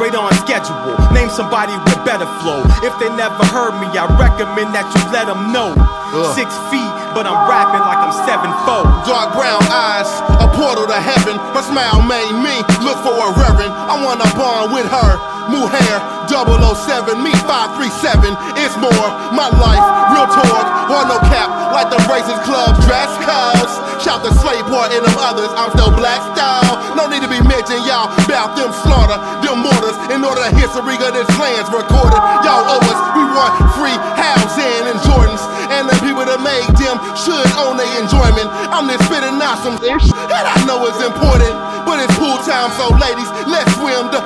Right 0.01 0.15
on 0.15 0.33
schedule. 0.45 0.97
Name 1.13 1.29
somebody 1.29 1.77
with 1.77 2.01
better 2.07 2.29
flow. 2.41 2.63
If 2.87 2.95
they 3.03 3.11
never 3.13 3.45
heard 3.53 3.77
me, 3.83 3.91
I 3.93 4.07
recommend 4.17 4.73
that 4.73 4.87
you 4.93 5.01
let 5.13 5.27
them 5.29 5.53
know. 5.53 5.75
Six 6.33 6.49
feet, 6.73 6.93
but 7.17 7.25
I'm 7.25 7.49
rapping 7.49 7.81
like 7.81 7.97
I'm 7.97 8.13
seven. 8.29 8.53
Dark 9.09 9.33
brown 9.33 9.65
eyes, 9.73 10.05
a 10.37 10.45
portal 10.53 10.85
to 10.85 11.01
heaven. 11.01 11.41
Her 11.57 11.65
smile 11.65 12.05
made 12.05 12.37
me 12.45 12.61
look 12.85 13.01
for 13.01 13.17
a 13.17 13.33
reverend. 13.33 13.73
I 13.73 13.97
wanna 14.05 14.29
bond 14.37 14.77
with 14.77 14.85
her. 14.85 15.13
Muhair, 15.49 15.97
007, 16.29 17.17
me 17.25 17.33
537. 17.49 18.37
It's 18.61 18.77
more 18.77 19.09
my 19.33 19.49
life, 19.49 19.81
real 20.13 20.29
talk, 20.29 20.93
or 20.93 21.09
no 21.09 21.17
cap, 21.33 21.73
like 21.73 21.89
the 21.89 21.97
Racist 22.05 22.45
Club 22.45 22.77
dress 22.85 23.09
codes. 23.25 23.73
Shout 24.05 24.21
the 24.21 24.35
slave 24.37 24.69
part 24.69 24.93
and 24.93 25.01
them 25.01 25.17
others, 25.17 25.49
I'm 25.57 25.73
still 25.73 25.97
black 25.97 26.21
style. 26.37 26.76
No 26.97 27.05
need 27.13 27.21
to 27.21 27.29
be 27.29 27.45
mentioned, 27.45 27.85
y'all, 27.85 28.09
about 28.25 28.57
them 28.57 28.73
slaughter, 28.73 29.21
them 29.45 29.61
mortars, 29.61 30.01
in 30.09 30.25
order 30.25 30.41
the 30.41 30.53
history 30.57 30.97
of 30.97 31.13
this 31.13 31.29
land's 31.37 31.69
recorded. 31.69 32.17
Y'all 32.41 32.65
owe 32.65 32.81
us, 32.81 33.01
we 33.13 33.23
want 33.37 33.53
free 33.77 33.99
housing 34.17 34.89
and 34.89 34.97
Jordans, 35.05 35.45
and 35.69 35.85
the 35.93 35.97
people 36.01 36.25
that 36.25 36.41
made 36.41 36.65
them 36.81 36.97
should 37.13 37.45
own 37.61 37.77
their 37.77 37.93
enjoyment. 38.01 38.49
I'm 38.73 38.89
just 38.89 39.05
spitting 39.13 39.37
out 39.45 39.61
some 39.61 39.77
and 39.77 40.45
I 40.49 40.57
know 40.65 40.89
it's 40.89 41.05
important, 41.05 41.53
but 41.85 42.01
it's 42.01 42.17
pool 42.17 42.41
time, 42.49 42.73
so 42.81 42.89
ladies, 42.97 43.29
let's 43.45 43.69
swim. 43.77 44.09
The, 44.09 44.25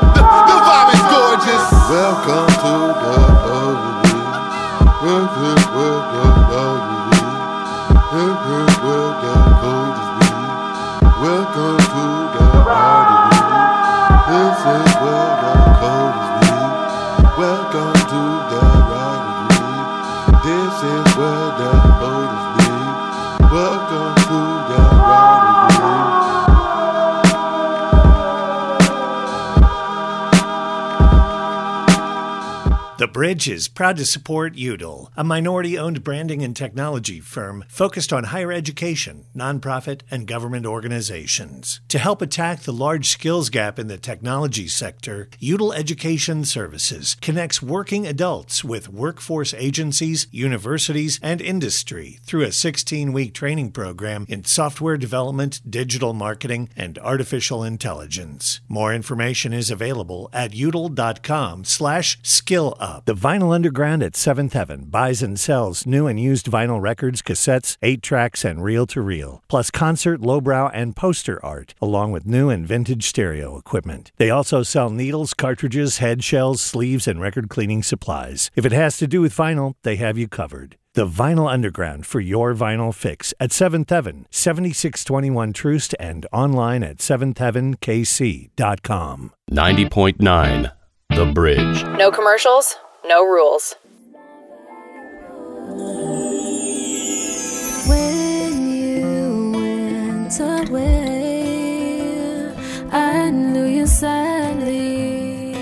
The 33.40 33.46
Bridge 33.46 33.56
is 33.56 33.68
proud 33.68 33.96
to 33.96 34.04
support 34.04 34.54
Udall, 34.56 35.10
a 35.16 35.24
minority 35.24 35.78
owned 35.78 36.04
branding 36.04 36.42
and 36.42 36.54
technology 36.54 37.20
firm 37.20 37.64
focused 37.68 38.12
on 38.12 38.24
higher 38.24 38.52
education, 38.52 39.28
nonprofit, 39.34 40.02
and 40.10 40.26
government 40.26 40.66
organizations. 40.66 41.80
To 41.88 41.98
help 41.98 42.20
attack 42.20 42.60
the 42.60 42.72
large 42.72 43.08
skills 43.08 43.48
gap 43.48 43.78
in 43.78 43.86
the 43.86 43.96
technology 43.96 44.68
sector, 44.68 45.30
Udall 45.38 45.72
Education 45.72 46.44
Services 46.44 47.16
connects 47.22 47.62
working 47.62 48.06
adults 48.06 48.62
with 48.62 48.90
workforce 48.90 49.54
agencies, 49.54 50.26
universities, 50.30 51.18
and 51.22 51.40
industry 51.40 52.18
through 52.24 52.42
a 52.42 52.52
16 52.52 53.10
week 53.10 53.32
training 53.32 53.70
program 53.72 54.26
in 54.28 54.44
software 54.44 54.98
development, 54.98 55.62
digital 55.66 56.12
marketing, 56.12 56.68
and 56.76 56.98
artificial 56.98 57.64
intelligence. 57.64 58.60
More 58.68 58.92
information 58.92 59.54
is 59.54 59.70
available 59.70 60.28
at 60.34 60.52
udall.com 60.52 61.64
slash 61.64 62.18
skill 62.22 62.76
up. 62.78 63.08
Vinyl 63.30 63.54
Underground 63.54 64.02
at 64.02 64.16
Seventh 64.16 64.54
Heaven 64.54 64.86
buys 64.86 65.22
and 65.22 65.38
sells 65.38 65.86
new 65.86 66.08
and 66.08 66.18
used 66.18 66.46
vinyl 66.46 66.82
records, 66.82 67.22
cassettes, 67.22 67.76
8 67.80 68.02
tracks, 68.02 68.44
and 68.44 68.64
reel 68.64 68.88
to 68.88 69.00
reel, 69.00 69.44
plus 69.46 69.70
concert, 69.70 70.20
lowbrow, 70.20 70.68
and 70.70 70.96
poster 70.96 71.38
art, 71.44 71.72
along 71.80 72.10
with 72.10 72.26
new 72.26 72.50
and 72.50 72.66
vintage 72.66 73.06
stereo 73.06 73.56
equipment. 73.56 74.10
They 74.16 74.30
also 74.30 74.64
sell 74.64 74.90
needles, 74.90 75.32
cartridges, 75.32 75.98
head 75.98 76.24
shells, 76.24 76.60
sleeves, 76.60 77.06
and 77.06 77.20
record 77.20 77.48
cleaning 77.48 77.84
supplies. 77.84 78.50
If 78.56 78.66
it 78.66 78.72
has 78.72 78.96
to 78.96 79.06
do 79.06 79.20
with 79.20 79.32
vinyl, 79.32 79.74
they 79.84 79.94
have 79.94 80.18
you 80.18 80.26
covered. 80.26 80.74
The 80.94 81.06
Vinyl 81.06 81.48
Underground 81.48 82.06
for 82.06 82.18
your 82.18 82.52
vinyl 82.52 82.92
fix 82.92 83.32
at 83.38 83.50
7th 83.50 83.90
Heaven, 83.90 84.26
7621 84.30 85.52
Troost, 85.52 85.94
and 86.00 86.26
online 86.32 86.82
at 86.82 86.96
7thheavenkc.com. 86.96 89.32
90.9 89.52 90.72
The 91.10 91.26
Bridge. 91.26 91.84
No 91.96 92.10
commercials, 92.10 92.74
no 93.04 93.24
rules. 93.24 93.74
When 97.88 98.70
you 98.70 99.52
went 99.54 100.40
away, 100.40 100.92
I 102.92 103.30
knew 103.30 103.64
you 103.64 103.86
sadly. 103.86 105.54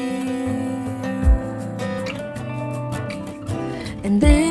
And 4.05 4.21
then 4.21 4.48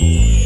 You 0.00 0.39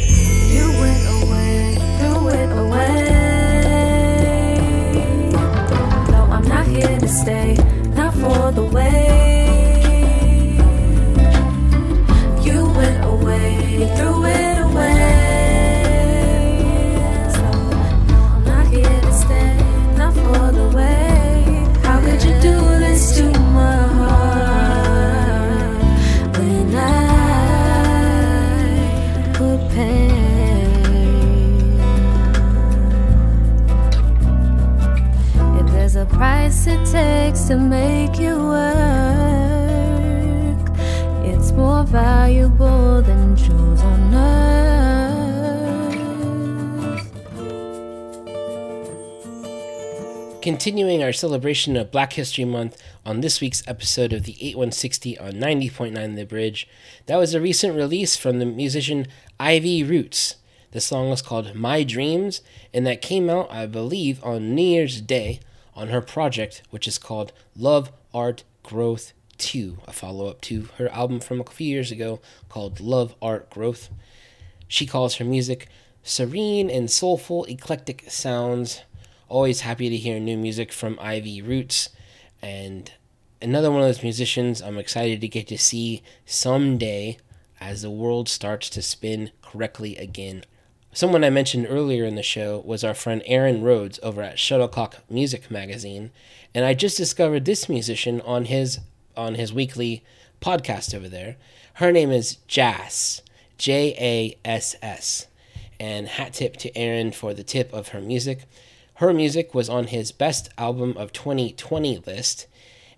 to 37.49 37.57
make 37.57 38.19
it 38.21 38.35
work, 38.35 38.71
it's 41.27 41.53
more 41.53 41.85
valuable 41.85 43.03
than 43.03 43.37
jewels 43.37 43.83
on 43.83 44.15
earth. 44.15 45.05
Continuing 50.41 51.03
our 51.03 51.13
celebration 51.13 51.77
of 51.77 51.91
Black 51.93 52.15
History 52.15 52.47
Month 52.47 52.83
on 53.05 53.21
this 53.21 53.43
week's 53.43 53.63
episode 53.69 54.15
of 54.15 54.23
the 54.23 54.37
8160 54.41 55.19
on 55.19 55.33
90.9 55.33 56.17
The 56.17 56.25
Bridge, 56.25 56.67
that 57.05 57.19
was 57.19 57.35
a 57.35 57.43
recent 57.43 57.77
release 57.77 58.17
from 58.17 58.39
the 58.39 58.47
musician 58.47 59.07
Ivy 59.39 59.85
Roots. 59.85 60.37
The 60.71 60.81
song 60.81 61.11
was 61.11 61.21
called 61.21 61.55
My 61.55 61.83
Dreams, 61.85 62.41
and 62.73 62.87
that 62.87 63.03
came 63.03 63.29
out, 63.29 63.53
I 63.53 63.67
believe, 63.67 64.25
on 64.25 64.55
New 64.55 64.63
Year's 64.63 65.03
Day 65.03 65.41
on 65.75 65.89
her 65.89 66.01
project, 66.01 66.63
which 66.71 66.87
is 66.87 66.99
called 66.99 67.33
Love, 67.57 67.93
Art, 68.13 68.45
Growth 68.63 69.13
2, 69.39 69.79
a 69.87 69.93
follow 69.93 70.29
up 70.29 70.41
to 70.43 70.69
her 70.79 70.89
album 70.89 71.21
from 71.21 71.41
a 71.41 71.45
few 71.45 71.67
years 71.67 71.91
ago 71.91 72.21
called 72.49 72.81
Love, 72.81 73.15
Art, 73.21 73.51
Growth. 73.51 73.91
She 74.69 74.87
calls 74.87 75.17
her 75.17 75.25
music 75.25 75.69
serene 76.03 76.71
and 76.71 76.91
soulful, 76.91 77.45
eclectic 77.45 78.05
sounds. 78.09 78.83
Always 79.29 79.63
happy 79.63 79.89
to 79.89 79.97
hear 79.97 80.21
new 80.21 80.37
music 80.37 80.73
from 80.73 80.99
Ivy 81.01 81.43
Roots. 81.43 81.89
And 82.41 82.93
another 83.43 83.71
one 83.71 83.81
of 83.81 83.89
those 83.89 84.03
musicians 84.03 84.63
I'm 84.63 84.79
excited 84.79 85.21
to 85.21 85.29
get 85.29 85.49
to 85.49 85.59
see 85.59 86.03
someday 86.25 87.19
as 87.61 87.83
the 87.83 87.91
world 87.91 88.29
starts 88.29 88.69
to 88.71 88.83
spin 88.83 89.31
correctly 89.43 89.97
again. 89.97 90.45
Someone 90.97 91.25
I 91.25 91.31
mentioned 91.31 91.67
earlier 91.69 92.05
in 92.05 92.15
the 92.15 92.23
show 92.23 92.63
was 92.65 92.85
our 92.85 92.95
friend 92.95 93.21
Aaron 93.27 93.63
Rhodes 93.65 93.99
over 94.05 94.23
at 94.23 94.39
Shuttlecock 94.39 94.99
Music 95.11 95.51
Magazine, 95.51 96.13
and 96.55 96.65
I 96.65 96.75
just 96.75 96.97
discovered 96.97 97.45
this 97.45 97.69
musician 97.69 98.21
on 98.21 98.45
his 98.45 98.79
on 99.17 99.35
his 99.35 99.53
weekly 99.53 100.05
podcast 100.41 100.95
over 100.95 101.09
there. 101.09 101.35
Her 101.75 101.91
name 101.91 102.13
is 102.13 102.37
Jass, 102.47 103.23
J 103.59 103.97
A 103.99 104.39
S 104.49 104.77
S. 104.81 105.27
And 105.81 106.07
hat 106.07 106.35
tip 106.35 106.57
to 106.59 106.79
Aaron 106.79 107.11
for 107.11 107.35
the 107.35 107.43
tip 107.43 107.73
of 107.73 107.89
her 107.89 108.01
music. 108.01 108.45
Her 108.95 109.13
music 109.13 109.53
was 109.53 109.69
on 109.69 109.89
his 109.89 110.13
best 110.13 110.49
album 110.57 110.97
of 110.97 111.13
2020 111.13 112.05
list, 112.07 112.47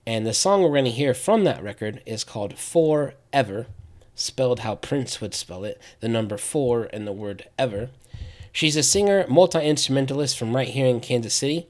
and 0.07 0.27
the 0.27 0.35
song 0.35 0.63
we're 0.63 0.69
going 0.69 0.85
to 0.85 0.91
hear 0.91 1.15
from 1.15 1.45
that 1.45 1.63
record 1.63 2.03
is 2.05 2.25
called 2.25 2.59
Forever, 2.59 3.69
spelled 4.17 4.61
how 4.61 4.75
Prince 4.75 5.21
would 5.21 5.35
spell 5.35 5.63
it, 5.63 5.81
the 6.01 6.09
number 6.09 6.37
four 6.37 6.89
and 6.93 7.07
the 7.07 7.13
word 7.13 7.49
ever. 7.57 7.91
She's 8.51 8.75
a 8.75 8.83
singer, 8.83 9.27
multi 9.29 9.61
instrumentalist 9.61 10.37
from 10.37 10.57
right 10.57 10.69
here 10.69 10.87
in 10.87 11.01
Kansas 11.01 11.35
City, 11.35 11.69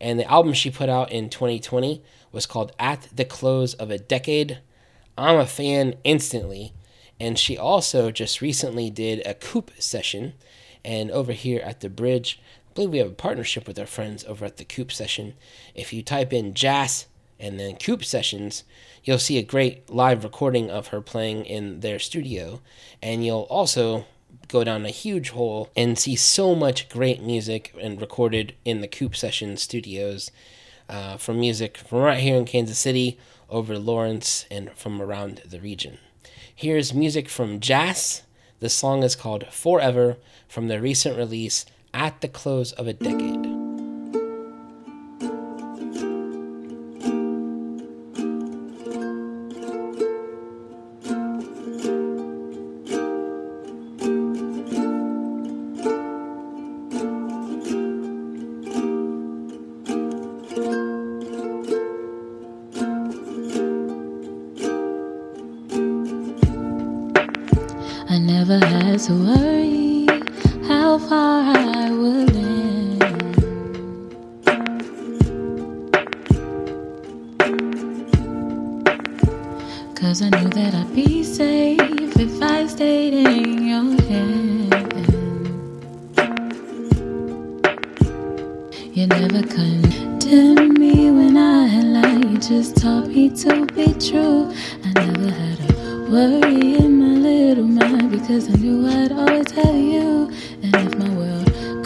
and 0.00 0.18
the 0.18 0.30
album 0.30 0.54
she 0.54 0.70
put 0.70 0.88
out 0.88 1.12
in 1.12 1.28
2020 1.28 2.02
was 2.32 2.46
called 2.46 2.72
At 2.78 3.08
the 3.12 3.24
Close 3.24 3.74
of 3.74 3.90
a 3.90 3.98
Decade. 3.98 4.60
I'm 5.18 5.38
a 5.38 5.44
fan 5.44 5.96
instantly, 6.04 6.72
and 7.18 7.38
she 7.38 7.58
also 7.58 8.10
just 8.12 8.40
recently 8.40 8.88
did 8.88 9.26
a 9.26 9.34
coop 9.34 9.72
session, 9.78 10.34
and 10.84 11.10
over 11.10 11.32
here 11.32 11.60
at 11.60 11.80
the 11.80 11.90
bridge, 11.90 12.40
I 12.68 12.72
believe 12.74 12.90
we 12.90 12.98
have 12.98 13.10
a 13.10 13.14
partnership 13.14 13.66
with 13.66 13.78
our 13.78 13.86
friends 13.86 14.24
over 14.24 14.44
at 14.44 14.56
the 14.56 14.64
coop 14.64 14.92
session. 14.92 15.34
If 15.74 15.92
you 15.92 16.02
type 16.02 16.32
in 16.32 16.54
Jass 16.54 17.06
and 17.40 17.58
then 17.58 17.76
coop 17.76 18.04
sessions, 18.04 18.64
you'll 19.02 19.18
see 19.18 19.38
a 19.38 19.42
great 19.42 19.88
live 19.90 20.22
recording 20.22 20.70
of 20.70 20.88
her 20.88 21.00
playing 21.00 21.46
in 21.46 21.80
their 21.80 21.98
studio, 21.98 22.60
and 23.02 23.24
you'll 23.24 23.48
also 23.50 24.04
go 24.48 24.62
down 24.62 24.84
a 24.84 24.90
huge 24.90 25.30
hole 25.30 25.70
and 25.76 25.98
see 25.98 26.16
so 26.16 26.54
much 26.54 26.88
great 26.88 27.22
music 27.22 27.72
and 27.80 28.00
recorded 28.00 28.54
in 28.64 28.80
the 28.80 28.88
Coop 28.88 29.16
Session 29.16 29.56
studios 29.56 30.30
uh, 30.88 31.16
from 31.16 31.40
music 31.40 31.78
from 31.78 32.00
right 32.00 32.20
here 32.20 32.36
in 32.36 32.44
Kansas 32.44 32.78
City 32.78 33.18
over 33.48 33.78
Lawrence 33.78 34.44
and 34.50 34.70
from 34.72 35.00
around 35.00 35.42
the 35.46 35.60
region. 35.60 35.98
Here's 36.54 36.92
music 36.92 37.28
from 37.28 37.60
Jass. 37.60 38.22
The 38.58 38.68
song 38.68 39.02
is 39.02 39.16
called 39.16 39.46
Forever 39.50 40.16
from 40.48 40.68
their 40.68 40.82
recent 40.82 41.16
release 41.16 41.64
At 41.94 42.20
the 42.20 42.28
Close 42.28 42.72
of 42.72 42.86
a 42.86 42.92
Decade. 42.92 43.39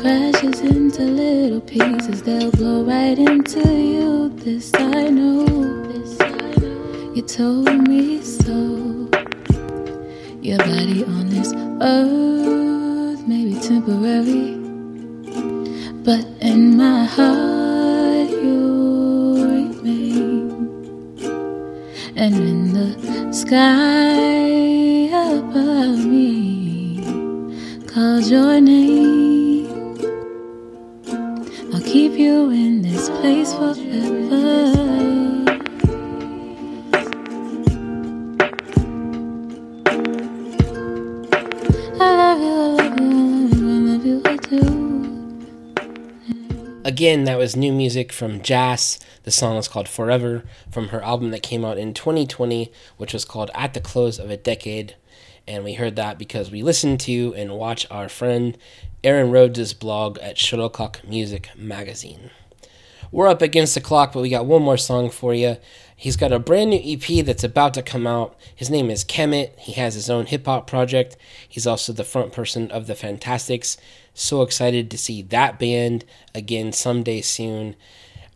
Crashes 0.04 0.60
into 0.60 1.00
little 1.00 1.62
pieces, 1.62 2.20
they'll 2.24 2.50
blow 2.50 2.84
right 2.84 3.18
into 3.18 3.66
you. 3.72 4.28
This 4.36 4.70
I 4.74 5.08
know. 5.08 5.46
This 5.90 6.20
I 6.20 6.60
know. 6.60 7.12
You 7.14 7.22
told 7.22 7.88
me 7.88 8.20
so. 8.20 9.08
Your 10.42 10.58
body 10.58 11.04
on 11.04 11.30
this 11.30 11.54
earth 11.80 13.26
may 13.26 13.46
be 13.46 13.58
temporary, 13.58 14.60
but 16.04 16.22
in 16.42 16.76
my 16.76 17.06
heart 17.06 18.28
you 18.28 19.36
remain. 19.54 20.68
And 22.14 22.34
in 22.34 22.74
the 22.74 23.32
sky 23.32 25.08
above 25.32 26.04
me, 26.04 27.00
Again, 46.94 47.24
that 47.24 47.38
was 47.38 47.56
new 47.56 47.72
music 47.72 48.12
from 48.12 48.40
Jass. 48.40 49.00
The 49.24 49.30
song 49.30 49.56
is 49.56 49.68
called 49.68 49.88
Forever 49.88 50.44
from 50.70 50.88
her 50.88 51.02
album 51.02 51.32
that 51.32 51.42
came 51.42 51.64
out 51.64 51.76
in 51.76 51.92
2020, 51.92 52.70
which 52.98 53.12
was 53.12 53.24
called 53.24 53.50
At 53.52 53.74
the 53.74 53.80
Close 53.80 54.18
of 54.18 54.30
a 54.30 54.36
Decade. 54.36 54.94
And 55.46 55.64
we 55.64 55.74
heard 55.74 55.96
that 55.96 56.18
because 56.18 56.50
we 56.50 56.62
listened 56.62 57.00
to 57.00 57.34
and 57.36 57.58
watch 57.58 57.86
our 57.90 58.08
friend 58.08 58.56
Aaron 59.02 59.30
Rhodes' 59.30 59.74
blog 59.74 60.18
at 60.20 60.36
Shuttlecock 60.36 61.06
Music 61.06 61.50
Magazine. 61.56 62.30
We're 63.14 63.28
up 63.28 63.42
against 63.42 63.76
the 63.76 63.80
clock, 63.80 64.12
but 64.12 64.22
we 64.22 64.28
got 64.28 64.44
one 64.44 64.62
more 64.62 64.76
song 64.76 65.08
for 65.08 65.32
you. 65.32 65.58
He's 65.94 66.16
got 66.16 66.32
a 66.32 66.40
brand 66.40 66.70
new 66.70 66.80
EP 66.84 67.24
that's 67.24 67.44
about 67.44 67.72
to 67.74 67.80
come 67.82 68.08
out. 68.08 68.34
His 68.56 68.70
name 68.70 68.90
is 68.90 69.04
Kemet. 69.04 69.56
He 69.56 69.74
has 69.74 69.94
his 69.94 70.10
own 70.10 70.26
hip 70.26 70.46
hop 70.46 70.66
project. 70.66 71.16
He's 71.48 71.64
also 71.64 71.92
the 71.92 72.02
front 72.02 72.32
person 72.32 72.72
of 72.72 72.88
the 72.88 72.94
Phantastics. 72.94 73.76
So 74.14 74.42
excited 74.42 74.90
to 74.90 74.98
see 74.98 75.22
that 75.22 75.60
band 75.60 76.04
again 76.34 76.72
someday 76.72 77.20
soon. 77.20 77.76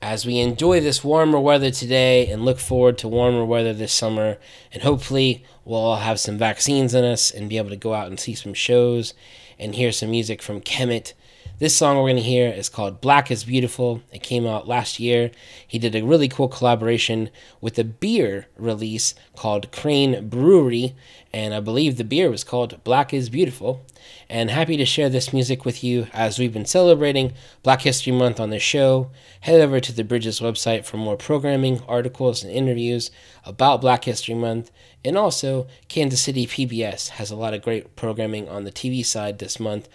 As 0.00 0.24
we 0.24 0.38
enjoy 0.38 0.78
this 0.78 1.02
warmer 1.02 1.40
weather 1.40 1.72
today 1.72 2.28
and 2.28 2.44
look 2.44 2.60
forward 2.60 2.98
to 2.98 3.08
warmer 3.08 3.44
weather 3.44 3.74
this 3.74 3.92
summer, 3.92 4.38
and 4.72 4.84
hopefully 4.84 5.42
we'll 5.64 5.80
all 5.80 5.96
have 5.96 6.20
some 6.20 6.38
vaccines 6.38 6.94
in 6.94 7.02
us 7.02 7.32
and 7.32 7.48
be 7.48 7.58
able 7.58 7.70
to 7.70 7.76
go 7.76 7.94
out 7.94 8.06
and 8.06 8.20
see 8.20 8.36
some 8.36 8.54
shows 8.54 9.12
and 9.58 9.74
hear 9.74 9.90
some 9.90 10.12
music 10.12 10.40
from 10.40 10.60
Kemet. 10.60 11.14
This 11.61 11.76
song 11.76 11.96
we're 11.96 12.04
going 12.04 12.16
to 12.16 12.22
hear 12.22 12.46
is 12.46 12.68
called 12.68 13.00
Black 13.00 13.32
is 13.32 13.42
Beautiful. 13.42 14.00
It 14.12 14.22
came 14.22 14.46
out 14.46 14.68
last 14.68 15.00
year. 15.00 15.32
He 15.66 15.80
did 15.80 15.96
a 15.96 16.04
really 16.04 16.28
cool 16.28 16.46
collaboration 16.46 17.30
with 17.61 17.76
a 17.80 17.84
beer 17.84 18.46
release 18.56 19.16
called 19.34 19.72
Crane 19.72 20.28
Brewery, 20.28 20.94
and 21.32 21.52
I 21.52 21.59
believe 21.59 21.96
the 21.96 22.04
beer 22.04 22.30
was 22.30 22.44
called 22.44 22.84
Black 22.84 23.12
is 23.12 23.28
Beautiful. 23.28 23.84
And 24.30 24.52
happy 24.52 24.76
to 24.76 24.84
share 24.84 25.09
this 25.09 25.32
music 25.32 25.64
with 25.64 25.82
you 25.82 26.06
as 26.12 26.38
we've 26.38 26.52
been 26.52 26.64
celebrating 26.64 27.32
Black 27.64 27.80
History 27.80 28.12
Month 28.12 28.38
on 28.38 28.50
this 28.50 28.62
show. 28.62 29.11
Head 29.40 29.61
over 29.61 29.80
to 29.80 29.92
the 29.92 30.04
Bridges 30.04 30.38
website 30.38 30.84
for 30.84 30.96
more 30.96 31.16
programming, 31.16 31.80
articles, 31.88 32.44
and 32.44 32.52
interviews 32.52 33.11
about 33.44 33.80
Black 33.80 34.04
History 34.04 34.36
Month. 34.36 34.70
And 35.04 35.18
also, 35.18 35.66
Kansas 35.88 36.20
City 36.20 36.46
PBS 36.46 37.09
has 37.09 37.32
a 37.32 37.36
lot 37.36 37.52
of 37.52 37.62
great 37.62 37.96
programming 37.96 38.48
on 38.48 38.62
the 38.62 38.70
TV 38.70 39.04
side 39.04 39.40
this 39.40 39.59
month 39.59 39.88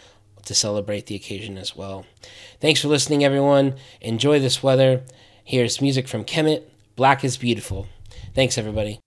to 0.45 0.55
celebrate 0.55 1.07
the 1.07 1.15
occasion 1.15 1.57
as 1.57 1.75
well. 1.75 2.05
Thanks 2.59 2.81
for 2.81 2.87
listening, 2.87 3.23
everyone. 3.23 3.75
Enjoy 4.01 4.39
this 4.39 4.61
weather. 4.63 5.03
Here's 5.43 5.81
music 5.81 6.07
from 6.07 6.23
Kemet. 6.23 6.63
Black 6.95 7.23
is 7.23 7.37
beautiful. 7.37 7.87
Thanks, 8.33 8.57
everybody. 8.57 8.99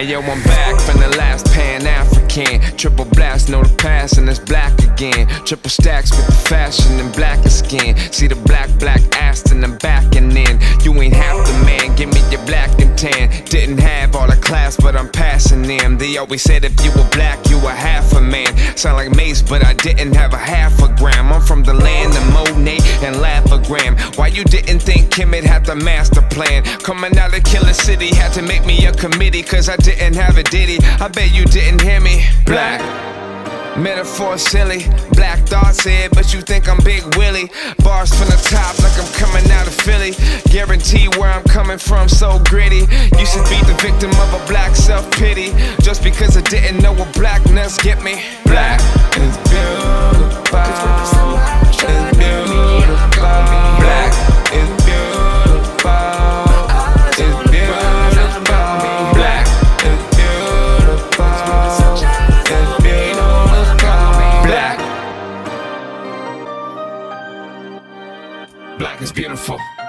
Hey 0.00 0.06
yo, 0.06 0.22
I'm 0.22 0.42
back 0.44 0.69
Pan 1.42 1.89
African. 2.30 2.76
Triple 2.76 3.04
blast, 3.06 3.48
know 3.48 3.62
the 3.62 3.76
pass, 3.76 4.18
and 4.18 4.28
it's 4.28 4.38
black 4.38 4.72
again. 4.82 5.26
Triple 5.44 5.70
stacks 5.70 6.10
with 6.16 6.26
the 6.26 6.32
fashion 6.32 6.98
and 7.00 7.12
blacker 7.14 7.50
skin. 7.50 7.96
See 8.12 8.26
the 8.26 8.36
black, 8.36 8.68
black 8.78 9.00
ass 9.16 9.50
in 9.50 9.60
the 9.60 9.68
back 9.68 10.14
and 10.16 10.30
then. 10.30 10.60
You 10.84 10.94
ain't 11.02 11.14
half 11.14 11.46
the 11.46 11.52
man, 11.64 11.96
give 11.96 12.12
me 12.12 12.20
your 12.30 12.44
black 12.46 12.70
and 12.80 12.96
tan. 12.96 13.44
Didn't 13.46 13.78
have 13.78 14.14
all 14.14 14.26
the 14.26 14.36
class, 14.36 14.76
but 14.76 14.96
I'm 14.96 15.10
passing 15.10 15.62
them. 15.62 15.98
They 15.98 16.16
always 16.18 16.42
said 16.42 16.64
if 16.64 16.74
you 16.84 16.90
were 16.92 17.08
black, 17.10 17.38
you 17.48 17.58
were 17.58 17.70
half 17.70 18.12
a 18.12 18.20
man. 18.20 18.56
Sound 18.76 18.96
like 18.96 19.14
Mace, 19.14 19.42
but 19.42 19.64
I 19.64 19.74
didn't 19.74 20.14
have 20.14 20.32
a 20.32 20.38
half 20.38 20.80
a 20.82 20.88
gram. 20.96 21.32
I'm 21.32 21.42
from 21.42 21.62
the 21.64 21.74
land 21.74 22.16
of 22.16 22.24
Monet 22.32 22.80
and 23.02 23.16
Lapagram. 23.16 24.16
Why 24.16 24.28
you 24.28 24.44
didn't 24.44 24.80
think 24.80 25.10
Kemet 25.10 25.44
had 25.44 25.64
the 25.64 25.74
master 25.74 26.22
plan? 26.22 26.62
Coming 26.80 27.16
out 27.18 27.36
of 27.36 27.42
Killer 27.44 27.74
City, 27.74 28.14
had 28.14 28.32
to 28.34 28.42
make 28.42 28.64
me 28.64 28.86
a 28.86 28.92
committee, 28.92 29.42
cause 29.42 29.68
I 29.68 29.76
didn't 29.76 30.14
have 30.14 30.38
a 30.38 30.42
ditty. 30.44 30.78
I 31.00 31.08
bet 31.08 31.32
you 31.34 31.44
didn't 31.44 31.82
hear 31.82 32.00
me. 32.00 32.19
Black. 32.44 32.80
Metaphor 33.76 34.36
silly, 34.36 34.84
black 35.12 35.38
thoughts 35.46 35.84
said, 35.84 36.10
but 36.10 36.34
you 36.34 36.40
think 36.40 36.68
I'm 36.68 36.78
Big 36.84 37.02
Willie. 37.16 37.48
Bars 37.82 38.12
from 38.12 38.26
the 38.26 38.36
top 38.50 38.78
like 38.82 38.92
I'm 38.98 39.10
coming 39.14 39.48
out 39.52 39.66
of 39.66 39.74
Philly. 39.74 40.12
Guarantee 40.50 41.08
where 41.16 41.30
I'm 41.30 41.44
coming 41.44 41.78
from, 41.78 42.08
so 42.08 42.42
gritty. 42.44 42.84
You 43.18 43.26
should 43.26 43.48
be 43.48 43.60
the 43.64 43.78
victim 43.80 44.10
of 44.10 44.34
a 44.34 44.46
black 44.46 44.74
self 44.74 45.10
pity. 45.12 45.52
Just 45.80 46.02
because 46.02 46.36
I 46.36 46.42
didn't 46.42 46.82
know 46.82 46.92
what 46.92 47.14
blackness 47.14 47.78
get 47.78 48.02
me. 48.02 48.22
Black 48.44 48.80
is 49.16 49.36
beautiful. 49.48 50.60
It's 51.82 52.16
beautiful. 52.18 53.59
Black 69.46 69.60
is 69.60 69.79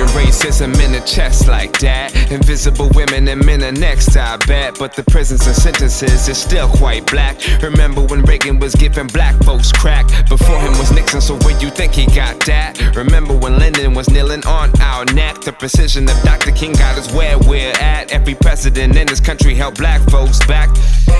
Racism 0.00 0.78
in 0.84 0.92
the 0.92 1.02
chest 1.06 1.48
like 1.48 1.78
that. 1.80 2.14
Invisible 2.30 2.88
women 2.94 3.28
and 3.28 3.44
men 3.44 3.62
are 3.62 3.72
next, 3.72 4.16
I 4.16 4.36
bet. 4.38 4.78
But 4.78 4.94
the 4.94 5.04
prisons 5.04 5.46
and 5.46 5.54
sentences 5.54 6.28
is 6.28 6.38
still 6.38 6.68
quite 6.68 7.06
black. 7.06 7.38
Remember 7.62 8.02
when 8.02 8.22
Reagan 8.22 8.58
was 8.58 8.74
giving 8.74 9.06
black 9.06 9.36
folks 9.44 9.70
crack? 9.70 10.06
Before 10.28 10.58
him 10.60 10.72
was 10.78 10.92
Nixon, 10.92 11.20
so 11.20 11.36
where 11.38 11.58
you 11.60 11.70
think 11.70 11.94
he 11.94 12.06
got 12.06 12.40
that? 12.46 12.94
Remember 12.96 13.36
when 13.36 13.58
Lyndon 13.58 13.94
was 13.94 14.08
kneeling 14.10 14.44
on 14.46 14.70
our 14.80 15.04
neck? 15.06 15.40
The 15.42 15.52
precision 15.52 16.08
of 16.08 16.20
Dr. 16.22 16.52
King 16.52 16.72
got 16.72 16.98
us 16.98 17.12
where 17.12 17.38
we're 17.38 17.72
at. 17.80 18.12
Every 18.12 18.34
president 18.34 18.96
in 18.96 19.06
this 19.06 19.20
country 19.20 19.54
held 19.54 19.76
black 19.76 20.00
folks 20.10 20.44
back. 20.46 20.74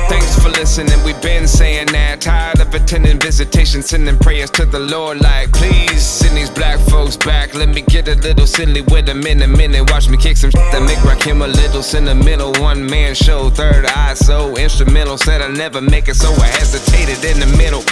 Thanks 0.08 0.38
for 0.42 0.48
listening, 0.50 1.02
we've 1.04 1.20
been 1.22 1.46
saying 1.46 1.86
that. 1.92 2.20
Tired 2.20 2.60
of 2.60 2.74
attending 2.74 3.20
visitations, 3.20 3.86
sending 3.86 4.18
prayers 4.18 4.50
to 4.50 4.66
the 4.66 4.78
Lord, 4.78 5.20
like, 5.20 5.52
please 5.52 6.02
send 6.02 6.36
these 6.36 6.50
black 6.50 6.78
folks 6.88 7.16
back. 7.16 7.54
Let 7.54 7.68
me 7.68 7.82
get 7.82 8.08
a 8.08 8.14
little 8.16 8.46
silly 8.62 8.82
with 8.82 9.06
them 9.06 9.26
in 9.26 9.42
a 9.42 9.48
minute. 9.48 9.90
Watch 9.90 10.08
me 10.08 10.16
kick 10.16 10.36
some 10.36 10.50
shit 10.50 10.72
that 10.72 10.82
make 10.82 10.98
Rakim 10.98 11.44
a 11.44 11.48
little 11.48 11.82
sentimental. 11.82 12.52
One 12.62 12.86
man 12.86 13.14
show, 13.14 13.50
third 13.50 13.86
eye 13.86 14.14
so 14.14 14.56
instrumental. 14.56 15.18
Said 15.18 15.42
I 15.42 15.48
never 15.48 15.80
make 15.80 16.08
it, 16.08 16.14
so 16.14 16.30
I 16.32 16.46
hesitated 16.46 17.24
in 17.24 17.40
the 17.40 17.50
middle. 17.56 17.82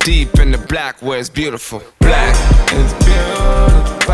Deep 0.00 0.38
in 0.38 0.50
the 0.52 0.58
black 0.58 1.00
where 1.02 1.18
it's 1.18 1.28
beautiful. 1.28 1.82
Black 2.00 2.34
is 2.72 2.92
beautiful. 3.04 4.12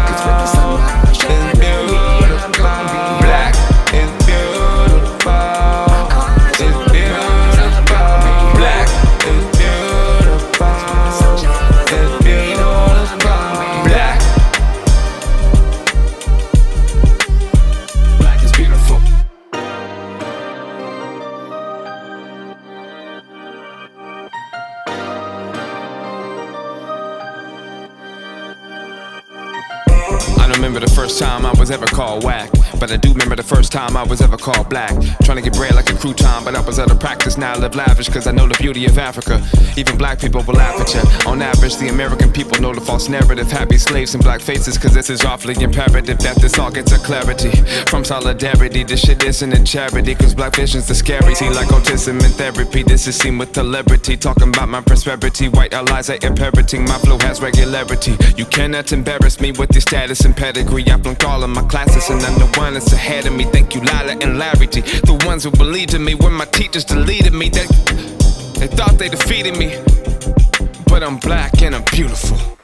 It's 1.20 1.56
beautiful. 1.56 2.87
First 31.08 31.20
time 31.20 31.46
I 31.46 31.52
was 31.58 31.70
ever 31.70 31.86
called 31.86 32.22
whack, 32.22 32.50
but 32.78 32.92
I 32.92 32.96
do 32.96 33.10
remember 33.10 33.36
the 33.36 33.42
first 33.42 33.72
time 33.72 33.96
I 33.96 34.02
was 34.02 34.20
ever 34.20 34.36
called 34.36 34.68
black. 34.68 34.94
Trying 35.24 35.36
to 35.36 35.42
get 35.42 35.54
bread 35.54 35.74
like 35.74 35.90
a 35.90 35.94
crouton, 35.94 36.44
but 36.44 36.54
I 36.54 36.60
was 36.60 36.78
out 36.78 36.90
of 36.90 37.00
practice. 37.00 37.36
Now 37.36 37.54
I 37.54 37.58
live 37.58 37.74
lavish 37.74 38.08
cause 38.08 38.26
I 38.26 38.32
know 38.32 38.46
the 38.46 38.56
beauty 38.58 38.86
of 38.86 38.98
Africa. 38.98 39.42
Even 39.76 39.98
black 39.98 40.20
people 40.20 40.42
will 40.42 40.54
laugh 40.54 40.80
at 40.80 40.94
you. 40.94 41.30
On 41.30 41.42
average, 41.42 41.76
the 41.76 41.88
American 41.88 42.32
people 42.32 42.60
know 42.60 42.72
the 42.72 42.80
false 42.80 43.08
narrative. 43.08 43.50
Happy 43.50 43.78
slaves 43.78 44.14
and 44.14 44.22
black 44.22 44.40
faces, 44.40 44.78
cause 44.78 44.94
this 44.94 45.10
is 45.10 45.24
awfully 45.24 45.54
imperative 45.62 46.18
that 46.18 46.36
this 46.40 46.58
all 46.58 46.70
gets 46.70 46.92
a 46.92 46.98
clarity. 46.98 47.50
From 47.86 48.04
solidarity, 48.04 48.84
this 48.84 49.00
shit 49.00 49.22
isn't 49.24 49.52
a 49.52 49.62
charity, 49.64 50.14
cause 50.14 50.34
black 50.34 50.54
vision's 50.54 50.86
the 50.86 50.94
scary. 50.94 51.34
See, 51.34 51.48
like 51.50 51.68
autism 51.68 52.22
and 52.24 52.34
therapy, 52.34 52.82
this 52.82 53.06
is 53.06 53.16
seen 53.16 53.38
with 53.38 53.54
celebrity. 53.54 54.16
Talking 54.16 54.48
about 54.48 54.68
my 54.68 54.80
prosperity, 54.80 55.48
white 55.48 55.74
allies 55.74 56.10
are 56.10 56.18
imperating. 56.22 56.84
My 56.84 56.98
flow 56.98 57.18
has 57.18 57.40
regularity. 57.40 58.16
You 58.36 58.46
cannot 58.46 58.92
embarrass 58.92 59.40
me 59.40 59.52
with 59.52 59.72
your 59.72 59.80
status 59.80 60.20
and 60.24 60.36
pedigree. 60.36 60.88
I 60.90 60.98
flunked 60.98 61.24
all 61.24 61.42
of 61.42 61.50
my 61.50 61.62
classes, 61.62 62.08
and 62.10 62.20
I'm 62.22 62.38
that's 62.74 62.92
ahead 62.92 63.26
of 63.26 63.32
me. 63.32 63.44
Thank 63.44 63.74
you, 63.74 63.80
Lila 63.80 64.16
and 64.20 64.38
Larry 64.38 64.66
T. 64.66 64.80
The 64.80 65.22
ones 65.26 65.44
who 65.44 65.50
believed 65.50 65.94
in 65.94 66.04
me 66.04 66.14
when 66.14 66.32
my 66.32 66.44
teachers 66.46 66.84
deleted 66.84 67.32
me. 67.32 67.48
They, 67.48 67.66
they 68.58 68.66
thought 68.66 68.96
they 68.98 69.08
defeated 69.08 69.56
me. 69.56 69.76
But 70.86 71.02
I'm 71.02 71.18
black 71.18 71.62
and 71.62 71.74
I'm 71.74 71.84
beautiful. 71.84 72.57